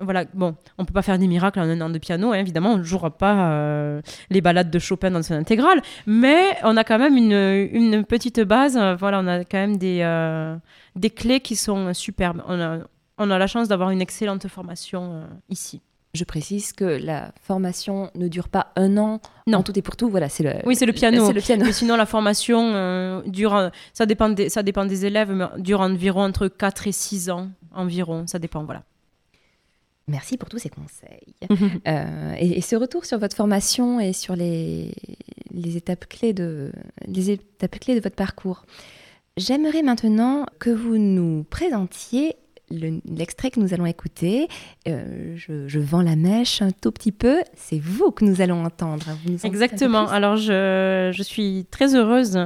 voilà, 0.00 0.24
bon, 0.34 0.56
on 0.76 0.84
peut 0.84 0.92
pas 0.92 1.02
faire 1.02 1.18
des 1.18 1.28
miracles 1.28 1.60
en 1.60 1.68
un 1.68 1.80
an 1.80 1.88
de 1.88 1.98
piano, 1.98 2.32
hein, 2.32 2.38
évidemment, 2.38 2.72
on 2.72 2.78
ne 2.78 2.82
jouera 2.82 3.16
pas 3.16 3.52
euh, 3.52 4.02
les 4.28 4.40
balades 4.40 4.68
de 4.68 4.78
Chopin 4.78 5.10
dans 5.12 5.22
son 5.22 5.34
intégrale, 5.34 5.80
mais 6.06 6.56
on 6.64 6.76
a 6.76 6.82
quand 6.84 6.98
même 6.98 7.16
une, 7.16 8.04
petite 8.04 8.40
base, 8.40 8.76
voilà, 8.98 9.20
on 9.20 9.26
a 9.26 9.44
quand 9.44 9.56
même 9.56 9.76
des, 9.78 10.00
euh, 10.02 10.56
des 10.96 11.10
clés 11.10 11.40
qui 11.40 11.54
sont 11.56 11.94
superbes. 11.94 12.42
On 13.18 13.30
a 13.30 13.38
la 13.38 13.46
chance 13.46 13.68
d'avoir 13.68 13.90
une 13.90 14.00
excellente 14.00 14.48
formation 14.48 15.24
ici. 15.48 15.80
Je 16.14 16.22
précise 16.22 16.72
que 16.72 16.84
la 16.84 17.32
formation 17.42 18.10
ne 18.14 18.28
dure 18.28 18.48
pas 18.48 18.72
un 18.76 18.96
an 18.98 19.20
non. 19.48 19.58
en 19.58 19.62
tout 19.64 19.76
et 19.76 19.82
pour 19.82 19.96
tout. 19.96 20.08
Voilà, 20.08 20.28
c'est 20.28 20.44
le. 20.44 20.52
Oui, 20.64 20.76
c'est 20.76 20.86
le 20.86 20.92
piano. 20.92 21.32
le 21.32 21.40
piano. 21.40 21.64
Mais 21.64 21.72
sinon, 21.72 21.96
la 21.96 22.06
formation 22.06 23.20
dure. 23.26 23.70
Ça 23.92 24.06
dépend 24.06 24.28
des, 24.28 24.48
ça 24.48 24.62
dépend 24.62 24.84
des 24.84 25.06
élèves, 25.06 25.32
mais 25.32 25.46
dure 25.58 25.80
environ 25.80 26.22
entre 26.22 26.46
4 26.46 26.86
et 26.86 26.92
6 26.92 27.30
ans 27.30 27.48
environ. 27.72 28.28
Ça 28.28 28.38
dépend, 28.38 28.62
voilà. 28.64 28.84
Merci 30.06 30.36
pour 30.36 30.48
tous 30.48 30.58
ces 30.58 30.70
conseils. 30.70 31.34
Euh, 31.86 32.34
et, 32.38 32.62
ce 32.62 32.76
retour 32.76 33.04
sur 33.04 33.18
votre 33.18 33.36
formation 33.36 34.00
et 34.00 34.14
sur 34.14 34.36
les, 34.36 34.94
les, 35.50 35.76
étapes, 35.76 36.06
clés 36.06 36.32
de, 36.32 36.72
les 37.06 37.30
étapes 37.30 37.78
clés 37.78 37.94
de 37.94 38.00
votre 38.00 38.16
parcours. 38.16 38.64
J'aimerais 39.36 39.82
maintenant 39.82 40.46
que 40.58 40.70
vous 40.70 40.96
nous 40.96 41.44
présentiez 41.50 42.36
l'extrait 42.70 43.50
que 43.50 43.60
nous 43.60 43.74
allons 43.74 43.86
écouter. 43.86 44.48
Euh, 44.88 45.34
je, 45.36 45.78
vends 45.78 46.02
la 46.02 46.16
mèche 46.16 46.62
un 46.62 46.70
tout 46.70 46.92
petit 46.92 47.12
peu. 47.12 47.42
C'est 47.54 47.78
vous 47.78 48.10
que 48.10 48.24
nous 48.24 48.40
allons 48.40 48.64
entendre. 48.64 49.06
Exactement. 49.42 50.08
Alors, 50.08 50.36
je, 50.36 51.12
je, 51.14 51.22
suis 51.22 51.66
très 51.70 51.94
heureuse 51.94 52.38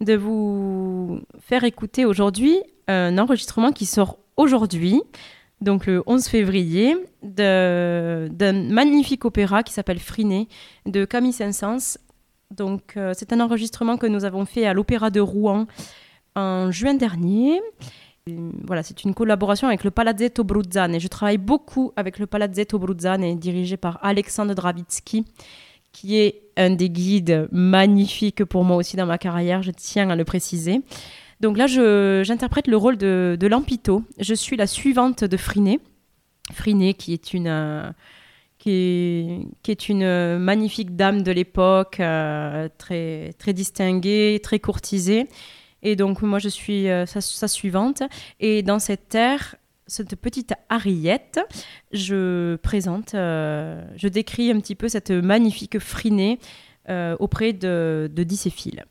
de 0.00 0.14
vous 0.14 1.20
faire 1.40 1.64
écouter 1.64 2.04
aujourd'hui 2.04 2.58
un 2.88 3.18
enregistrement 3.18 3.72
qui 3.72 3.86
sort 3.86 4.18
aujourd'hui 4.36 5.02
donc 5.60 5.86
le 5.86 6.02
11 6.06 6.26
février, 6.26 6.96
d'un 7.22 8.28
magnifique 8.70 9.24
opéra 9.24 9.62
qui 9.62 9.72
s'appelle 9.72 9.98
Friné 9.98 10.48
de 10.84 11.04
Camille 11.04 11.32
Saint-Saëns. 11.32 11.98
Donc 12.50 12.94
euh, 12.96 13.12
c'est 13.16 13.32
un 13.32 13.40
enregistrement 13.40 13.96
que 13.96 14.06
nous 14.06 14.24
avons 14.24 14.44
fait 14.44 14.66
à 14.66 14.74
l'Opéra 14.74 15.10
de 15.10 15.20
Rouen 15.20 15.66
en 16.36 16.70
juin 16.70 16.94
dernier. 16.94 17.60
Voilà, 18.66 18.82
c'est 18.82 19.04
une 19.04 19.14
collaboration 19.14 19.68
avec 19.68 19.84
le 19.84 19.92
Palazzetto 19.92 20.42
Bruzzane. 20.42 20.98
Je 20.98 21.06
travaille 21.06 21.38
beaucoup 21.38 21.92
avec 21.94 22.18
le 22.18 22.26
Palazzetto 22.26 22.78
Bruzzane, 22.78 23.38
dirigé 23.38 23.76
par 23.76 24.00
Alexandre 24.02 24.52
Dravitsky, 24.54 25.24
qui 25.92 26.18
est 26.18 26.42
un 26.56 26.70
des 26.70 26.90
guides 26.90 27.48
magnifiques 27.52 28.44
pour 28.44 28.64
moi 28.64 28.76
aussi 28.76 28.96
dans 28.96 29.06
ma 29.06 29.18
carrière, 29.18 29.62
je 29.62 29.70
tiens 29.70 30.10
à 30.10 30.16
le 30.16 30.24
préciser. 30.24 30.80
Donc 31.40 31.56
là, 31.56 31.66
j'interprète 31.68 32.66
le 32.66 32.76
rôle 32.76 32.96
de, 32.96 33.46
Lampito. 33.48 34.02
Je 34.18 34.34
suis 34.34 34.56
la 34.56 34.66
suivante 34.66 35.22
de 35.22 35.36
Friné. 35.36 35.78
Friné, 36.52 36.94
qui 36.94 37.12
est 37.12 37.32
une, 37.32 37.48
euh, 37.48 37.90
qui 38.58 39.46
est, 39.68 39.88
une 39.88 40.38
magnifique 40.38 40.96
dame 40.96 41.22
de 41.22 41.30
l'époque, 41.30 42.00
euh, 42.00 42.68
très, 42.78 43.34
très 43.38 43.52
distinguée, 43.52 44.40
très 44.42 44.58
courtisée. 44.58 45.28
Et 45.86 45.94
donc, 45.94 46.20
moi, 46.22 46.40
je 46.40 46.48
suis 46.48 46.90
euh, 46.90 47.06
sa, 47.06 47.46
suivante. 47.46 48.02
Et 48.40 48.64
dans 48.64 48.80
cette 48.80 49.08
terre, 49.08 49.54
cette 49.86 50.16
petite 50.16 50.52
Ariette, 50.68 51.38
je 51.92 52.56
présente, 52.56 53.10
je 53.12 54.08
décris 54.08 54.50
un 54.50 54.58
petit 54.58 54.74
peu 54.74 54.88
cette 54.88 55.12
magnifique 55.12 55.78
Friné 55.78 56.40
auprès 57.20 57.52
de, 57.52 58.10
de 58.12 58.22
Dicéphile. 58.24 58.84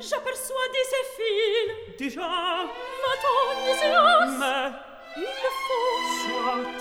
J'aperçois 0.00 0.66
des 0.72 2.04
Déjà 2.04 2.20
Va-t'en, 2.22 3.40
Mais 3.66 4.72
Il 5.16 5.22
le 5.22 5.50
faut 5.66 5.98
Soit 6.22 6.80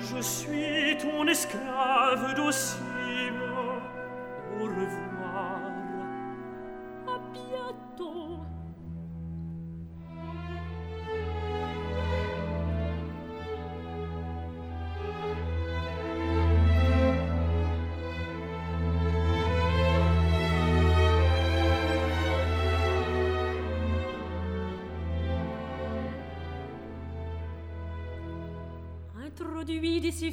Je 0.00 0.20
suis 0.22 0.96
ton 0.98 1.26
esclave 1.28 2.34
prima 3.12 3.82
au 4.60 4.64
revoir 4.64 5.60
à 7.06 7.18
bientôt 7.32 8.40
Introduit 29.24 30.00
d'ici 30.00 30.32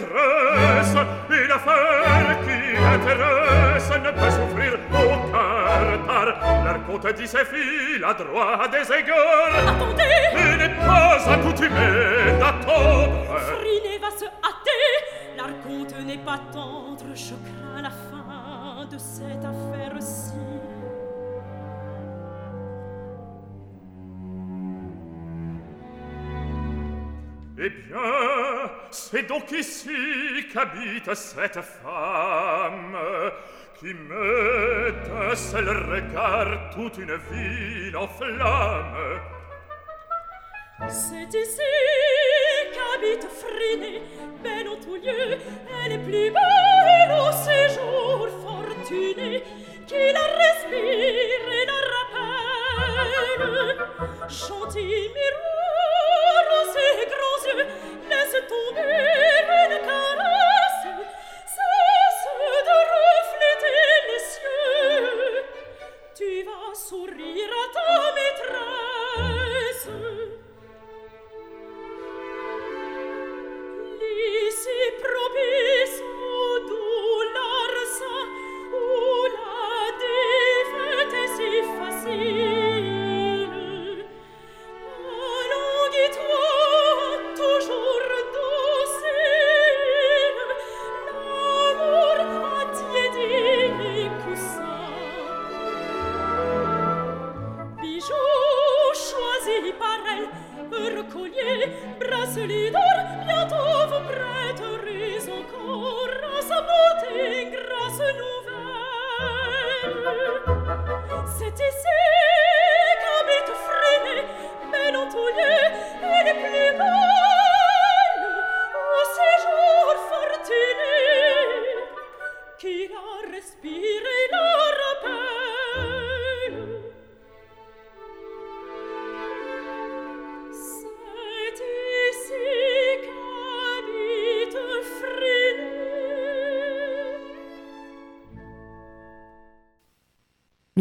maîtresse 0.00 0.94
Une 1.30 1.50
affaire 1.50 2.38
qui 2.44 2.80
l'intéresse 2.80 3.90
Ne 4.04 4.10
peut 4.10 4.30
souffrir 4.30 4.78
aucun 4.92 5.92
retard. 5.92 6.64
L'archonte 6.64 7.14
dit 7.16 7.26
ses 7.26 7.44
filles 7.44 8.04
A 8.04 8.14
droit 8.14 8.60
à 8.62 8.68
des 8.68 8.92
égards 8.92 9.68
attendez, 9.68 10.02
Il 10.34 10.58
n'est 10.58 10.74
pas 10.74 11.32
accoutumé 11.32 12.38
d'attendre. 12.38 13.38
Friné 13.38 13.98
va 13.98 14.10
se 14.10 14.24
hâter. 14.24 15.36
L'archonte 15.36 16.06
n'est 16.06 16.18
pas 16.18 16.40
tendre, 16.52 17.04
je 17.14 17.34
crains 17.34 17.82
la 17.82 17.90
fin 17.90 18.84
de 18.90 18.98
cette 18.98 19.44
affaire-ci. 19.44 19.75
Eh 27.58 27.70
bien, 27.70 28.70
c'est 28.90 29.26
donc 29.26 29.50
ici 29.50 29.88
qu'habite 30.52 31.14
cette 31.14 31.58
femme 31.62 32.94
qui 33.78 33.94
met 33.94 35.30
un 35.30 35.34
seul 35.34 35.66
regard 35.66 36.70
toute 36.74 36.98
une 36.98 37.16
ville 37.30 37.96
en 37.96 38.06
flamme. 38.08 39.20
C'est 40.88 41.34
ici 41.34 41.62
qu'habite 42.74 43.26
Friné, 43.30 44.02
belle 44.42 44.68
en 44.68 44.76
tout 44.76 44.96
lieu, 44.96 45.38
elle 45.82 45.92
est 45.92 46.04
plus 46.04 46.30
belle 46.30 46.85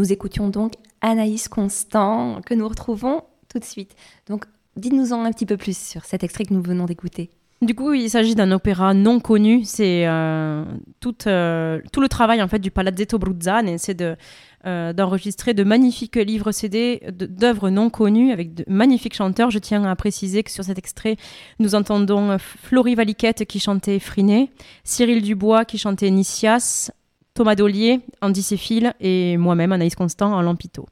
Nous 0.05 0.13
écoutions 0.13 0.49
donc 0.49 0.73
Anaïs 1.01 1.47
Constant, 1.47 2.39
que 2.45 2.53
nous 2.53 2.67
retrouvons 2.67 3.23
tout 3.49 3.57
de 3.57 3.63
suite. 3.63 3.95
Donc, 4.29 4.45
dites-nous-en 4.75 5.25
un 5.25 5.31
petit 5.31 5.47
peu 5.47 5.57
plus 5.57 5.75
sur 5.75 6.05
cet 6.05 6.23
extrait 6.23 6.45
que 6.45 6.53
nous 6.53 6.61
venons 6.61 6.85
d'écouter. 6.85 7.31
Du 7.63 7.73
coup, 7.73 7.91
il 7.93 8.07
s'agit 8.07 8.35
d'un 8.35 8.51
opéra 8.51 8.93
non 8.93 9.19
connu. 9.19 9.63
C'est 9.63 10.05
euh, 10.05 10.63
tout, 10.99 11.15
euh, 11.25 11.81
tout 11.91 12.01
le 12.01 12.07
travail 12.07 12.43
en 12.43 12.47
fait 12.47 12.59
du 12.59 12.69
Palazzetto 12.69 13.17
Bruzzane, 13.17 13.79
c'est 13.79 13.99
euh, 13.99 14.93
d'enregistrer 14.93 15.55
de 15.55 15.63
magnifiques 15.63 16.17
livres 16.17 16.51
CD 16.51 17.01
d'œuvres 17.11 17.71
non 17.71 17.89
connues 17.89 18.31
avec 18.31 18.53
de 18.53 18.63
magnifiques 18.67 19.15
chanteurs. 19.15 19.49
Je 19.49 19.57
tiens 19.57 19.85
à 19.85 19.95
préciser 19.95 20.43
que 20.43 20.51
sur 20.51 20.63
cet 20.63 20.77
extrait, 20.77 21.15
nous 21.57 21.73
entendons 21.73 22.37
Florie 22.37 22.93
Valiquette 22.93 23.45
qui 23.45 23.59
chantait 23.59 23.97
Friné, 23.97 24.51
Cyril 24.83 25.23
Dubois 25.23 25.65
qui 25.65 25.79
chantait 25.79 26.11
Nicias, 26.11 26.91
Thomas 27.35 27.55
Dollier, 27.55 27.99
Andy 28.21 28.41
Céphile 28.41 28.93
et 29.01 29.35
moi-même, 29.37 29.73
Anaïs 29.73 29.93
Constant, 29.93 30.33
en 30.33 30.41
Lampito. 30.41 30.87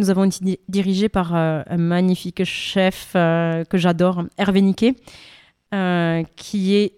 Nous 0.00 0.10
avons 0.10 0.24
été 0.24 0.44
di- 0.44 0.58
dirigés 0.68 1.08
par 1.08 1.34
euh, 1.34 1.62
un 1.68 1.76
magnifique 1.76 2.44
chef 2.44 3.12
euh, 3.14 3.64
que 3.64 3.78
j'adore, 3.78 4.24
Hervé 4.36 4.60
Niquet, 4.60 4.96
euh, 5.72 6.24
qui 6.36 6.74
est 6.74 6.94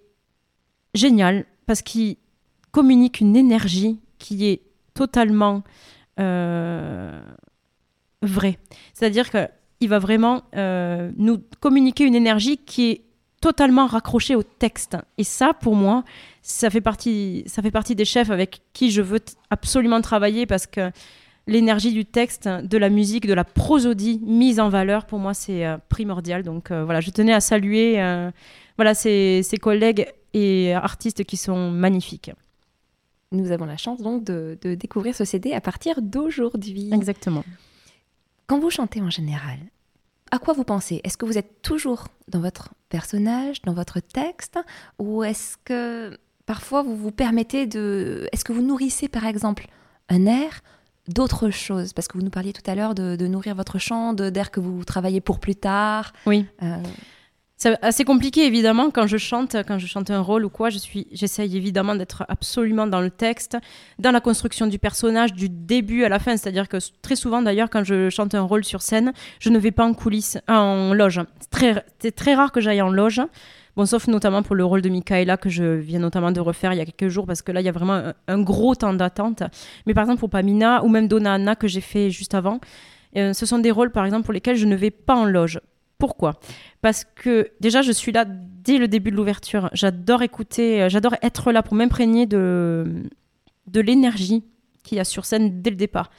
génial 0.94 1.44
parce 1.66 1.82
qu'il 1.82 2.16
communique 2.72 3.20
une 3.20 3.36
énergie 3.36 4.00
qui 4.18 4.46
est 4.48 4.62
totalement 4.94 5.62
euh, 6.18 7.20
vrai. 8.22 8.58
C'est-à-dire 8.94 9.30
qu'il 9.30 9.88
va 9.88 9.98
vraiment 9.98 10.42
nous 10.54 11.38
communiquer 11.60 12.04
une 12.04 12.14
énergie 12.14 12.56
qui 12.58 12.90
est 12.90 13.02
totalement 13.40 13.86
raccrochée 13.86 14.34
au 14.34 14.42
texte. 14.42 14.96
Et 15.18 15.24
ça, 15.24 15.54
pour 15.54 15.74
moi, 15.74 16.04
ça 16.42 16.70
fait 16.70 16.80
partie, 16.80 17.42
ça 17.46 17.62
fait 17.62 17.70
partie 17.70 17.94
des 17.94 18.04
chefs 18.04 18.30
avec 18.30 18.60
qui 18.72 18.90
je 18.90 19.02
veux 19.02 19.20
absolument 19.50 20.00
travailler 20.00 20.46
parce 20.46 20.66
que 20.66 20.90
l'énergie 21.46 21.92
du 21.92 22.04
texte, 22.04 22.48
de 22.48 22.78
la 22.78 22.90
musique, 22.90 23.26
de 23.26 23.34
la 23.34 23.44
prosodie 23.44 24.20
mise 24.24 24.60
en 24.60 24.68
valeur, 24.68 25.06
pour 25.06 25.18
moi, 25.18 25.34
c'est 25.34 25.66
euh, 25.66 25.78
primordial. 25.88 26.42
Donc 26.42 26.70
euh, 26.70 26.84
voilà, 26.84 27.00
je 27.00 27.10
tenais 27.10 27.32
à 27.32 27.40
saluer 27.40 27.94
voilà, 28.76 28.94
ces, 28.94 29.42
ces 29.42 29.56
collègues 29.56 30.06
et 30.32 30.74
artistes 30.74 31.24
qui 31.24 31.36
sont 31.36 31.70
magnifiques. 31.70 32.30
Nous 33.32 33.52
avons 33.52 33.64
la 33.64 33.76
chance 33.76 34.00
donc 34.02 34.24
de, 34.24 34.58
de 34.60 34.74
découvrir 34.74 35.14
ce 35.14 35.24
CD 35.24 35.52
à 35.52 35.60
partir 35.60 36.02
d'aujourd'hui. 36.02 36.90
Exactement. 36.92 37.44
Quand 38.46 38.58
vous 38.58 38.70
chantez 38.70 39.00
en 39.00 39.10
général, 39.10 39.58
à 40.30 40.38
quoi 40.38 40.54
vous 40.54 40.64
pensez? 40.64 41.00
Est-ce 41.04 41.16
que 41.16 41.26
vous 41.26 41.38
êtes 41.38 41.62
toujours 41.62 42.08
dans 42.28 42.40
votre 42.40 42.70
personnage, 42.88 43.62
dans 43.62 43.72
votre 43.72 44.00
texte? 44.00 44.58
Ou 44.98 45.24
est-ce 45.24 45.56
que 45.64 46.18
parfois 46.46 46.82
vous 46.82 46.96
vous 46.96 47.10
permettez 47.10 47.66
de... 47.66 48.28
Est-ce 48.32 48.44
que 48.44 48.52
vous 48.52 48.62
nourrissez 48.62 49.08
par 49.08 49.26
exemple 49.26 49.66
un 50.08 50.26
air 50.26 50.62
d'autres 51.08 51.50
choses 51.50 51.92
Parce 51.92 52.08
que 52.08 52.18
vous 52.18 52.24
nous 52.24 52.30
parliez 52.30 52.52
tout 52.52 52.68
à 52.70 52.74
l'heure 52.74 52.94
de, 52.94 53.16
de 53.16 53.26
nourrir 53.26 53.54
votre 53.54 53.78
chant, 53.78 54.12
d'air 54.12 54.50
que 54.50 54.60
vous 54.60 54.84
travaillez 54.84 55.20
pour 55.20 55.40
plus 55.40 55.56
tard. 55.56 56.12
Oui. 56.26 56.46
Euh, 56.62 56.76
c'est 57.62 57.76
assez 57.82 58.04
compliqué 58.04 58.46
évidemment 58.46 58.90
quand 58.90 59.06
je 59.06 59.18
chante, 59.18 59.54
quand 59.68 59.78
je 59.78 59.86
chante 59.86 60.10
un 60.10 60.20
rôle 60.20 60.46
ou 60.46 60.48
quoi. 60.48 60.70
Je 60.70 60.78
suis, 60.78 61.06
j'essaye 61.12 61.58
évidemment 61.58 61.94
d'être 61.94 62.24
absolument 62.30 62.86
dans 62.86 63.02
le 63.02 63.10
texte, 63.10 63.58
dans 63.98 64.12
la 64.12 64.22
construction 64.22 64.66
du 64.66 64.78
personnage 64.78 65.34
du 65.34 65.50
début 65.50 66.04
à 66.04 66.08
la 66.08 66.18
fin. 66.18 66.38
C'est-à-dire 66.38 66.68
que 66.68 66.78
très 67.02 67.16
souvent 67.16 67.42
d'ailleurs 67.42 67.68
quand 67.68 67.84
je 67.84 68.08
chante 68.08 68.34
un 68.34 68.40
rôle 68.40 68.64
sur 68.64 68.80
scène, 68.80 69.12
je 69.40 69.50
ne 69.50 69.58
vais 69.58 69.72
pas 69.72 69.84
en 69.84 69.92
coulisses, 69.92 70.38
en 70.48 70.94
loge. 70.94 71.20
C'est 72.00 72.16
très, 72.16 72.34
rare 72.34 72.50
que 72.50 72.62
j'aille 72.62 72.80
en 72.80 72.88
loge. 72.88 73.20
Bon, 73.76 73.84
sauf 73.84 74.08
notamment 74.08 74.42
pour 74.42 74.56
le 74.56 74.64
rôle 74.64 74.80
de 74.80 74.88
Michaela 74.88 75.36
que 75.36 75.50
je 75.50 75.64
viens 75.64 75.98
notamment 75.98 76.32
de 76.32 76.40
refaire 76.40 76.72
il 76.72 76.78
y 76.78 76.82
a 76.82 76.86
quelques 76.86 77.08
jours 77.08 77.26
parce 77.26 77.42
que 77.42 77.52
là 77.52 77.60
il 77.60 77.66
y 77.66 77.68
a 77.68 77.72
vraiment 77.72 78.14
un, 78.26 78.40
gros 78.40 78.74
temps 78.74 78.94
d'attente. 78.94 79.42
Mais 79.86 79.92
par 79.92 80.04
exemple 80.04 80.20
pour 80.20 80.30
Pamina 80.30 80.82
ou 80.82 80.88
même 80.88 81.08
Donna 81.08 81.34
Anna 81.34 81.56
que 81.56 81.68
j'ai 81.68 81.82
fait 81.82 82.10
juste 82.10 82.34
avant, 82.34 82.58
euh, 83.18 83.34
ce 83.34 83.44
sont 83.44 83.58
des 83.58 83.70
rôles 83.70 83.90
par 83.90 84.06
exemple 84.06 84.24
pour 84.24 84.32
lesquels 84.32 84.56
je 84.56 84.64
ne 84.64 84.76
vais 84.76 84.90
pas 84.90 85.14
en 85.14 85.26
loge. 85.26 85.60
Pourquoi? 86.00 86.40
Parce 86.80 87.04
que 87.04 87.50
déjà, 87.60 87.82
je 87.82 87.92
suis 87.92 88.10
là 88.10 88.24
dès 88.26 88.78
le 88.78 88.88
début 88.88 89.10
de 89.12 89.16
l'ouverture. 89.16 89.68
J'adore 89.74 90.22
écouter, 90.22 90.82
euh, 90.82 90.88
j'adore 90.88 91.14
être 91.22 91.52
là 91.52 91.62
pour 91.62 91.74
m'imprégner 91.74 92.26
de, 92.26 93.04
de 93.66 93.80
l'énergie 93.80 94.42
qu'il 94.82 94.96
y 94.96 95.00
a 95.00 95.04
sur 95.04 95.26
scène 95.26 95.60
dès 95.60 95.70
le 95.70 95.76
départ. 95.76 96.10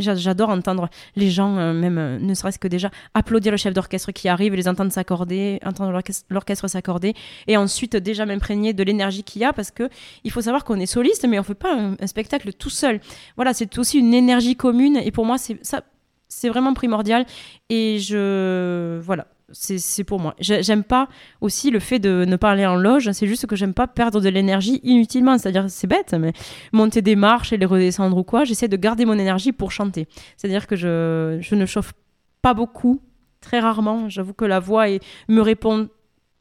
J'adore 0.00 0.50
entendre 0.50 0.90
les 1.16 1.30
gens, 1.30 1.56
euh, 1.56 1.72
même 1.72 1.98
euh, 1.98 2.18
ne 2.18 2.34
serait-ce 2.34 2.58
que 2.58 2.68
déjà, 2.68 2.90
applaudir 3.14 3.52
le 3.52 3.58
chef 3.58 3.74
d'orchestre 3.74 4.12
qui 4.12 4.28
arrive, 4.28 4.54
les 4.54 4.68
entendre 4.68 4.92
s'accorder, 4.92 5.60
entendre 5.64 6.00
l'orchestre 6.30 6.68
s'accorder, 6.68 7.14
et 7.46 7.56
ensuite 7.56 7.96
déjà 7.96 8.26
m'imprégner 8.26 8.72
de 8.72 8.82
l'énergie 8.82 9.24
qu'il 9.24 9.42
y 9.42 9.44
a, 9.44 9.52
parce 9.52 9.70
que 9.70 9.88
il 10.24 10.30
faut 10.30 10.40
savoir 10.40 10.64
qu'on 10.64 10.78
est 10.78 10.86
soliste, 10.86 11.26
mais 11.28 11.38
on 11.38 11.42
fait 11.42 11.54
pas 11.54 11.76
un 11.98 12.06
spectacle 12.06 12.52
tout 12.52 12.70
seul. 12.70 13.00
Voilà, 13.36 13.54
c'est 13.54 13.78
aussi 13.78 13.98
une 13.98 14.14
énergie 14.14 14.56
commune, 14.56 14.96
et 14.96 15.10
pour 15.10 15.24
moi, 15.24 15.38
c'est 15.38 15.64
ça 15.64 15.82
c'est 16.28 16.48
vraiment 16.48 16.74
primordial. 16.74 17.26
Et 17.68 17.98
je. 17.98 18.98
Voilà. 19.00 19.26
C'est 19.50 20.04
pour 20.04 20.20
moi. 20.20 20.34
J'aime 20.40 20.84
pas 20.84 21.08
aussi 21.40 21.70
le 21.70 21.80
fait 21.80 21.98
de 21.98 22.26
ne 22.28 22.36
pas 22.36 22.50
aller 22.50 22.66
en 22.66 22.76
loge. 22.76 23.10
C'est 23.12 23.26
juste 23.26 23.46
que 23.46 23.56
j'aime 23.56 23.72
pas 23.72 23.86
perdre 23.86 24.20
de 24.20 24.28
l'énergie 24.28 24.78
inutilement. 24.82 25.38
C'est-à-dire, 25.38 25.70
c'est 25.70 25.86
bête, 25.86 26.12
mais 26.12 26.34
monter 26.72 27.00
des 27.00 27.16
marches 27.16 27.54
et 27.54 27.56
les 27.56 27.64
redescendre 27.64 28.14
ou 28.18 28.24
quoi, 28.24 28.44
j'essaie 28.44 28.68
de 28.68 28.76
garder 28.76 29.06
mon 29.06 29.18
énergie 29.18 29.52
pour 29.52 29.72
chanter. 29.72 30.06
C'est-à-dire 30.36 30.66
que 30.66 30.76
je, 30.76 31.38
je 31.40 31.54
ne 31.54 31.64
chauffe 31.64 31.94
pas 32.42 32.52
beaucoup, 32.52 33.00
très 33.40 33.60
rarement. 33.60 34.10
J'avoue 34.10 34.34
que 34.34 34.44
la 34.44 34.60
voix 34.60 34.84
me 35.28 35.40
répond 35.40 35.88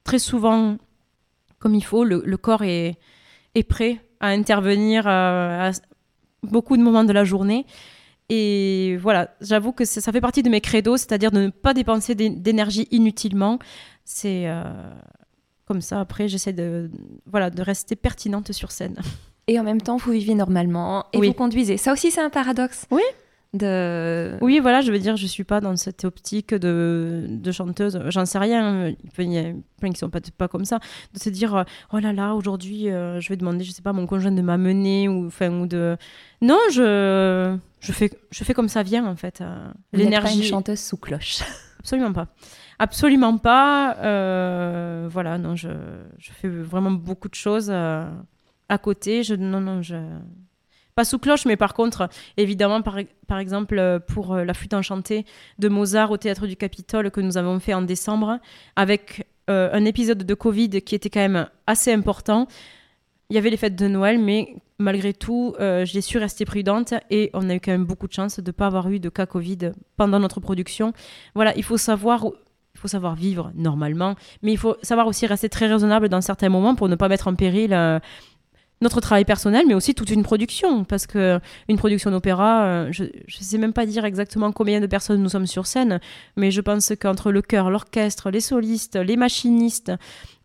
très 0.03 0.19
souvent 0.19 0.77
comme 1.59 1.75
il 1.75 1.83
faut. 1.83 2.03
Le, 2.03 2.37
corps 2.37 2.63
est, 2.63 2.97
est, 3.55 3.63
prêt 3.63 3.99
à 4.19 4.29
intervenir 4.29 5.07
euh, 5.07 5.69
à 5.69 5.71
beaucoup 6.43 6.77
de 6.77 6.81
moments 6.81 7.03
de 7.03 7.13
la 7.13 7.23
journée. 7.23 7.65
Et 8.29 8.97
voilà, 8.97 9.29
j'avoue 9.39 9.71
que 9.71 9.85
ça 9.85 10.11
fait 10.11 10.21
partie 10.21 10.43
de 10.43 10.49
mes 10.49 10.59
credos, 10.59 10.97
c'est-à-dire 10.97 11.31
de 11.31 11.39
ne 11.39 11.49
pas 11.49 11.73
dépenser 11.73 12.13
d'énergie 12.13 12.87
inutilement. 12.91 13.59
C'est 14.03 14.47
euh, 14.47 14.63
comme 15.65 15.81
ça, 15.81 15.99
après, 15.99 16.27
j'essaie 16.27 16.53
de, 16.53 16.89
voilà, 17.25 17.49
de 17.49 17.61
rester 17.61 17.95
pertinente 17.95 18.51
sur 18.51 18.71
scène. 18.71 18.99
Et 19.47 19.59
en 19.59 19.63
même 19.63 19.81
temps, 19.81 19.95
vous 19.95 20.11
vivez 20.11 20.35
normalement 20.35 21.05
et 21.13 21.21
vous 21.21 21.33
conduisez. 21.33 21.77
Ça 21.77 21.93
aussi, 21.93 22.11
c'est 22.11 22.21
un 22.21 22.29
paradoxe. 22.29 22.85
Oui. 22.91 23.03
De... 23.57 24.37
Oui, 24.41 24.59
voilà, 24.59 24.81
je 24.81 24.91
veux 24.91 24.99
dire, 24.99 25.17
je 25.17 25.27
suis 25.27 25.43
pas 25.43 25.61
dans 25.61 25.75
cette 25.75 26.05
optique 26.05 26.53
de, 26.53 27.25
de 27.27 27.51
chanteuse. 27.51 27.99
J'en 28.07 28.25
sais 28.25 28.37
rien. 28.37 28.93
Il 29.17 29.33
y 29.33 29.37
a 29.37 29.53
plein 29.79 29.91
qui 29.91 29.99
sont 29.99 30.09
pas, 30.09 30.19
pas 30.37 30.47
comme 30.47 30.65
ça. 30.65 30.79
De 31.13 31.19
se 31.19 31.29
dire, 31.29 31.65
oh 31.93 31.99
là 31.99 32.13
là, 32.13 32.33
aujourd'hui, 32.35 32.89
euh, 32.89 33.19
je 33.19 33.29
vais 33.29 33.37
demander, 33.37 33.63
je 33.63 33.71
sais 33.71 33.81
pas, 33.81 33.93
mon 33.93 34.07
conjoint 34.07 34.31
de 34.31 34.41
m'amener 34.41 35.09
ou, 35.09 35.27
enfin, 35.27 35.49
ou 35.49 35.67
de. 35.67 35.97
Non, 36.41 36.59
je, 36.71 37.57
je 37.79 37.91
fais, 37.91 38.11
je 38.31 38.43
fais 38.43 38.53
comme 38.53 38.69
ça 38.69 38.83
vient 38.83 39.05
en 39.05 39.15
fait. 39.15 39.41
Euh, 39.41 39.71
l'énergie. 39.93 40.39
une 40.39 40.43
chanteuse 40.43 40.79
sous 40.79 40.97
cloche. 40.97 41.39
Absolument 41.79 42.13
pas. 42.13 42.27
Absolument 42.79 43.37
pas. 43.37 43.97
Euh, 43.97 45.07
voilà, 45.09 45.37
non, 45.37 45.55
je, 45.55 45.69
je, 46.17 46.31
fais 46.31 46.47
vraiment 46.47 46.91
beaucoup 46.91 47.29
de 47.29 47.35
choses 47.35 47.69
euh, 47.71 48.09
à 48.69 48.77
côté. 48.77 49.23
Je, 49.23 49.35
non, 49.35 49.61
non, 49.61 49.81
je. 49.81 49.95
Pas 50.97 51.05
sous 51.05 51.19
cloche, 51.19 51.45
mais 51.45 51.55
par 51.55 51.73
contre, 51.73 52.09
évidemment, 52.35 52.81
par, 52.81 53.39
exemple, 53.39 54.01
pour 54.07 54.35
La 54.35 54.53
Flûte 54.53 54.73
enchantée 54.73 55.25
de 55.59 55.69
Mozart 55.69 56.11
au 56.11 56.17
Théâtre 56.17 56.47
du 56.47 56.57
Capitole 56.57 57.11
que 57.11 57.21
nous 57.21 57.37
avons 57.37 57.59
fait 57.59 57.73
en 57.73 57.83
décembre, 57.83 58.39
avec 58.75 59.27
un 59.47 59.85
épisode 59.85 60.23
de 60.23 60.33
Covid 60.33 60.81
qui 60.81 60.95
était 60.95 61.09
quand 61.09 61.21
même 61.21 61.47
assez 61.67 61.93
important. 61.93 62.47
Il 63.29 63.35
y 63.35 63.37
avait 63.37 63.49
les 63.49 63.57
fêtes 63.57 63.75
de 63.75 63.87
Noël, 63.87 64.19
mais 64.19 64.55
malgré 64.79 65.13
tout, 65.13 65.53
euh, 65.59 65.85
j'ai 65.85 66.01
su 66.01 66.17
rester 66.17 66.45
prudente 66.45 66.93
et 67.09 67.29
on 67.33 67.49
a 67.49 67.55
eu 67.55 67.59
quand 67.59 67.71
même 67.71 67.85
beaucoup 67.85 68.07
de 68.07 68.13
chance 68.13 68.39
de 68.39 68.47
ne 68.47 68.51
pas 68.51 68.67
avoir 68.67 68.89
eu 68.89 68.99
de 68.99 69.09
cas 69.09 69.25
Covid 69.25 69.71
pendant 69.97 70.19
notre 70.19 70.39
production. 70.39 70.93
Voilà, 71.35 71.55
il 71.57 71.63
faut 71.63 71.77
savoir 71.77 72.25
il 72.75 72.79
faut 72.79 72.87
savoir 72.87 73.15
vivre 73.15 73.51
normalement, 73.55 74.15
mais 74.43 74.51
il 74.51 74.57
faut 74.57 74.77
savoir 74.83 75.07
aussi 75.07 75.25
rester 75.25 75.49
très 75.49 75.65
raisonnable 75.65 76.09
dans 76.09 76.21
certains 76.21 76.49
moments 76.49 76.75
pour 76.75 76.87
ne 76.89 76.95
pas 76.95 77.09
mettre 77.09 77.27
en 77.27 77.33
péril 77.33 77.73
euh, 77.73 77.99
notre 78.81 79.01
travail 79.01 79.25
personnel, 79.25 79.65
mais 79.67 79.73
aussi 79.73 79.95
toute 79.95 80.09
une 80.09 80.23
production. 80.23 80.83
Parce 80.83 81.07
que 81.07 81.39
une 81.67 81.77
production 81.77 82.11
d'opéra, 82.11 82.63
euh, 82.63 82.87
je 82.91 83.03
ne 83.03 83.09
sais 83.29 83.57
même 83.57 83.73
pas 83.73 83.85
dire 83.85 84.05
exactement 84.05 84.51
combien 84.51 84.79
de 84.79 84.87
personnes 84.87 85.21
nous 85.21 85.29
sommes 85.29 85.47
sur 85.47 85.65
scène, 85.65 85.99
mais 86.35 86.51
je 86.51 86.61
pense 86.61 86.93
qu'entre 86.99 87.31
le 87.31 87.41
chœur, 87.41 87.69
l'orchestre, 87.69 88.29
les 88.29 88.41
solistes, 88.41 88.95
les 88.95 89.17
machinistes, 89.17 89.91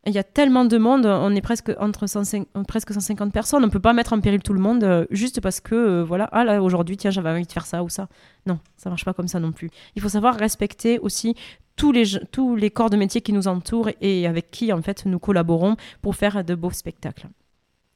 il 0.05 0.13
y 0.13 0.19
a 0.19 0.25
tellement 0.25 0.65
de 0.65 0.79
monde, 0.79 1.07
on 1.07 1.33
est 1.35 1.41
presque 1.41 1.73
entre 1.79 2.09
150, 2.09 2.67
presque 2.67 2.93
150 2.93 3.33
personnes, 3.33 3.63
on 3.63 3.67
ne 3.67 3.73
peut 3.73 3.79
pas 3.79 3.93
mettre 3.93 4.13
en 4.13 4.21
péril 4.21 4.43
tout 4.43 4.53
le 4.53 4.59
monde 4.59 4.83
euh, 4.83 5.07
juste 5.11 5.41
parce 5.41 5.61
que, 5.61 5.75
euh, 5.75 6.05
voilà, 6.05 6.29
ah 6.33 6.43
là, 6.43 6.61
aujourd'hui, 6.61 6.97
tiens, 6.97 7.13
j'avais 7.13 7.31
envie 7.31 7.47
de 7.47 7.53
faire 7.53 7.67
ça 7.67 7.85
ou 7.85 7.89
ça. 7.89 8.09
Non, 8.47 8.59
ça 8.77 8.91
marche 8.91 9.05
pas 9.05 9.13
comme 9.13 9.29
ça 9.29 9.39
non 9.39 9.53
plus. 9.53 9.71
Il 9.95 10.03
faut 10.03 10.09
savoir 10.09 10.35
respecter 10.35 10.99
aussi 10.99 11.37
tous 11.77 11.93
les, 11.93 12.05
tous 12.33 12.57
les 12.57 12.71
corps 12.71 12.91
de 12.91 12.97
métier 12.97 13.21
qui 13.21 13.33
nous 13.33 13.47
entourent 13.47 13.91
et 14.01 14.27
avec 14.27 14.51
qui, 14.51 14.73
en 14.73 14.83
fait, 14.83 15.07
nous 15.07 15.21
collaborons 15.21 15.77
pour 16.01 16.17
faire 16.17 16.43
de 16.43 16.55
beaux 16.57 16.73
spectacles. 16.73 17.29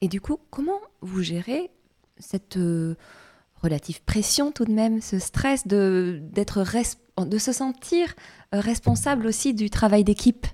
Et 0.07 0.09
du 0.09 0.21
coup, 0.21 0.39
comment 0.51 0.81
vous 1.01 1.21
gérez 1.21 1.69
cette 2.17 2.59
euh, 2.59 2.95
relative 3.57 4.05
pression 4.05 4.53
tout 4.53 4.65
de 4.65 4.71
même, 4.71 5.01
ce 5.01 5.19
stress 5.19 5.67
de, 5.67 6.23
de 6.23 7.39
se 7.39 7.53
sentir 7.53 8.15
responsable 8.53 9.27
aussi 9.27 9.53
du 9.53 9.69
travail 9.69 10.05
d'équipe? 10.05 10.47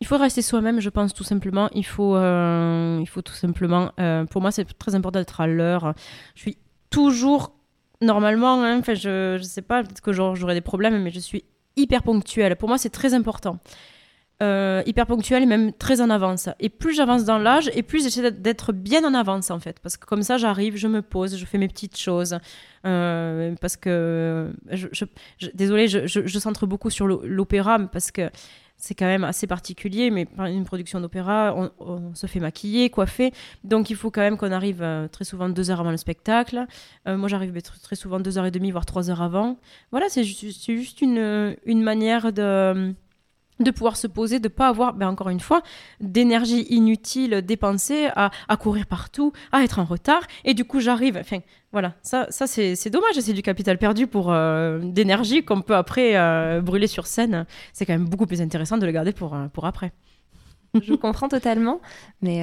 Il 0.00 0.06
faut 0.06 0.18
rester 0.18 0.42
soi-même, 0.42 0.80
je 0.80 0.90
pense, 0.90 1.14
tout 1.14 1.24
simplement. 1.24 1.70
Il 1.72 1.86
faut, 1.86 2.16
euh, 2.16 2.98
il 3.00 3.08
faut 3.08 3.22
tout 3.22 3.32
simplement. 3.32 3.92
Euh, 3.98 4.26
pour 4.26 4.42
moi, 4.42 4.50
c'est 4.50 4.66
très 4.78 4.94
important 4.94 5.18
d'être 5.18 5.40
à 5.40 5.46
l'heure. 5.46 5.94
Je 6.34 6.42
suis 6.42 6.58
toujours, 6.90 7.54
normalement, 8.02 8.62
hein, 8.62 8.82
je 8.92 9.38
ne 9.38 9.42
sais 9.42 9.62
pas, 9.62 9.84
peut-être 9.84 10.02
que 10.02 10.12
j'aurai 10.12 10.52
des 10.52 10.60
problèmes, 10.60 11.02
mais 11.02 11.10
je 11.10 11.20
suis 11.20 11.44
hyper 11.76 12.02
ponctuelle. 12.02 12.56
Pour 12.56 12.68
moi, 12.68 12.76
c'est 12.76 12.90
très 12.90 13.14
important. 13.14 13.58
Euh, 14.42 14.82
hyper 14.86 15.06
ponctuelle 15.06 15.42
et 15.42 15.46
même 15.46 15.72
très 15.72 16.00
en 16.00 16.08
avance. 16.08 16.48
Et 16.60 16.70
plus 16.70 16.94
j'avance 16.94 17.24
dans 17.24 17.38
l'âge, 17.38 17.70
et 17.74 17.82
plus 17.82 18.02
j'essaie 18.02 18.30
d'être 18.30 18.72
bien 18.72 19.04
en 19.04 19.12
avance, 19.12 19.50
en 19.50 19.60
fait. 19.60 19.78
Parce 19.80 19.96
que 19.98 20.06
comme 20.06 20.22
ça, 20.22 20.38
j'arrive, 20.38 20.76
je 20.76 20.88
me 20.88 21.02
pose, 21.02 21.36
je 21.36 21.44
fais 21.44 21.58
mes 21.58 21.68
petites 21.68 21.98
choses. 21.98 22.38
parce 22.82 23.76
que. 23.76 24.50
Je, 24.70 25.04
désolée, 25.52 25.88
je, 25.88 26.06
je, 26.06 26.38
centre 26.38 26.66
beaucoup 26.66 26.88
sur 26.88 27.06
l'opéra, 27.06 27.78
parce 27.78 28.10
que 28.10 28.30
c'est 28.80 28.94
quand 28.94 29.06
même 29.06 29.24
assez 29.24 29.46
particulier, 29.46 30.10
mais 30.10 30.26
une 30.38 30.64
production 30.64 31.00
d'opéra, 31.00 31.54
on, 31.78 32.14
se 32.14 32.26
fait 32.26 32.40
maquiller, 32.40 32.88
coiffer, 32.90 33.32
donc 33.62 33.90
il 33.90 33.96
faut 33.96 34.10
quand 34.10 34.22
même 34.22 34.38
qu'on 34.38 34.52
arrive 34.52 34.82
euh, 34.82 35.06
très 35.06 35.24
souvent 35.24 35.48
deux 35.48 35.70
heures 35.70 35.80
avant 35.80 35.90
le 35.90 35.98
spectacle. 35.98 36.66
Euh, 37.06 37.16
moi, 37.16 37.28
j'arrive 37.28 37.56
très 37.82 37.96
souvent 37.96 38.20
deux 38.20 38.38
heures 38.38 38.46
et 38.46 38.50
demie, 38.50 38.70
voire 38.70 38.86
trois 38.86 39.10
heures 39.10 39.22
avant. 39.22 39.58
Voilà, 39.90 40.06
c'est 40.08 40.24
juste, 40.24 41.02
une, 41.02 41.56
une, 41.66 41.82
manière 41.82 42.32
de 42.32 42.94
de 43.60 43.70
pouvoir 43.70 43.96
se 43.96 44.06
poser, 44.06 44.40
de 44.40 44.48
pas 44.48 44.68
avoir, 44.68 44.94
ben 44.94 45.08
encore 45.08 45.28
une 45.28 45.40
fois, 45.40 45.62
d'énergie 46.00 46.62
inutile 46.70 47.42
dépensée 47.42 48.08
à, 48.16 48.30
à, 48.48 48.56
courir 48.56 48.86
partout, 48.86 49.32
à 49.52 49.62
être 49.62 49.78
en 49.78 49.84
retard. 49.84 50.22
Et 50.44 50.54
du 50.54 50.64
coup, 50.64 50.80
j'arrive. 50.80 51.16
Enfin, 51.18 51.38
voilà, 51.72 51.94
ça, 52.02 52.26
ça 52.30 52.46
c'est 52.46 52.90
dommage. 52.90 53.18
C'est 53.20 53.32
du 53.32 53.42
capital 53.42 53.78
perdu 53.78 54.06
pour 54.06 54.32
euh, 54.32 54.78
d'énergie 54.82 55.44
qu'on 55.44 55.60
peut 55.60 55.76
après 55.76 56.16
euh, 56.16 56.60
brûler 56.60 56.86
sur 56.86 57.06
scène. 57.06 57.46
C'est 57.72 57.86
quand 57.86 57.92
même 57.92 58.08
beaucoup 58.08 58.26
plus 58.26 58.40
intéressant 58.40 58.78
de 58.78 58.86
le 58.86 58.92
garder 58.92 59.12
pour, 59.12 59.34
euh, 59.34 59.46
pour 59.48 59.66
après. 59.66 59.92
Je 60.80 60.94
comprends 60.94 61.28
totalement, 61.28 61.80
mais 62.22 62.42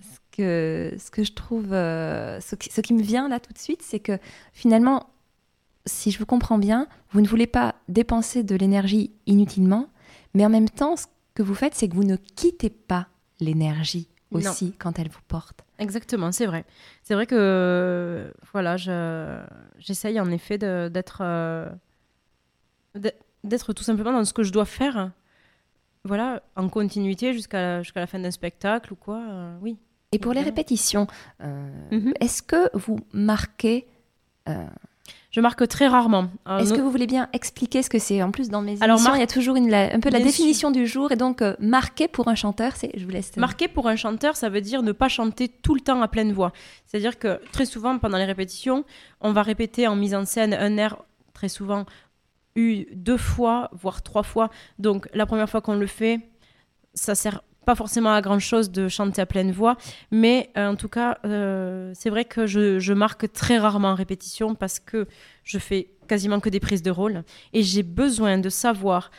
ce, 0.00 0.36
que, 0.36 0.94
ce 0.98 1.10
que 1.10 1.24
je 1.24 1.32
trouve, 1.32 1.70
ce 1.70 2.80
qui 2.80 2.94
me 2.94 3.02
vient 3.02 3.28
là 3.28 3.40
tout 3.40 3.52
de 3.52 3.58
suite, 3.58 3.82
c'est 3.82 3.98
que 3.98 4.20
finalement, 4.52 5.08
si 5.84 6.12
je 6.12 6.18
vous 6.20 6.26
comprends 6.26 6.58
bien, 6.58 6.86
vous 7.10 7.20
ne 7.20 7.26
voulez 7.26 7.48
pas 7.48 7.74
dépenser 7.88 8.44
de 8.44 8.54
l'énergie 8.54 9.10
inutilement, 9.26 9.88
mais 10.34 10.44
en 10.44 10.48
même 10.50 10.68
temps, 10.68 10.96
ce 10.96 11.06
que 11.34 11.42
vous 11.42 11.54
faites, 11.54 11.74
c'est 11.74 11.88
que 11.88 11.94
vous 11.94 12.04
ne 12.04 12.16
quittez 12.16 12.70
pas 12.70 13.08
l'énergie 13.40 14.08
aussi 14.32 14.74
quand 14.78 14.98
elle 14.98 15.08
vous 15.08 15.20
porte. 15.28 15.64
Exactement, 15.78 16.32
c'est 16.32 16.46
vrai. 16.46 16.64
C'est 17.02 17.14
vrai 17.14 17.26
que 17.26 18.32
voilà, 18.52 18.76
j'essaye 19.78 20.18
en 20.20 20.30
effet 20.30 20.58
d'être 20.58 21.18
euh, 21.20 21.68
d'être 23.44 23.72
tout 23.72 23.84
simplement 23.84 24.12
dans 24.12 24.24
ce 24.24 24.32
que 24.32 24.42
je 24.42 24.52
dois 24.52 24.64
faire. 24.64 25.10
Voilà, 26.04 26.42
en 26.54 26.68
continuité 26.68 27.32
jusqu'à 27.32 27.82
jusqu'à 27.82 28.00
la 28.00 28.06
fin 28.06 28.18
d'un 28.18 28.30
spectacle 28.30 28.92
ou 28.92 28.96
quoi. 28.96 29.20
Euh, 29.28 29.56
oui. 29.60 29.76
Et 30.12 30.18
pour 30.18 30.32
les 30.32 30.42
répétitions, 30.42 31.08
euh, 31.42 31.68
mhm. 31.90 32.14
est-ce 32.20 32.42
que 32.42 32.70
vous 32.74 33.00
marquez 33.12 33.86
je 35.36 35.42
marque 35.42 35.68
très 35.68 35.86
rarement. 35.86 36.30
Est-ce 36.48 36.72
que 36.72 36.80
vous 36.80 36.90
voulez 36.90 37.06
bien 37.06 37.28
expliquer 37.34 37.82
ce 37.82 37.90
que 37.90 37.98
c'est 37.98 38.22
En 38.22 38.30
plus, 38.30 38.48
dans 38.48 38.62
mes 38.62 38.82
Alors, 38.82 38.96
émissions, 38.96 39.14
il 39.16 39.20
y 39.20 39.22
a 39.22 39.26
toujours 39.26 39.56
une, 39.56 39.72
un 39.74 40.00
peu 40.00 40.08
la 40.08 40.20
définition 40.20 40.70
du 40.70 40.86
jour. 40.86 41.12
Et 41.12 41.16
donc, 41.16 41.42
euh, 41.42 41.54
marquer 41.58 42.08
pour 42.08 42.28
un 42.28 42.34
chanteur, 42.34 42.74
c'est... 42.74 42.90
Je 42.96 43.04
vous 43.04 43.10
laisse... 43.10 43.36
Marquer 43.36 43.68
pour 43.68 43.86
un 43.86 43.96
chanteur, 43.96 44.34
ça 44.34 44.48
veut 44.48 44.62
dire 44.62 44.82
ne 44.82 44.92
pas 44.92 45.08
chanter 45.08 45.48
tout 45.48 45.74
le 45.74 45.82
temps 45.82 46.00
à 46.00 46.08
pleine 46.08 46.32
voix. 46.32 46.54
C'est-à-dire 46.86 47.18
que 47.18 47.38
très 47.52 47.66
souvent, 47.66 47.98
pendant 47.98 48.16
les 48.16 48.24
répétitions, 48.24 48.86
on 49.20 49.34
va 49.34 49.42
répéter 49.42 49.86
en 49.86 49.94
mise 49.94 50.14
en 50.14 50.24
scène 50.24 50.54
un 50.54 50.78
air, 50.78 50.96
très 51.34 51.50
souvent, 51.50 51.84
eu 52.54 52.86
deux 52.94 53.18
fois, 53.18 53.68
voire 53.74 54.00
trois 54.00 54.22
fois. 54.22 54.48
Donc, 54.78 55.06
la 55.12 55.26
première 55.26 55.50
fois 55.50 55.60
qu'on 55.60 55.76
le 55.76 55.86
fait, 55.86 56.20
ça 56.94 57.14
sert 57.14 57.42
pas 57.66 57.74
forcément 57.74 58.14
à 58.14 58.22
grand 58.22 58.38
chose 58.38 58.70
de 58.70 58.86
chanter 58.88 59.20
à 59.20 59.26
pleine 59.26 59.50
voix, 59.50 59.76
mais 60.12 60.50
euh, 60.56 60.68
en 60.68 60.76
tout 60.76 60.88
cas, 60.88 61.18
euh, 61.24 61.90
c'est 61.94 62.10
vrai 62.10 62.24
que 62.24 62.46
je, 62.46 62.92
marque 62.92 63.30
très 63.32 63.58
rarement 63.58 63.88
en 63.88 63.94
répétition 63.96 64.54
parce 64.54 64.78
que 64.78 65.06
je 65.42 65.58
fais 65.58 65.90
quasiment 66.06 66.38
que 66.38 66.48
des 66.48 66.60
prises 66.60 66.82
de 66.82 66.92
rôle 66.92 67.24
et 67.52 67.64
j'ai 67.64 67.82
besoin 67.82 68.38
de 68.38 68.48
savoir 68.48 69.10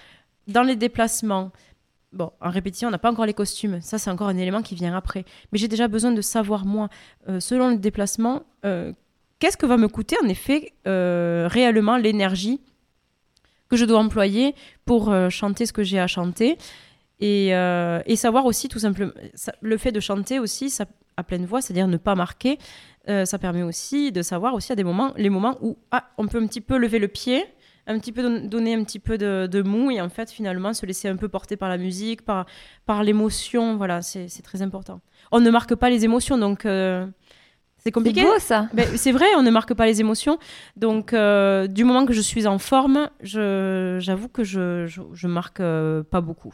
dans 0.48 0.64
les 0.64 0.78
déplacements. 0.78 1.52
Bon, 2.14 2.32
en 2.40 2.50
répétition, 2.50 2.88
on 2.88 2.92
n'a 2.92 2.98
pas 2.98 3.12
encore 3.12 3.26
les 3.26 3.34
costumes, 3.34 3.82
ça 3.82 3.98
c'est 3.98 4.10
encore 4.10 4.30
un 4.30 4.38
élément 4.38 4.62
qui 4.62 4.76
vient 4.76 4.96
après. 4.96 5.26
Mais 5.52 5.60
j'ai 5.60 5.68
déjà 5.68 5.90
besoin 5.90 6.14
de 6.14 6.22
savoir, 6.22 6.66
moi, 6.66 6.88
euh, 7.28 7.42
selon 7.42 7.70
les 7.70 7.78
déplacements, 7.78 8.44
qu'est-ce 9.40 9.58
que 9.58 9.66
va 9.66 9.76
me 9.76 9.90
coûter 9.90 10.16
en 10.24 10.28
effet 10.30 10.74
réellement 10.86 11.98
l'énergie 11.98 12.62
que 13.70 13.76
je 13.76 13.84
dois 13.84 14.00
employer 14.00 14.56
pour 14.86 15.14
chanter 15.30 15.66
ce 15.66 15.74
que 15.74 15.84
j'ai 15.84 16.00
à 16.00 16.08
chanter. 16.08 16.58
Euh, 17.24 18.02
et, 18.06 18.16
savoir 18.16 18.46
aussi 18.46 18.68
tout 18.68 18.80
simplement 18.80 19.12
le 19.62 19.78
fait 19.78 19.92
de 19.92 20.00
chanter 20.00 20.38
aussi 20.40 20.70
ça, 20.70 20.86
à 21.18 21.24
pleine 21.24 21.46
voix, 21.46 21.62
c'est-à-dire 21.62 21.88
ne 21.88 21.98
pas 21.98 22.14
marquer, 22.14 22.60
euh, 23.10 23.26
ça 23.26 23.40
permet 23.40 23.64
aussi 23.64 24.12
de 24.12 24.22
savoir 24.22 24.54
aussi 24.54 24.72
à 24.72 24.76
des 24.76 24.84
moments 24.84 25.14
les 25.18 25.30
moments 25.30 25.58
où 25.62 25.78
ah, 25.92 26.10
on 26.20 26.28
peut 26.28 26.40
un 26.40 26.46
petit 26.46 26.62
peu 26.62 26.78
lever 26.78 27.00
le 27.00 27.08
pied, 27.08 27.44
un 27.88 27.98
petit 27.98 28.12
peu 28.12 28.42
donner 28.42 28.76
un 28.76 28.84
petit 28.84 29.00
peu 29.00 29.18
de, 29.18 29.62
mou 29.64 29.90
et 29.90 30.00
en 30.00 30.10
fait 30.10 30.30
finalement 30.30 30.74
se 30.74 30.86
laisser 30.86 31.08
un 31.08 31.16
peu 31.16 31.28
porter 31.28 31.58
par 31.58 31.70
la 31.70 31.78
musique, 31.78 32.24
par, 32.24 32.46
par 32.86 33.04
l'émotion, 33.04 33.78
voilà, 33.78 34.04
c'est 34.04 34.44
très 34.44 34.62
important. 34.62 35.02
On 35.32 35.40
ne 35.40 35.50
marque 35.50 35.74
pas 35.74 35.90
les 35.90 36.06
émotions 36.06 36.38
donc 36.38 36.68
euh, 36.68 37.08
c'est 37.80 37.92
compliqué. 37.92 38.22
C'est 38.22 38.28
beau 38.28 38.40
ça. 38.40 38.70
c'est 38.96 39.12
vrai, 39.12 39.28
on 39.38 39.42
ne 39.42 39.50
marque 39.50 39.74
pas 39.74 39.88
les 39.88 40.02
émotions. 40.02 40.38
Donc, 40.76 41.14
du 41.14 41.84
moment 41.84 42.06
que 42.06 42.14
je 42.14 42.22
suis 42.22 42.46
en 42.46 42.60
forme, 42.60 43.10
j'avoue 43.22 44.28
que 44.28 44.44
je, 44.44 44.86
je, 44.86 45.02
je 45.14 45.28
marque 45.28 45.62
pas 46.12 46.22
beaucoup. 46.22 46.54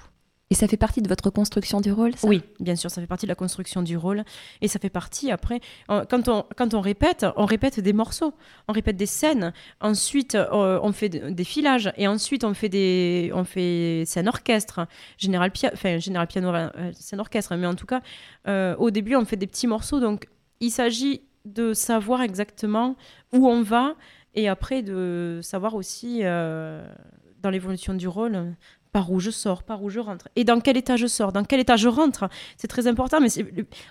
Et 0.54 0.56
ça 0.56 0.68
fait 0.68 0.78
partie 0.78 1.02
de 1.02 1.10
votre 1.10 1.32
construction 1.32 1.82
du 1.82 1.92
rôle 1.92 2.12
Oui, 2.22 2.44
bien 2.60 2.76
sûr, 2.76 2.92
ça 2.92 3.02
fait 3.02 3.08
partie 3.08 3.26
de 3.26 3.32
la 3.32 3.36
construction 3.36 3.82
du 3.82 3.98
rôle. 3.98 4.24
Et 4.62 4.68
ça 4.68 4.78
fait 4.78 4.92
partie, 4.92 5.32
après, 5.32 5.62
quand 5.88 6.28
on, 6.30 6.46
quand 6.56 6.76
on 6.76 6.80
répète, 6.80 7.26
on 7.38 7.46
répète 7.46 7.80
des 7.80 7.92
morceaux, 7.92 8.36
on 8.68 8.72
répète 8.72 8.96
des 8.96 9.08
scènes. 9.08 9.52
Ensuite, 9.82 10.36
euh, 10.36 10.80
on 10.84 10.92
fait 10.92 11.10
des 11.10 11.44
filages. 11.44 11.92
Et 11.98 12.08
ensuite, 12.08 12.44
on 12.44 12.54
fait 12.54 12.70
des 12.70 13.32
on 13.34 13.46
fait 13.46 14.04
scène 14.06 14.28
orchestre, 14.28 14.86
général, 15.18 15.52
enfin, 15.74 15.98
général 15.98 16.28
piano, 16.28 16.54
euh, 16.54 16.70
scène 16.94 17.20
orchestre. 17.20 17.56
Mais 17.56 17.66
en 17.66 17.74
tout 17.74 17.88
cas, 17.88 18.02
euh, 18.48 18.76
au 18.76 18.92
début, 18.92 19.16
on 19.16 19.26
fait 19.26 19.38
des 19.38 19.48
petits 19.48 19.66
morceaux. 19.66 20.00
Donc, 20.00 20.28
il 20.60 20.70
s'agit 20.70 21.24
de 21.46 21.74
savoir 21.74 22.22
exactement 22.22 22.96
où 23.32 23.48
on 23.48 23.64
va 23.64 23.96
et 24.36 24.50
après 24.50 24.84
de 24.84 25.40
savoir 25.42 25.74
aussi 25.74 26.20
dans 26.22 27.50
l'évolution 27.50 27.96
du 27.96 28.08
rôle 28.08 28.56
par 28.94 29.12
où 29.12 29.20
je 29.20 29.32
sors, 29.32 29.64
par 29.64 29.84
où 29.84 29.90
je 29.90 30.00
rentre, 30.00 30.30
et 30.38 30.46
dans 30.46 30.62
quel 30.62 30.78
état 30.78 30.96
je 30.96 31.08
sors, 31.08 31.34
dans 31.34 31.44
quel 31.44 31.60
état 31.60 31.76
je 31.76 31.90
rentre. 31.90 32.30
C'est 32.56 32.70
très 32.70 32.88
important, 32.88 33.20
mais 33.20 33.28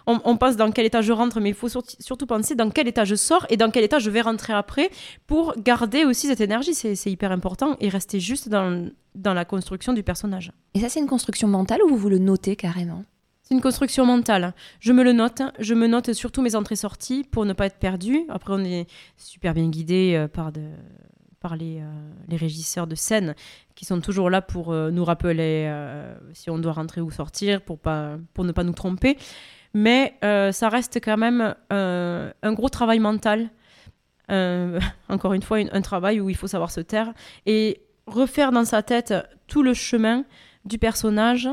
on, 0.06 0.20
on, 0.24 0.36
pense 0.38 0.56
dans 0.56 0.70
quel 0.70 0.86
état 0.86 1.02
je 1.02 1.12
rentre, 1.12 1.40
mais 1.40 1.50
il 1.50 1.54
faut 1.54 1.68
surtout 1.68 2.26
penser 2.26 2.54
dans 2.54 2.70
quel 2.70 2.88
état 2.88 3.04
je 3.04 3.16
sors 3.16 3.44
et 3.50 3.56
dans 3.56 3.70
quel 3.70 3.84
état 3.84 3.98
je 3.98 4.08
vais 4.08 4.22
rentrer 4.22 4.52
après 4.52 4.90
pour 5.26 5.54
garder 5.58 6.04
aussi 6.04 6.28
cette 6.28 6.40
énergie. 6.40 6.72
C'est 6.74 7.10
hyper 7.10 7.32
important 7.32 7.76
et 7.80 7.88
rester 7.88 8.20
juste 8.20 8.48
dans, 8.48 8.88
dans 9.14 9.34
la 9.34 9.44
construction 9.44 9.92
du 9.92 10.02
personnage. 10.02 10.52
Et 10.74 10.80
ça, 10.80 10.88
c'est 10.88 11.00
une 11.00 11.08
construction 11.08 11.48
mentale 11.48 11.82
ou 11.82 11.88
vous 11.88 11.96
vous 11.96 12.08
le 12.08 12.18
notez 12.18 12.56
carrément? 12.56 13.04
C'est 13.42 13.54
une 13.54 13.60
construction 13.60 14.06
mentale. 14.06 14.54
Je 14.78 14.92
me 14.92 15.02
le 15.02 15.12
note. 15.12 15.42
Je 15.58 15.74
me 15.74 15.88
note 15.88 16.12
surtout 16.12 16.42
mes 16.42 16.54
entrées-sorties 16.54 17.24
pour 17.24 17.44
ne 17.44 17.52
pas 17.52 17.66
être 17.66 17.78
perdu. 17.78 18.20
Après, 18.28 18.54
on 18.54 18.64
est 18.64 18.86
super 19.16 19.52
bien 19.52 19.68
guidé 19.68 20.14
euh, 20.14 20.28
par 20.28 20.52
de, 20.52 20.62
par 21.42 21.56
les, 21.56 21.82
les, 22.28 22.36
régisseurs 22.36 22.86
de 22.86 22.94
scène 22.94 23.34
qui 23.74 23.84
sont 23.84 24.00
toujours 24.00 24.30
là 24.30 24.40
pour 24.40 24.72
euh, 24.72 24.90
nous 24.90 25.04
rappeler 25.04 25.66
euh, 25.68 26.14
si 26.34 26.50
on 26.50 26.58
doit 26.58 26.72
rentrer 26.72 27.00
ou 27.00 27.10
sortir 27.10 27.60
pour, 27.60 27.78
pas, 27.78 28.16
pour 28.34 28.44
ne 28.44 28.52
pas 28.52 28.64
nous 28.64 28.72
tromper. 28.72 29.18
Mais 29.74 30.14
euh, 30.22 30.52
ça 30.52 30.68
reste 30.68 31.00
quand 31.02 31.16
même 31.16 31.54
un 31.70 32.52
gros 32.52 32.68
travail 32.68 32.98
mental. 32.98 33.50
encore 35.10 35.34
une 35.34 35.42
fois, 35.42 35.58
un 35.58 35.82
travail 35.82 36.18
où 36.18 36.30
il 36.30 36.36
faut 36.36 36.46
savoir 36.46 36.70
se 36.70 36.80
taire 36.80 37.12
et 37.44 37.82
refaire 38.06 38.50
dans 38.50 38.64
sa 38.64 38.82
tête 38.82 39.12
tout 39.46 39.62
le 39.62 39.74
chemin 39.74 40.24
du 40.64 40.78
personnage, 40.78 41.50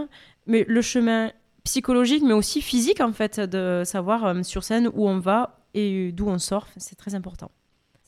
mais 0.48 0.64
le 0.66 0.82
chemin 0.82 1.32
psychologique, 1.66 2.24
mais 2.26 2.32
aussi 2.32 2.62
physique 2.62 3.02
en 3.02 3.12
fait, 3.12 3.38
de 3.38 3.82
savoir 3.84 4.34
sur 4.46 4.64
scène 4.64 4.90
où 4.94 5.10
on 5.10 5.20
va 5.20 5.60
et 5.74 6.14
d'où 6.14 6.30
on 6.30 6.38
sort. 6.40 6.68
C'est 6.78 6.96
très 6.96 7.16
important. 7.16 7.52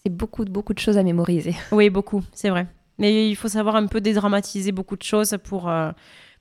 C'est 0.05 0.15
beaucoup, 0.15 0.45
beaucoup 0.45 0.73
de 0.73 0.79
choses 0.79 0.97
à 0.97 1.03
mémoriser. 1.03 1.55
Oui, 1.71 1.89
beaucoup, 1.89 2.23
c'est 2.33 2.49
vrai. 2.49 2.67
Mais 2.97 3.29
il 3.29 3.35
faut 3.35 3.47
savoir 3.47 3.75
un 3.75 3.87
peu 3.87 4.01
dédramatiser 4.01 4.71
beaucoup 4.71 4.95
de 4.95 5.03
choses 5.03 5.37
pour, 5.43 5.69
euh, 5.69 5.91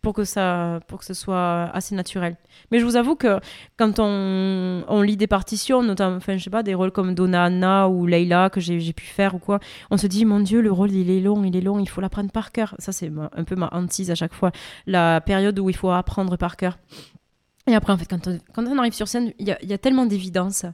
pour, 0.02 0.14
que, 0.14 0.24
ça, 0.24 0.80
pour 0.88 1.00
que 1.00 1.04
ce 1.04 1.14
soit 1.14 1.70
assez 1.74 1.94
naturel. 1.94 2.36
Mais 2.70 2.78
je 2.78 2.84
vous 2.84 2.96
avoue 2.96 3.16
que 3.16 3.38
quand 3.76 3.98
on, 3.98 5.02
lit 5.02 5.16
des 5.16 5.26
partitions, 5.26 5.82
notamment, 5.82 6.16
enfin, 6.16 6.36
je 6.36 6.44
sais 6.44 6.50
pas, 6.50 6.62
des 6.62 6.74
rôles 6.74 6.90
comme 6.90 7.14
Donna 7.14 7.44
Anna 7.44 7.88
ou 7.88 8.06
Leila 8.06 8.50
que 8.50 8.61
j'ai 8.61 8.92
pu 8.92 9.04
faire 9.04 9.34
ou 9.34 9.38
quoi, 9.38 9.61
on 9.90 9.96
se 9.96 10.06
dit, 10.06 10.24
mon 10.24 10.40
Dieu, 10.40 10.61
le 10.61 10.72
rôle, 10.72 10.92
il 10.92 11.11
est 11.11 11.20
long, 11.20 11.44
il 11.44 11.54
est 11.56 11.61
long, 11.61 11.78
il 11.78 11.88
faut 11.88 12.00
l'apprendre 12.00 12.30
par 12.30 12.52
cœur. 12.52 12.74
Ça, 12.78 12.92
c'est 12.92 13.11
un 13.36 13.44
peu 13.44 13.56
ma 13.56 13.68
hantise 13.72 14.11
à 14.11 14.14
chaque 14.14 14.34
fois, 14.34 14.52
la 14.86 15.20
période 15.20 15.58
où 15.58 15.68
il 15.68 15.76
faut 15.76 15.90
apprendre 15.90 16.36
par 16.36 16.56
cœur. 16.56 16.78
Et 17.66 17.74
après, 17.74 17.92
en 17.92 17.98
fait, 17.98 18.08
quand 18.08 18.26
on, 18.56 18.78
arrive 18.78 18.94
sur 18.94 19.06
scène, 19.06 19.32
il 19.38 19.46
y 19.46 19.72
a 19.72 19.78
tellement 19.78 20.06
d'évidence 20.06 20.64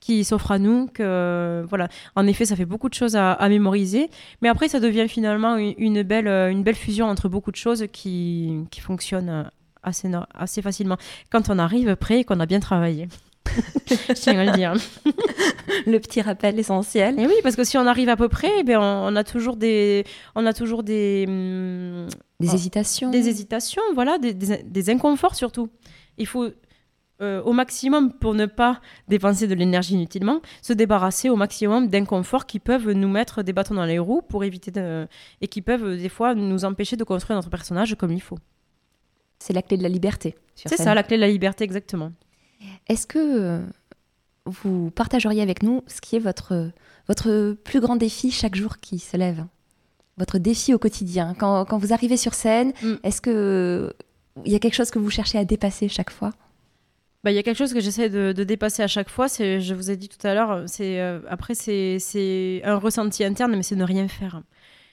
qui 0.00 0.24
s'offre 0.24 0.50
à 0.50 0.58
nous 0.58 0.86
que 0.88 1.64
voilà. 1.68 1.88
En 2.16 2.26
effet 2.26 2.46
ça 2.46 2.56
fait 2.56 2.64
beaucoup 2.64 2.88
de 2.88 2.94
choses 2.94 3.16
à, 3.16 3.48
mémoriser. 3.48 4.10
Mais 4.42 4.48
après 4.48 4.68
ça 4.68 4.80
devient 4.80 5.08
finalement 5.08 5.56
une, 5.56 6.02
belle 6.02 6.26
une 6.26 6.62
belle 6.62 6.74
fusion 6.74 7.06
entre 7.06 7.28
beaucoup 7.28 7.50
de 7.50 7.56
choses 7.56 7.86
qui, 7.92 8.64
qui 8.70 8.80
fonctionnent 8.80 9.50
assez 9.82 10.10
assez 10.34 10.62
facilement. 10.62 10.96
Quand 11.30 11.50
on 11.50 11.58
arrive 11.58 11.94
prêt 11.96 12.20
et 12.20 12.24
qu'on 12.24 12.40
a 12.40 12.46
bien 12.46 12.60
travaillé. 12.60 13.08
Je 13.86 14.12
tiens 14.12 14.38
à 14.38 14.44
le 14.44 14.52
dire. 14.52 14.74
Le 15.86 15.98
petit 15.98 16.20
rappel 16.20 16.58
essentiel. 16.58 17.18
Et 17.18 17.26
oui 17.26 17.34
parce 17.42 17.56
que 17.56 17.64
si 17.64 17.76
on 17.78 17.86
arrive 17.86 18.08
à 18.08 18.16
peu 18.16 18.28
près 18.28 18.50
eh 18.60 18.64
bien 18.64 18.80
on, 18.80 19.14
a 19.16 19.24
toujours 19.24 19.56
des 19.56 20.04
on 20.34 20.46
a 20.46 20.52
toujours 20.52 20.82
des 20.82 21.24
hum, 21.28 22.06
des 22.38 22.54
hésitations. 22.54 23.10
des 23.10 23.28
hésitations 23.28 23.82
voilà 23.94 24.18
des, 24.18 24.34
des 24.34 24.90
inconforts 24.90 25.34
surtout. 25.34 25.68
Il 26.18 26.26
faut 26.26 26.50
euh, 27.20 27.42
au 27.42 27.52
maximum 27.52 28.12
pour 28.12 28.34
ne 28.34 28.46
pas 28.46 28.80
dépenser 29.08 29.46
de 29.46 29.54
l'énergie 29.54 29.94
inutilement, 29.94 30.40
se 30.62 30.72
débarrasser 30.72 31.28
au 31.28 31.36
maximum 31.36 31.88
d'inconforts 31.88 32.46
qui 32.46 32.58
peuvent 32.58 32.90
nous 32.90 33.08
mettre 33.08 33.42
des 33.42 33.52
bâtons 33.52 33.74
dans 33.74 33.84
les 33.84 33.98
roues 33.98 34.22
pour 34.22 34.44
éviter 34.44 34.70
de... 34.70 35.06
et 35.40 35.48
qui 35.48 35.62
peuvent 35.62 35.84
euh, 35.84 35.96
des 35.96 36.08
fois 36.08 36.34
nous 36.34 36.64
empêcher 36.64 36.96
de 36.96 37.04
construire 37.04 37.36
notre 37.36 37.50
personnage 37.50 37.94
comme 37.96 38.12
il 38.12 38.22
faut. 38.22 38.38
C'est 39.38 39.52
la 39.52 39.62
clé 39.62 39.76
de 39.76 39.82
la 39.82 39.88
liberté. 39.88 40.34
C'est 40.54 40.76
ça, 40.76 40.94
la 40.94 41.02
clé 41.02 41.16
de 41.16 41.22
la 41.22 41.28
liberté, 41.28 41.64
exactement. 41.64 42.12
Est-ce 42.88 43.06
que 43.06 43.18
euh, 43.18 43.60
vous 44.44 44.90
partageriez 44.90 45.42
avec 45.42 45.62
nous 45.62 45.82
ce 45.86 46.00
qui 46.00 46.16
est 46.16 46.20
votre, 46.20 46.70
votre 47.08 47.52
plus 47.64 47.80
grand 47.80 47.96
défi 47.96 48.30
chaque 48.30 48.54
jour 48.54 48.78
qui 48.78 48.98
se 48.98 49.16
lève? 49.16 49.44
Votre 50.18 50.38
défi 50.38 50.74
au 50.74 50.78
quotidien 50.78 51.34
quand, 51.38 51.64
quand 51.64 51.78
vous 51.78 51.92
arrivez 51.94 52.18
sur 52.18 52.34
scène, 52.34 52.72
Mm. 52.82 52.94
est-ce 53.02 53.20
que 53.20 53.92
il 54.44 54.52
y 54.52 54.54
a 54.54 54.58
quelque 54.58 54.74
chose 54.74 54.90
que 54.90 54.98
vous 54.98 55.10
cherchez 55.10 55.38
à 55.38 55.44
dépasser 55.44 55.88
chaque 55.88 56.10
fois? 56.10 56.32
Bah, 57.22 57.32
y 57.32 57.38
a 57.38 57.42
quelque 57.42 57.58
chose 57.58 57.74
que 57.74 57.80
j'essaie 57.80 58.08
de, 58.08 58.32
dépasser 58.44 58.82
à 58.82 58.86
chaque 58.88 59.10
fois. 59.10 59.28
C'est, 59.28 59.60
je 59.60 59.74
vous 59.74 59.90
ai 59.90 59.96
dit 59.96 60.08
tout 60.08 60.24
à 60.26 60.34
l'heure, 60.34 60.64
c'est 60.66 61.00
euh, 61.00 61.20
après 61.28 61.54
c'est, 61.54 61.98
c'est 61.98 62.62
un 62.64 62.76
ressenti 62.76 63.24
interne, 63.24 63.54
mais 63.56 63.62
c'est 63.62 63.76
ne 63.76 63.84
rien 63.84 64.08
faire. 64.08 64.42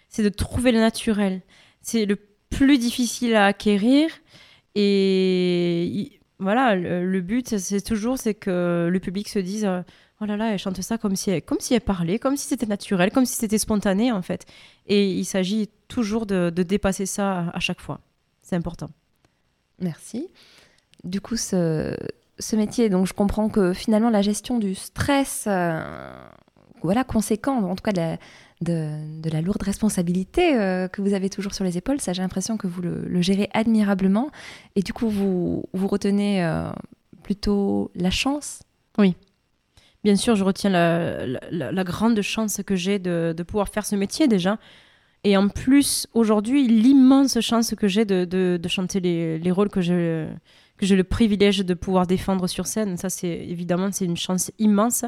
C'est 0.09 0.23
de 0.23 0.29
trouver 0.29 0.71
le 0.71 0.79
naturel. 0.79 1.41
C'est 1.81 2.05
le 2.05 2.17
plus 2.49 2.77
difficile 2.77 3.35
à 3.35 3.45
acquérir. 3.47 4.09
Et 4.75 5.85
il- 5.85 6.19
voilà, 6.39 6.75
le, 6.75 7.21
but, 7.21 7.57
c'est 7.57 7.81
toujours 7.81 8.19
c'est 8.19 8.35
que 8.35 8.89
le 8.91 8.99
public 8.99 9.27
se 9.27 9.39
dise, 9.39 9.67
oh 10.21 10.25
là 10.25 10.37
là, 10.37 10.51
elle 10.53 10.59
chante 10.59 10.79
ça 10.81 10.97
comme 10.99 11.15
si 11.15 11.31
elle, 11.31 11.41
comme 11.41 11.59
si 11.59 11.73
elle 11.73 11.81
parlait, 11.81 12.19
comme 12.19 12.37
si 12.37 12.45
c'était 12.47 12.67
naturel, 12.67 13.11
comme 13.11 13.25
si 13.25 13.35
c'était 13.35 13.57
spontané 13.57 14.11
en 14.11 14.21
fait. 14.21 14.45
Et 14.85 15.09
il 15.11 15.25
s'agit 15.25 15.69
toujours 15.87 16.25
de, 16.27 16.51
de 16.51 16.63
dépasser 16.63 17.05
ça 17.07 17.49
à 17.53 17.59
chaque 17.59 17.81
fois. 17.81 18.01
C'est 18.43 18.55
important. 18.55 18.89
Merci. 19.79 20.29
Du 21.03 21.21
coup, 21.21 21.37
ce, 21.37 21.95
métier, 22.55 22.89
donc 22.89 23.07
je 23.07 23.13
comprends 23.13 23.49
que 23.49 23.73
finalement 23.73 24.09
la 24.09 24.21
gestion 24.21 24.59
du 24.59 24.75
stress, 24.75 25.45
euh, 25.47 25.79
voilà, 26.81 27.03
conséquent, 27.03 27.57
en 27.63 27.75
tout 27.75 27.83
cas 27.83 27.91
de 27.91 27.99
la, 27.99 28.17
de, 28.61 29.29
la 29.29 29.41
lourde 29.41 29.61
responsabilité 29.61 30.55
euh, 30.55 30.87
que 30.87 31.01
vous 31.01 31.13
avez 31.13 31.29
toujours 31.29 31.53
sur 31.53 31.63
les 31.63 31.77
épaules, 31.77 32.01
ça 32.01 32.13
j'ai 32.13 32.21
l'impression 32.21 32.57
que 32.57 32.67
vous 32.67 32.81
le, 32.81 33.21
gérez 33.21 33.49
admirablement. 33.53 34.29
Et 34.75 34.81
du 34.81 34.93
coup, 34.93 35.09
vous, 35.09 35.63
vous 35.73 35.87
retenez 35.87 36.43
euh, 36.43 36.69
plutôt 37.23 37.91
la 37.95 38.09
chance? 38.11 38.61
Bien 40.03 40.15
sûr, 40.15 40.35
je 40.35 40.43
retiens 40.43 40.69
la, 40.69 41.83
grande 41.83 42.21
chance 42.21 42.61
que 42.65 42.75
j'ai 42.75 42.99
de, 42.99 43.33
de 43.35 43.43
pouvoir 43.43 43.69
faire 43.69 43.85
ce 43.85 43.95
métier 43.95 44.27
déjà. 44.27 44.57
Et 45.23 45.35
en 45.35 45.49
plus, 45.49 46.07
aujourd'hui, 46.13 46.67
l'immense 46.67 47.39
chance 47.41 47.75
que 47.75 47.87
j'ai 47.87 48.05
de, 48.05 48.23
de- 48.23 48.59
de 48.61 48.67
chanter 48.69 48.99
les, 48.99 49.39
les 49.39 49.51
rôles 49.51 49.69
que 49.69 49.81
j'ai 49.81 50.27
que 50.77 50.85
j'ai 50.85 50.95
le 50.95 51.03
privilège 51.03 51.59
de 51.59 51.73
pouvoir 51.73 52.07
défendre 52.07 52.47
sur 52.47 52.67
scène. 52.67 52.97
Ça, 52.97 53.09
c'est 53.09 53.27
évidemment, 53.27 53.91
c'est 53.91 54.05
une 54.05 54.17
chance 54.17 54.51
immense. 54.59 55.05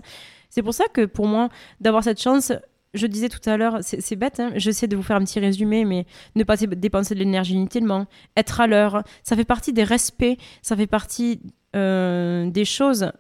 C'est 0.50 0.64
pour 0.64 0.74
ça 0.74 0.86
que 0.92 1.06
pour 1.06 1.28
moi, 1.28 1.50
d'avoir 1.80 2.04
cette 2.04 2.22
chance, 2.22 2.52
je 2.94 3.08
disais 3.08 3.30
tout 3.30 3.48
à 3.48 3.58
l'heure, 3.58 3.80
c'est 3.82 4.16
bête, 4.16 4.40
hein, 4.40 4.52
j'essaie 4.56 4.88
de 4.88 4.96
vous 4.96 5.04
faire 5.04 5.18
un 5.18 5.24
petit 5.24 5.40
résumé, 5.40 5.86
mais 5.86 6.06
ne 6.36 6.44
pas 6.44 6.58
dépenser 6.58 7.14
de 7.14 7.20
l'énergie 7.20 7.54
inutilement, 7.54 8.08
être 8.36 8.62
à 8.62 8.68
l'heure, 8.68 9.04
ça 9.24 9.36
fait 9.36 9.46
partie 9.46 9.74
des 9.74 9.84
respects, 9.84 10.38
ça 10.62 10.76
fait 10.76 10.88
partie 10.88 11.42
euh, 11.76 12.50
des 12.50 12.66
choses 12.66 13.12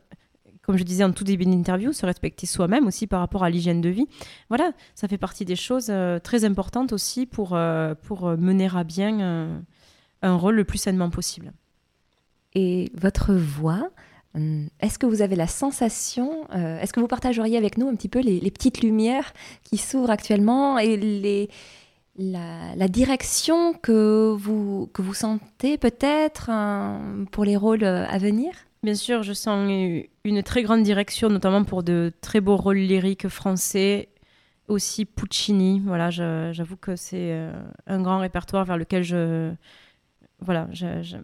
comme 0.64 0.78
je 0.78 0.84
disais 0.84 1.04
en 1.04 1.12
tout 1.12 1.24
début 1.24 1.46
d'interview, 1.46 1.94
se 1.94 2.06
respecter 2.06 2.46
soi-même 2.46 2.86
aussi 2.86 3.08
par 3.08 3.22
rapport 3.22 3.44
à 3.44 3.50
l'hygiène 3.50 3.82
de 3.82 3.90
vie. 3.90 4.06
Voilà, 4.50 4.72
ça 4.94 5.08
fait 5.08 5.18
partie 5.18 5.44
des 5.44 5.56
choses 5.56 5.88
euh, 5.90 6.20
très 6.20 6.46
importantes 6.46 6.94
aussi 6.94 7.26
pour, 7.26 7.56
euh, 7.56 7.96
pour 7.96 8.38
mener 8.38 8.70
à 8.72 8.84
bien 8.84 9.50
un 10.22 10.36
rôle 10.36 10.56
le 10.56 10.64
plus 10.66 10.78
sainement 10.78 11.10
possible. 11.10 11.54
Et 12.56 12.92
votre 12.96 13.34
voix. 13.34 13.90
hum, 14.36 14.70
Est-ce 14.80 15.00
que 15.00 15.06
vous 15.06 15.22
avez 15.22 15.36
la 15.36 15.48
sensation, 15.48 16.46
euh, 16.56 16.80
est-ce 16.80 16.94
que 16.94 17.00
vous 17.00 17.08
partageriez 17.08 17.58
avec 17.58 17.78
nous 17.78 17.88
un 17.88 17.96
petit 17.96 18.10
peu 18.10 18.20
les, 18.20 18.40
petites 18.52 18.82
lumières 18.82 19.34
qui 19.64 19.78
s'ouvrent 19.78 20.10
actuellement 20.12 20.78
et 20.80 20.98
les, 20.98 21.50
la, 22.18 22.88
direction 22.88 23.74
que 23.74 24.36
vous, 24.38 24.90
que 24.94 25.02
vous 25.02 25.14
sentez 25.14 25.78
peut-être 25.78 26.50
hein, 26.50 27.26
pour 27.32 27.46
les 27.46 27.56
rôles 27.56 27.84
euh, 27.84 28.06
à 28.08 28.18
venir? 28.18 28.52
Bien 28.84 28.96
sûr, 28.96 29.24
je 29.24 29.34
sens 29.34 29.70
une- 30.24 30.44
très 30.44 30.64
grande 30.64 30.84
direction, 30.84 31.30
notamment 31.30 31.64
pour 31.66 31.84
de 31.84 32.14
très 32.22 32.40
beaux 32.40 32.56
rôles 32.56 32.78
lyriques 32.78 33.28
français, 33.28 34.08
aussi 34.70 35.04
Puccini. 35.06 35.82
Voilà, 35.86 36.10
j'avoue 36.10 36.78
que 36.78 36.96
c'est 36.96 37.32
euh, 37.34 37.52
un 37.88 38.02
grand 38.02 38.20
répertoire 38.20 38.64
vers 38.66 38.78
lequel 38.78 39.04
je. 39.04 39.52
Voilà, 40.40 40.68
je- 40.72 41.18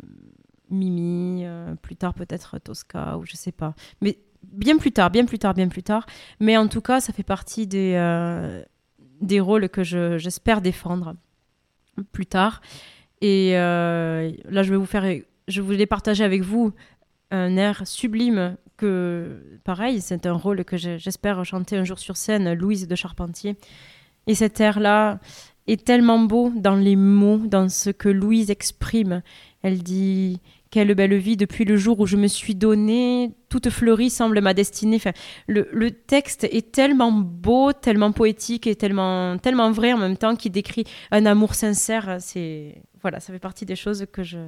Mimi, 0.70 1.44
euh, 1.46 1.76
plus 1.76 1.96
tard 1.96 2.14
peut-être 2.14 2.60
Tosca, 2.60 3.18
ou 3.18 3.26
je 3.26 3.36
sais 3.36 3.52
pas. 3.52 3.76
Mais 4.02 4.18
bien 4.44 4.78
plus 4.78 4.92
tard, 4.92 5.10
bien 5.12 5.26
plus 5.26 5.40
tard, 5.40 5.54
bien 5.54 5.68
plus 5.68 5.84
tard. 5.84 6.06
Mais 6.40 6.58
en 6.58 6.68
tout 6.68 6.82
cas, 6.82 7.00
ça 7.00 7.14
fait 7.14 7.24
partie 7.24 7.68
des, 7.68 7.94
euh, 7.96 8.64
des 9.22 9.40
rôles 9.40 9.70
que 9.70 9.84
je- 9.84 10.18
j'espère 10.18 10.62
défendre 10.62 11.16
plus 12.12 12.26
tard. 12.26 12.62
Et 13.22 13.52
euh, 13.58 14.32
là, 14.50 14.64
je 14.64 14.72
vais 14.72 14.78
vous 14.78 14.86
faire. 14.86 15.22
Je 15.48 15.62
voulais 15.62 15.86
partager 15.86 16.24
avec 16.24 16.42
vous 16.42 16.74
un 17.32 17.56
air 17.58 17.88
sublime 17.88 18.58
que, 18.78 19.42
pareil, 19.64 20.02
c'est 20.02 20.26
un 20.26 20.34
rôle 20.34 20.66
que 20.66 20.76
j'espère 20.78 21.44
chanter 21.46 21.78
un 21.78 21.84
jour 21.86 22.00
sur 22.00 22.18
scène, 22.18 22.54
Louise 22.54 22.88
de 22.88 22.96
Charpentier. 22.96 23.56
Et 24.28 24.36
cet 24.36 24.60
air-là 24.60 25.20
est 25.68 25.86
tellement 25.86 26.20
beau 26.20 26.52
dans 26.56 26.76
les 26.76 26.96
mots, 26.96 27.38
dans 27.38 27.70
ce 27.70 27.90
que 27.90 28.10
Louise 28.10 28.50
exprime. 28.52 29.22
Elle 29.62 29.82
dit 29.82 30.42
Quelle 30.72 30.94
belle 30.96 31.16
vie 31.16 31.38
depuis 31.38 31.64
le 31.64 31.78
jour 31.78 32.00
où 32.02 32.06
je 32.06 32.18
me 32.18 32.28
suis 32.28 32.56
donnée, 32.56 33.32
toute 33.50 33.70
fleurie 33.70 34.10
semble 34.10 34.42
ma 34.42 34.54
destinée. 34.54 34.98
Enfin, 34.98 35.14
le, 35.48 35.70
le 35.72 35.92
texte 35.92 36.44
est 36.44 36.72
tellement 36.74 37.12
beau, 37.12 37.72
tellement 37.72 38.12
poétique 38.12 38.68
et 38.68 38.76
tellement, 38.76 39.38
tellement 39.38 39.72
vrai 39.72 39.94
en 39.94 39.98
même 39.98 40.18
temps 40.18 40.36
qu'il 40.36 40.52
décrit 40.52 40.84
un 41.12 41.26
amour 41.26 41.56
sincère. 41.56 42.18
C'est 42.20 42.82
voilà, 43.02 43.20
ça 43.20 43.32
fait 43.32 43.40
partie 43.40 43.66
des 43.66 43.76
choses 43.76 44.06
que 44.12 44.24
je, 44.24 44.40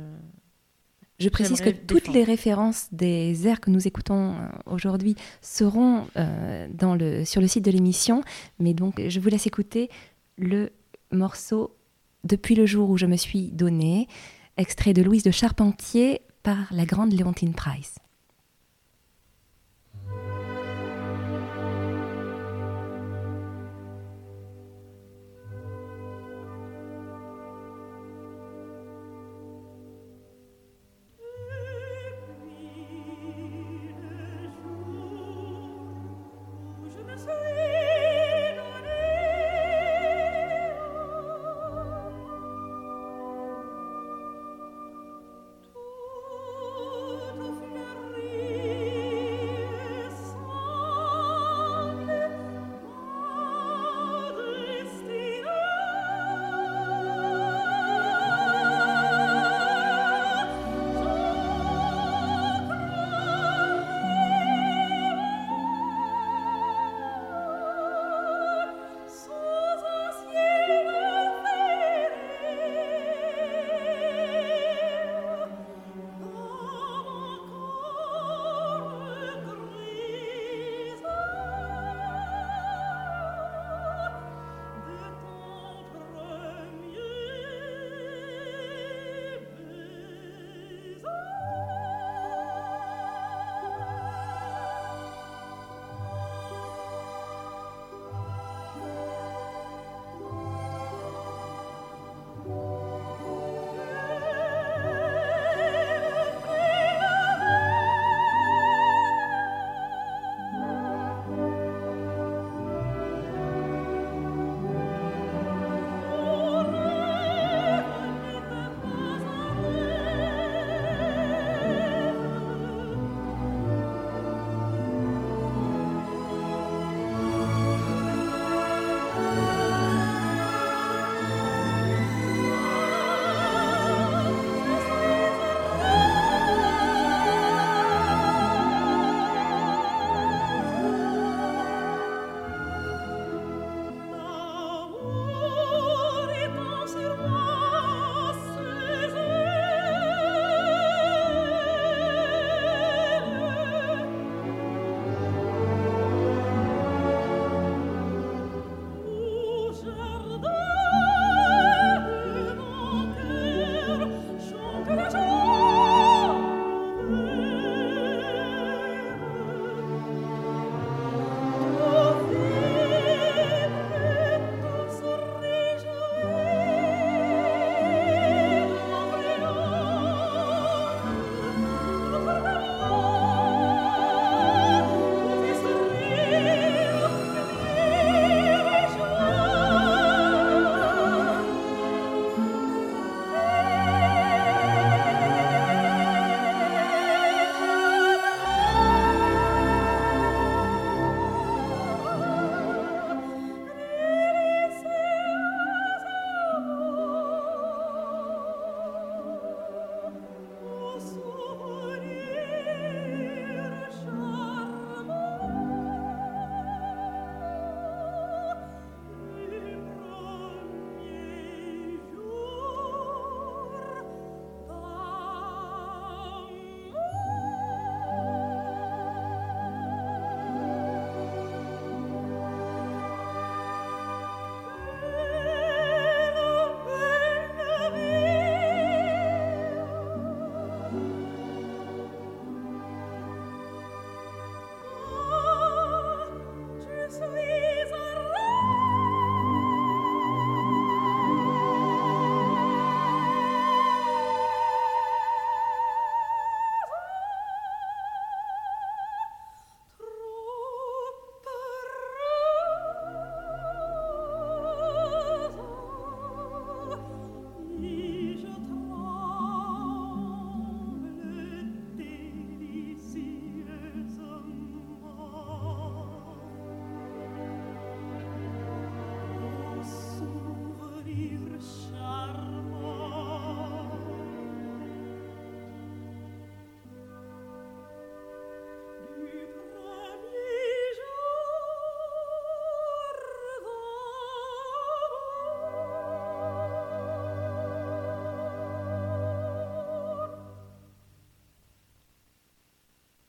Je 1.19 1.29
précise 1.29 1.61
que 1.61 1.69
toutes 1.69 1.99
défendre. 1.99 2.17
les 2.17 2.23
références 2.23 2.87
des 2.91 3.47
airs 3.47 3.59
que 3.59 3.69
nous 3.69 3.87
écoutons 3.87 4.33
euh, 4.33 4.47
aujourd'hui 4.65 5.15
seront 5.41 6.07
euh, 6.17 6.67
dans 6.73 6.95
le, 6.95 7.23
sur 7.25 7.39
le 7.41 7.47
site 7.47 7.63
de 7.65 7.71
l'émission. 7.71 8.21
Mais 8.59 8.73
donc, 8.73 9.01
je 9.07 9.19
vous 9.19 9.29
laisse 9.29 9.47
écouter 9.47 9.89
le 10.37 10.71
morceau 11.11 11.75
Depuis 12.23 12.55
le 12.55 12.65
jour 12.65 12.89
où 12.89 12.97
je 12.97 13.05
me 13.05 13.15
suis 13.15 13.51
donné, 13.51 14.07
extrait 14.57 14.93
de 14.93 15.01
Louise 15.01 15.23
de 15.23 15.31
Charpentier 15.31 16.21
par 16.43 16.67
la 16.71 16.85
grande 16.85 17.13
Léontine 17.13 17.53
Price. 17.53 17.95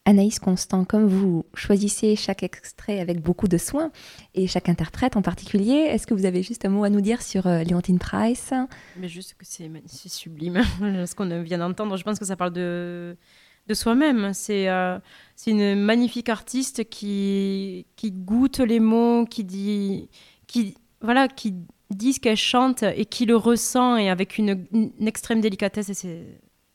Anaïs 0.09 0.38
Constant, 0.38 0.86
comme 0.86 1.06
vous 1.06 1.44
choisissez 1.52 2.16
chaque 2.16 2.42
extrait 2.42 2.98
avec 2.98 3.20
beaucoup 3.20 3.46
de 3.46 3.59
soin, 3.59 3.92
et 4.34 4.46
chaque 4.46 4.70
interprète 4.70 5.18
en 5.18 5.22
particulier, 5.22 5.74
est-ce 5.74 6.06
que 6.06 6.14
vous 6.14 6.24
avez 6.24 6.42
juste 6.42 6.64
un 6.64 6.70
mot 6.70 6.82
à 6.82 6.88
nous 6.88 7.02
dire 7.02 7.20
sur 7.20 7.46
euh, 7.46 7.62
Leontine 7.62 7.98
Price? 7.98 8.54
Mais 8.96 9.06
juste 9.06 9.34
que 9.34 9.44
c'est 9.44 9.68
sublime, 10.09 10.62
ce 10.80 11.14
qu'on 11.14 11.42
vient 11.42 11.59
d'entendre. 11.59 11.98
Je 11.98 12.04
pense 12.04 12.18
que 12.18 12.24
ça 12.24 12.36
parle 12.36 12.54
de, 12.54 13.18
de 13.66 13.74
soi-même. 13.74 14.32
C'est 14.32 14.70
euh, 14.70 14.98
une 15.46 15.74
magnifique 15.74 16.30
artiste 16.30 16.88
qui, 16.88 17.84
qui 17.94 18.11
goûte 18.11 18.61
les 18.61 18.80
mots, 18.80 19.26
qui 19.26 19.44
dit, 19.44 20.09
qui, 20.46 20.74
voilà, 21.02 21.28
qui 21.28 21.54
dit 21.90 22.14
ce 22.14 22.20
qu'elle 22.20 22.38
chante 22.38 22.82
et 22.82 23.04
qui 23.04 23.26
le 23.26 23.36
ressent 23.36 23.98
et 23.98 24.09
avec 24.09 24.38
une, 24.38 24.64
extrême 25.06 25.42
délicatesse. 25.42 25.92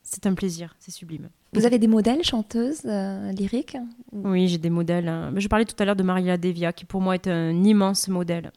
C'est 0.03 0.27
un 0.27 0.35
plaisir, 0.35 0.75
c'est 0.77 0.91
sublime. 0.91 1.31
Vous 1.53 1.65
avez 1.65 1.77
des 1.77 1.87
modèles 1.87 2.23
chanteuses 2.23 2.81
euh, 2.85 3.31
lyriques 3.31 3.77
Oui, 4.11 4.47
j'ai 4.47 4.57
des 4.57 4.71
modèles. 4.71 5.07
Hein. 5.07 5.31
Je 5.35 5.47
parlais 5.47 5.65
tout 5.65 5.75
à 5.77 5.85
l'heure 5.85 5.95
de 5.95 6.03
Maria 6.03 6.37
Devia, 6.37 6.73
qui 6.73 6.85
pour 6.85 6.99
moi 6.99 7.13
est 7.13 7.27
un 7.27 7.63
immense 7.63 8.07
modèle. 8.07 8.51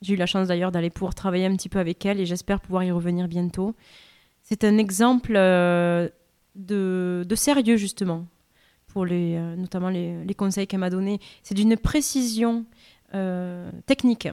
J'ai 0.00 0.14
eu 0.14 0.16
la 0.16 0.26
chance 0.26 0.48
d'ailleurs 0.48 0.72
d'aller 0.72 0.90
pouvoir 0.90 1.14
travailler 1.14 1.46
un 1.46 1.54
petit 1.54 1.68
peu 1.68 1.78
avec 1.78 2.04
elle 2.06 2.20
et 2.20 2.26
j'espère 2.26 2.60
pouvoir 2.60 2.82
y 2.82 2.90
revenir 2.90 3.28
bientôt. 3.28 3.74
C'est 4.42 4.64
un 4.64 4.78
exemple 4.78 5.34
euh, 5.36 6.08
de, 6.54 7.26
sérieux 7.34 7.76
justement, 7.76 8.26
pour 8.86 9.04
les, 9.04 9.36
euh, 9.36 9.56
notamment 9.56 9.90
les, 9.90 10.24
les 10.24 10.34
conseils 10.34 10.66
qu'elle 10.66 10.80
m'a 10.80 10.90
donnés. 10.90 11.20
C'est 11.42 11.54
d'une 11.54 11.76
précision 11.76 12.64
technique 13.86 14.26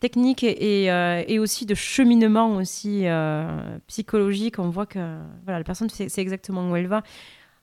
technique 0.00 0.44
et, 0.44 0.90
euh, 0.90 1.24
et, 1.26 1.38
aussi 1.38 1.66
de 1.66 1.74
cheminement 1.74 2.56
aussi 2.56 3.06
euh, 3.06 3.78
psychologique. 3.86 4.58
On 4.58 4.70
voit 4.70 4.86
que 4.86 5.18
voilà, 5.44 5.58
la 5.58 5.64
personne 5.64 5.90
sait, 5.90 6.08
exactement 6.18 6.70
où 6.70 6.76
elle 6.76 6.86
va. 6.86 7.02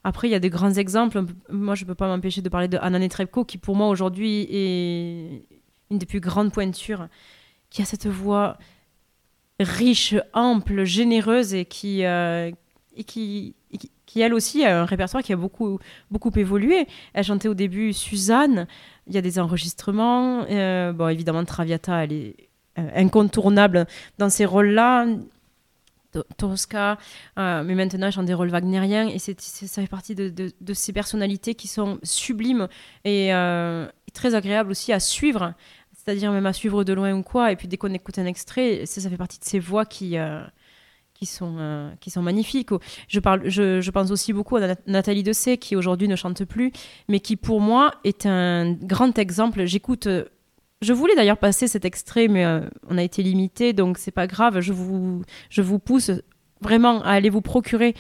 Après, 0.04 0.28
il 0.28 0.32
y 0.32 0.36
a 0.36 0.40
des 0.40 0.50
grands 0.50 0.74
exemples. 0.74 1.24
Moi, 1.50 1.76
je 1.76 1.84
ne 1.84 1.88
peux 1.88 1.96
pas 1.96 2.08
m'empêcher 2.08 2.42
de 2.42 2.50
parler 2.50 2.68
de 2.68 2.78
Anna 2.80 3.00
Netrebko, 3.00 3.46
qui 3.46 3.58
pour 3.58 3.76
moi 3.76 3.88
aujourd'hui 3.88 4.48
est 4.50 5.46
une 5.90 5.98
des 5.98 6.06
plus 6.06 6.20
grandes 6.20 6.52
pointures, 6.52 7.08
qui 7.70 7.82
a 7.82 7.86
cette 7.86 8.08
voix 8.08 8.58
riche, 9.60 10.16
ample, 10.34 10.84
généreuse 10.84 11.54
et 11.54 11.66
qui, 11.66 12.06
euh, 12.06 12.52
et 12.96 13.04
qui, 13.04 13.56
qui, 14.06 14.22
elle 14.22 14.34
aussi 14.34 14.64
a 14.64 14.82
un 14.82 14.86
répertoire 14.86 15.24
qui 15.24 15.34
a 15.34 15.38
beaucoup, 15.38 15.80
beaucoup 16.12 16.32
évolué. 16.36 16.88
Elle 17.14 17.24
chantait 17.24 17.48
au 17.48 17.54
début 17.54 17.94
Suzanne, 17.94 18.68
il 19.08 19.14
y 19.14 19.18
a 19.18 19.22
des 19.22 19.40
enregistrements. 19.40 20.46
Euh, 20.50 20.92
bon, 20.92 21.08
évidemment, 21.08 21.44
Traviata, 21.46 22.04
elle 22.04 22.14
est 22.14 22.36
euh, 22.80 22.90
incontournable 22.96 23.86
dans 24.18 24.30
ces 24.30 24.46
rôles-là. 24.46 25.08
Tosca, 26.38 26.98
euh, 27.38 27.62
mais 27.66 27.76
maintenant 27.76 28.10
chante 28.10 28.26
des 28.26 28.34
rôles 28.34 28.48
wagnériens 28.48 29.10
et 29.10 29.20
c'est, 29.20 29.38
ça 29.42 29.82
fait 29.82 29.88
partie 29.90 30.16
de, 30.16 30.30
de, 30.30 30.74
ces 30.74 30.94
personnalités 30.94 31.56
qui 31.56 31.68
sont 31.68 32.00
sublimes 32.04 32.70
et, 33.04 33.32
très 34.14 34.34
agréables 34.34 34.72
aussi 34.72 34.94
à 34.94 35.02
suivre, 35.02 35.54
c'est-à-dire 35.94 36.32
même 36.32 36.46
à 36.46 36.54
suivre 36.54 36.86
de 36.86 36.94
loin 36.94 37.12
ou 37.14 37.22
quoi. 37.22 37.52
Et 37.52 37.58
puis 37.58 37.68
dès 37.68 37.76
qu'on 37.76 37.94
écoute 37.94 38.18
un 38.18 38.26
extrait, 38.28 38.86
ça, 38.86 39.02
ça 39.02 39.10
fait 39.10 39.18
partie 39.18 39.40
de 39.40 39.44
ces 39.44 39.60
voix 39.60 39.86
qui, 39.86 40.16
qui 41.16 41.26
sont, 41.26 41.56
euh, 41.58 41.90
qui 42.00 42.12
sont 42.12 42.22
magnifiques. 42.22 42.70
Je, 43.08 43.20
parle, 43.20 43.50
je, 43.50 43.90
pense 43.90 44.12
aussi 44.12 44.34
beaucoup 44.34 44.58
à 44.58 44.76
Nathalie 44.86 45.24
Dessay, 45.24 45.58
qui 45.58 45.76
aujourd'hui 45.76 46.08
ne 46.08 46.16
chante 46.16 46.44
plus, 46.46 46.72
mais 47.08 47.20
qui 47.20 47.38
pour 47.38 47.62
moi 47.62 47.94
est 48.04 48.26
un 48.26 48.74
grand 48.74 49.18
exemple. 49.18 49.66
J'écoute. 49.66 50.08
Je 50.82 50.94
voulais 50.94 51.16
d'ailleurs 51.16 51.38
passer 51.38 51.68
cet 51.68 51.86
extrait, 51.86 52.28
mais 52.28 52.46
euh, 52.46 52.62
on 52.90 52.98
a 52.98 53.04
été 53.04 53.24
limité, 53.24 53.74
donc 53.74 53.98
c'est 53.98 54.12
pas 54.12 54.28
grave. 54.28 54.60
Je 54.60 54.74
vous, 54.74 55.24
je 55.50 55.62
vous 55.62 55.80
pousse 55.80 56.12
vraiment 56.62 57.02
à 57.02 57.12
aller 57.12 57.30
vous 57.30 57.42
procurer 57.42 57.96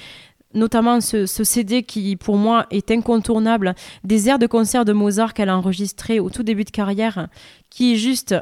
notamment 0.53 1.01
ce, 1.01 1.25
ce, 1.25 1.43
CD 1.43 1.83
qui 1.83 2.15
pour 2.15 2.37
moi 2.37 2.65
est 2.71 2.89
incontournable, 2.89 3.75
des 4.05 4.29
airs 4.29 4.39
de 4.39 4.47
concert 4.47 4.85
de 4.85 4.93
Mozart 4.93 5.33
qu'elle 5.33 5.49
a 5.49 5.57
enregistré 5.57 6.21
au 6.21 6.29
tout 6.29 6.43
début 6.43 6.63
de 6.63 6.69
carrière, 6.69 7.27
qui 7.69 7.93
est 7.93 7.97
juste 7.97 8.35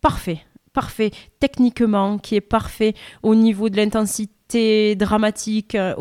parfait 0.00 0.40
parfait 0.72 1.10
techniquement, 1.40 2.18
qui 2.18 2.36
est 2.36 2.40
parfait 2.40 2.94
au 3.22 3.34
niveau 3.34 3.68
de 3.68 3.76
l'intensité 3.76 4.96
dramatique. 4.96 5.74
Euh, 5.74 5.94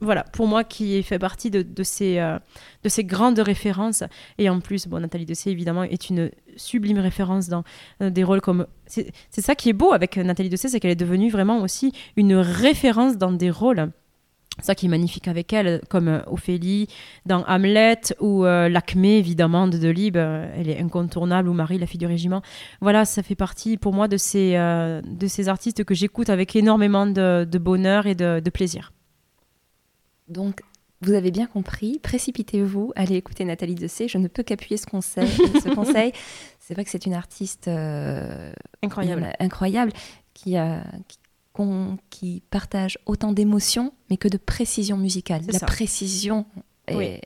voilà, 0.00 0.24
pour 0.24 0.46
moi, 0.46 0.64
qui 0.64 1.02
fait 1.02 1.18
partie 1.18 1.50
de, 1.50 1.82
ces, 1.82 2.18
euh, 2.18 2.38
de 2.82 2.88
ces 2.88 3.04
grandes 3.04 3.38
références. 3.38 4.02
Et 4.38 4.50
en 4.50 4.60
plus, 4.60 4.86
bon, 4.86 5.00
Nathalie 5.00 5.24
Dessay, 5.24 5.50
évidemment, 5.50 5.84
est 5.84 6.10
une 6.10 6.30
sublime 6.56 6.98
référence 6.98 7.48
dans 7.48 7.64
euh, 8.02 8.10
des 8.10 8.24
rôles 8.24 8.40
comme... 8.40 8.66
C'est 8.86 9.12
ça 9.30 9.54
qui 9.54 9.70
est 9.70 9.74
beau 9.74 9.92
avec 9.92 10.16
Nathalie 10.16 10.50
Dessay, 10.50 10.68
c'est 10.68 10.80
qu'elle 10.80 10.90
est 10.90 10.96
devenue 10.96 11.30
vraiment 11.30 11.62
aussi 11.62 11.92
une 12.16 12.34
référence 12.34 13.16
dans 13.16 13.32
des 13.32 13.50
rôles 13.50 13.90
ça 14.62 14.74
qui 14.74 14.86
est 14.86 14.88
magnifique 14.88 15.28
avec 15.28 15.52
elle, 15.52 15.80
comme 15.88 16.08
euh, 16.08 16.20
Ophélie 16.26 16.86
dans 17.26 17.44
Hamlet 17.46 18.00
ou 18.20 18.44
euh, 18.44 18.68
L'acmé 18.68 19.18
évidemment 19.18 19.66
de 19.66 19.78
Delibes, 19.78 20.16
euh, 20.16 20.52
elle 20.56 20.68
est 20.68 20.80
incontournable, 20.80 21.48
ou 21.48 21.52
Marie, 21.52 21.78
la 21.78 21.86
fille 21.86 21.98
du 21.98 22.06
régiment. 22.06 22.42
Voilà, 22.80 23.04
ça 23.04 23.22
fait 23.22 23.34
partie 23.34 23.76
pour 23.76 23.92
moi 23.92 24.08
de 24.08 24.16
ces, 24.16 24.52
de 24.54 25.26
ces 25.26 25.48
artistes 25.48 25.84
que 25.84 25.94
j'écoute 25.94 26.30
avec 26.30 26.54
énormément 26.56 27.06
de, 27.06 27.58
bonheur 27.58 28.06
et 28.06 28.14
de, 28.14 28.50
plaisir. 28.50 28.92
Donc, 30.28 30.60
vous 31.00 31.12
avez 31.12 31.30
bien 31.30 31.46
compris, 31.46 31.98
précipitez-vous, 31.98 32.92
allez 32.94 33.16
écouter 33.16 33.44
Nathalie 33.44 33.74
Dessay. 33.74 34.08
Je 34.08 34.18
ne 34.18 34.28
peux 34.28 34.42
qu'appuyer 34.42 34.76
ce 34.76 34.86
conseil. 34.86 35.28
ce 35.62 35.74
conseil. 35.74 36.12
C'est 36.60 36.74
vrai 36.74 36.84
que 36.84 36.90
c'est 36.90 37.06
une 37.06 37.14
artiste 37.14 37.68
incroyable. 38.82 39.32
incroyable 39.40 39.92
qui, 40.32 40.56
a, 40.56 40.84
qui 41.08 41.18
partage 42.50 42.98
autant 43.06 43.32
d'émotions, 43.32 43.92
mais 44.10 44.16
que 44.16 44.28
de 44.28 44.36
précision 44.36 44.96
musicale. 44.96 45.42
La 45.52 45.60
précision. 45.60 46.46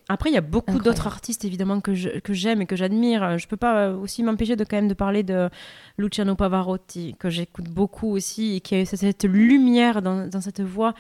Après, 0.09 0.31
il 0.31 0.35
y 0.35 0.39
a 0.39 0.43
beaucoup 0.43 0.79
d'autres 0.79 1.07
artistes 1.07 1.45
évidemment 1.45 1.81
que 1.81 1.95
j'aime 1.95 2.63
et 2.63 2.67
que 2.67 2.77
j'admire. 2.77 3.39
Je 3.39 3.49
peux 3.49 3.57
pas 3.57 3.91
aussi 3.91 4.23
m'empêcher 4.23 4.57
de 4.57 4.65
quand 4.65 4.77
même 4.77 4.89
de 4.89 4.95
parler 4.95 5.23
de 5.23 5.51
Luciano 5.97 6.35
Pavarotti 6.35 7.17
que 7.19 7.31
j'écoute 7.31 7.69
beaucoup 7.69 8.09
aussi 8.09 8.57
et 8.57 8.61
qui 8.61 8.77
a 8.77 8.85
cette 8.85 9.25
lumière 9.25 10.03
dans, 10.03 10.41
cette 10.41 10.61
voix 10.61 10.95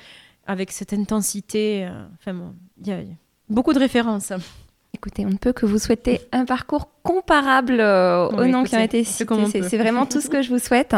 avec 0.47 0.73
cette 0.73 0.93
intensité. 0.93 1.87
Euh, 1.87 2.07
enfin, 2.19 2.53
il 2.81 2.89
y 2.89 2.93
a 2.93 3.03
beaucoup 3.49 3.73
de 3.73 3.79
références. 3.79 4.33
Écoutez, 4.99 5.25
on 5.25 5.31
ne 5.31 5.37
peut 5.37 5.53
que 5.53 5.65
vous 5.65 5.79
souhaiter 5.79 6.21
un 6.33 6.45
parcours 6.45 6.89
comparable 7.05 7.77
euh, 7.79 8.27
aux 8.31 8.47
noms 8.47 8.65
qui 8.65 8.75
ont 8.75 8.81
été 8.81 9.05
cités. 9.05 9.63
C'est 9.63 9.79
vraiment 9.79 10.07
tout 10.07 10.21
ce 10.21 10.29
que 10.29 10.43
je 10.43 10.51
vous 10.51 10.59
souhaite. 10.59 10.97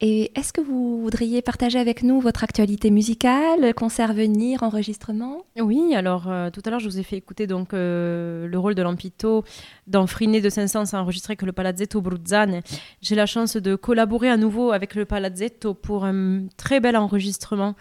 Et 0.00 0.30
est-ce 0.38 0.52
que 0.52 0.60
vous 0.60 1.02
voudriez 1.02 1.42
partager 1.42 1.80
avec 1.80 2.04
nous 2.04 2.20
votre 2.20 2.44
actualité 2.44 2.92
musicale, 2.92 3.74
concert 3.74 4.14
venir, 4.14 4.62
enregistrement 4.62 5.38
Oui, 5.58 5.96
alors 5.96 6.30
euh, 6.30 6.50
tout 6.50 6.62
à 6.64 6.70
l'heure 6.70 6.78
je 6.78 6.88
vous 6.88 7.00
ai 7.00 7.02
fait 7.02 7.16
écouter 7.16 7.48
donc 7.48 7.74
euh, 7.74 8.46
le 8.46 8.56
rôle 8.56 8.76
de 8.76 8.82
Lampito 8.82 9.42
dans 9.88 10.06
Friné 10.06 10.40
de 10.40 10.48
Saint-Saëns 10.48 10.94
enregistré 10.94 11.32
avec 11.32 11.42
le 11.42 11.50
Palazzetto 11.50 12.00
Bruzzane. 12.00 12.60
J'ai 13.02 13.16
la 13.16 13.26
chance 13.26 13.56
de 13.56 13.74
collaborer 13.74 14.30
à 14.30 14.36
nouveau 14.36 14.70
avec 14.70 14.94
le 14.94 15.06
Palazzetto 15.06 15.74
pour 15.74 16.04
un 16.04 16.46
très 16.56 16.78
bel 16.78 16.96
enregistrement. 16.96 17.74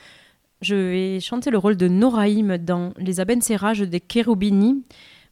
Je 0.61 0.75
vais 0.75 1.19
chanter 1.19 1.51
le 1.51 1.59
rôle 1.59 1.77
de 1.77 1.87
Noraïm 1.87 2.57
dans 2.57 2.93
Les 2.97 3.19
Abencerrages 3.19 3.81
des 3.81 4.01
Cherubini 4.11 4.83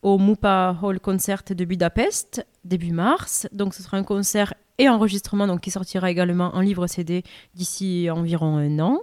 au 0.01 0.17
Mupa 0.17 0.77
Hall 0.81 0.99
Concert 0.99 1.43
de 1.49 1.65
Budapest 1.65 2.45
début 2.63 2.91
mars. 2.91 3.47
Donc 3.51 3.73
ce 3.73 3.83
sera 3.83 3.97
un 3.97 4.03
concert 4.03 4.53
et 4.77 4.89
enregistrement 4.89 5.47
donc, 5.47 5.61
qui 5.61 5.71
sortira 5.71 6.09
également 6.09 6.55
en 6.55 6.61
livre 6.61 6.87
CD 6.87 7.23
d'ici 7.53 8.09
environ 8.09 8.57
un 8.57 8.79
an. 8.79 9.01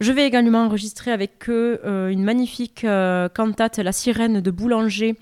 Je 0.00 0.12
vais 0.12 0.26
également 0.26 0.64
enregistrer 0.64 1.12
avec 1.12 1.48
eux 1.48 1.80
euh, 1.84 2.08
une 2.08 2.24
magnifique 2.24 2.84
euh, 2.84 3.28
cantate 3.28 3.78
La 3.78 3.92
sirène 3.92 4.40
de 4.40 4.50
Boulanger 4.50 5.16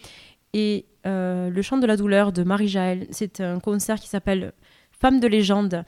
et 0.53 0.87
euh, 1.07 1.51
Le 1.51 1.63
chant 1.63 1.79
de 1.79 1.87
la 1.87 1.97
douleur 1.97 2.33
de 2.33 2.43
Marie-Jaël. 2.43 3.07
C'est 3.11 3.41
un 3.41 3.61
concert 3.61 3.99
qui 4.01 4.09
s'appelle 4.09 4.53
Femme 4.91 5.21
de 5.21 5.27
légende 5.27 5.85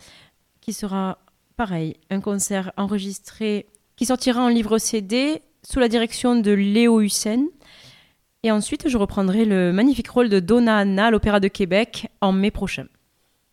qui 0.61 0.73
sera 0.73 1.19
pareil, 1.57 1.97
un 2.11 2.21
concert 2.21 2.73
enregistré 2.77 3.67
qui 3.97 4.07
sortira 4.07 4.43
en 4.43 4.49
livre 4.49 4.79
CD 4.79 5.43
sous 5.63 5.79
la 5.79 5.89
direction 5.89 6.37
de 6.37 6.51
Léo 6.51 7.01
Hussein. 7.01 7.47
Et 8.45 8.51
ensuite, 8.51 8.89
je 8.89 8.99
reprendrai 8.99 9.45
le 9.45 9.73
magnifique 9.73 10.09
rôle 10.09 10.29
de 10.29 10.41
Donna 10.41 10.79
Anna 10.79 11.07
à 11.07 11.11
l'Opéra 11.11 11.39
de 11.39 11.49
Québec 11.49 12.09
en 12.21 12.33
mai 12.33 12.51
prochain. 12.51 12.87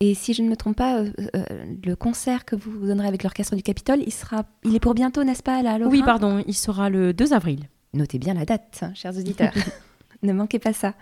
Et 0.00 0.14
si 0.14 0.32
je 0.32 0.42
ne 0.42 0.48
me 0.48 0.56
trompe 0.56 0.76
pas, 0.76 0.98
euh, 1.00 1.10
euh, 1.36 1.44
le 1.84 1.94
concert 1.94 2.44
que 2.44 2.56
vous 2.56 2.86
donnerez 2.86 3.06
avec 3.06 3.22
l'Orchestre 3.22 3.54
du 3.54 3.62
Capitole, 3.62 4.00
il, 4.04 4.12
sera, 4.12 4.44
il 4.64 4.74
est 4.74 4.80
pour 4.80 4.94
bientôt, 4.94 5.22
n'est-ce 5.22 5.42
pas, 5.42 5.62
là, 5.62 5.78
Oui, 5.86 6.02
pardon, 6.02 6.42
il 6.46 6.54
sera 6.54 6.88
le 6.88 7.12
2 7.12 7.34
avril. 7.34 7.68
Notez 7.92 8.18
bien 8.18 8.34
la 8.34 8.46
date, 8.46 8.80
hein, 8.82 8.92
chers 8.94 9.16
auditeurs. 9.16 9.52
ne 10.22 10.32
manquez 10.32 10.58
pas 10.58 10.72
ça. 10.72 10.94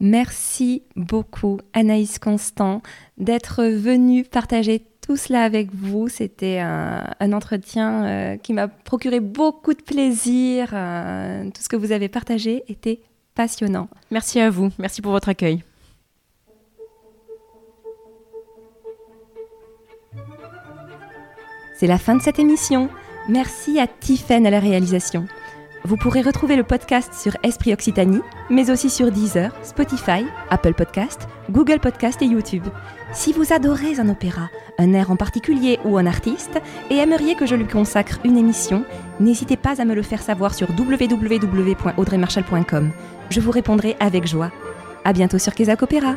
Merci 0.00 0.84
beaucoup, 0.96 1.58
Anaïs 1.72 2.18
Constant, 2.18 2.82
d'être 3.18 3.64
venue 3.64 4.24
partager 4.24 4.86
tout 5.08 5.16
cela 5.16 5.42
avec 5.42 5.74
vous. 5.74 6.08
C'était 6.08 6.58
un, 6.58 7.32
entretien 7.32 8.04
euh, 8.04 8.36
qui 8.36 8.52
m'a 8.52 8.68
procuré 8.68 9.20
beaucoup 9.20 9.72
de 9.72 9.80
plaisir. 9.80 10.68
Euh, 10.74 11.44
tout 11.44 11.62
ce 11.62 11.68
que 11.70 11.76
vous 11.76 11.92
avez 11.92 12.10
partagé 12.10 12.62
était 12.68 13.00
passionnant. 13.34 13.88
Merci 14.10 14.38
à 14.38 14.50
vous. 14.50 14.68
Merci 14.78 15.00
pour 15.00 15.12
votre 15.12 15.30
accueil. 15.30 15.64
C'est 21.78 21.86
la 21.86 21.96
fin 21.96 22.14
de 22.14 22.20
cette 22.20 22.38
émission. 22.38 22.90
Merci 23.30 23.80
à 23.80 23.86
Tiffaine 23.86 24.46
à 24.46 24.50
la 24.50 24.60
réalisation. 24.60 25.26
Vous 25.88 25.96
pourrez 25.96 26.20
retrouver 26.20 26.54
le 26.56 26.64
podcast 26.64 27.14
sur 27.14 27.34
Esprit 27.42 27.72
Occitanie, 27.72 28.20
mais 28.50 28.70
aussi 28.70 28.90
sur 28.90 29.10
Deezer, 29.10 29.50
Spotify, 29.62 30.26
Apple 30.50 30.74
Podcast, 30.74 31.26
Google 31.50 31.80
Podcast 31.80 32.20
et 32.20 32.26
YouTube. 32.26 32.66
Si 33.14 33.32
vous 33.32 33.54
adorez 33.54 33.98
un 33.98 34.10
opéra, 34.10 34.50
un 34.76 34.92
air 34.92 35.10
en 35.10 35.16
particulier 35.16 35.78
ou 35.86 35.96
un 35.96 36.04
artiste, 36.04 36.60
et 36.90 36.96
aimeriez 36.96 37.36
que 37.36 37.46
je 37.46 37.54
lui 37.54 37.66
consacre 37.66 38.18
une 38.22 38.36
émission, 38.36 38.84
n'hésitez 39.18 39.56
pas 39.56 39.80
à 39.80 39.86
me 39.86 39.94
le 39.94 40.02
faire 40.02 40.20
savoir 40.20 40.52
sur 40.52 40.68
www.audreymarshall.com. 40.78 42.90
Je 43.30 43.40
vous 43.40 43.50
répondrai 43.50 43.96
avec 43.98 44.26
joie. 44.26 44.52
À 45.06 45.14
bientôt 45.14 45.38
sur 45.38 45.54
Quesac 45.54 45.82
Opéra. 45.82 46.16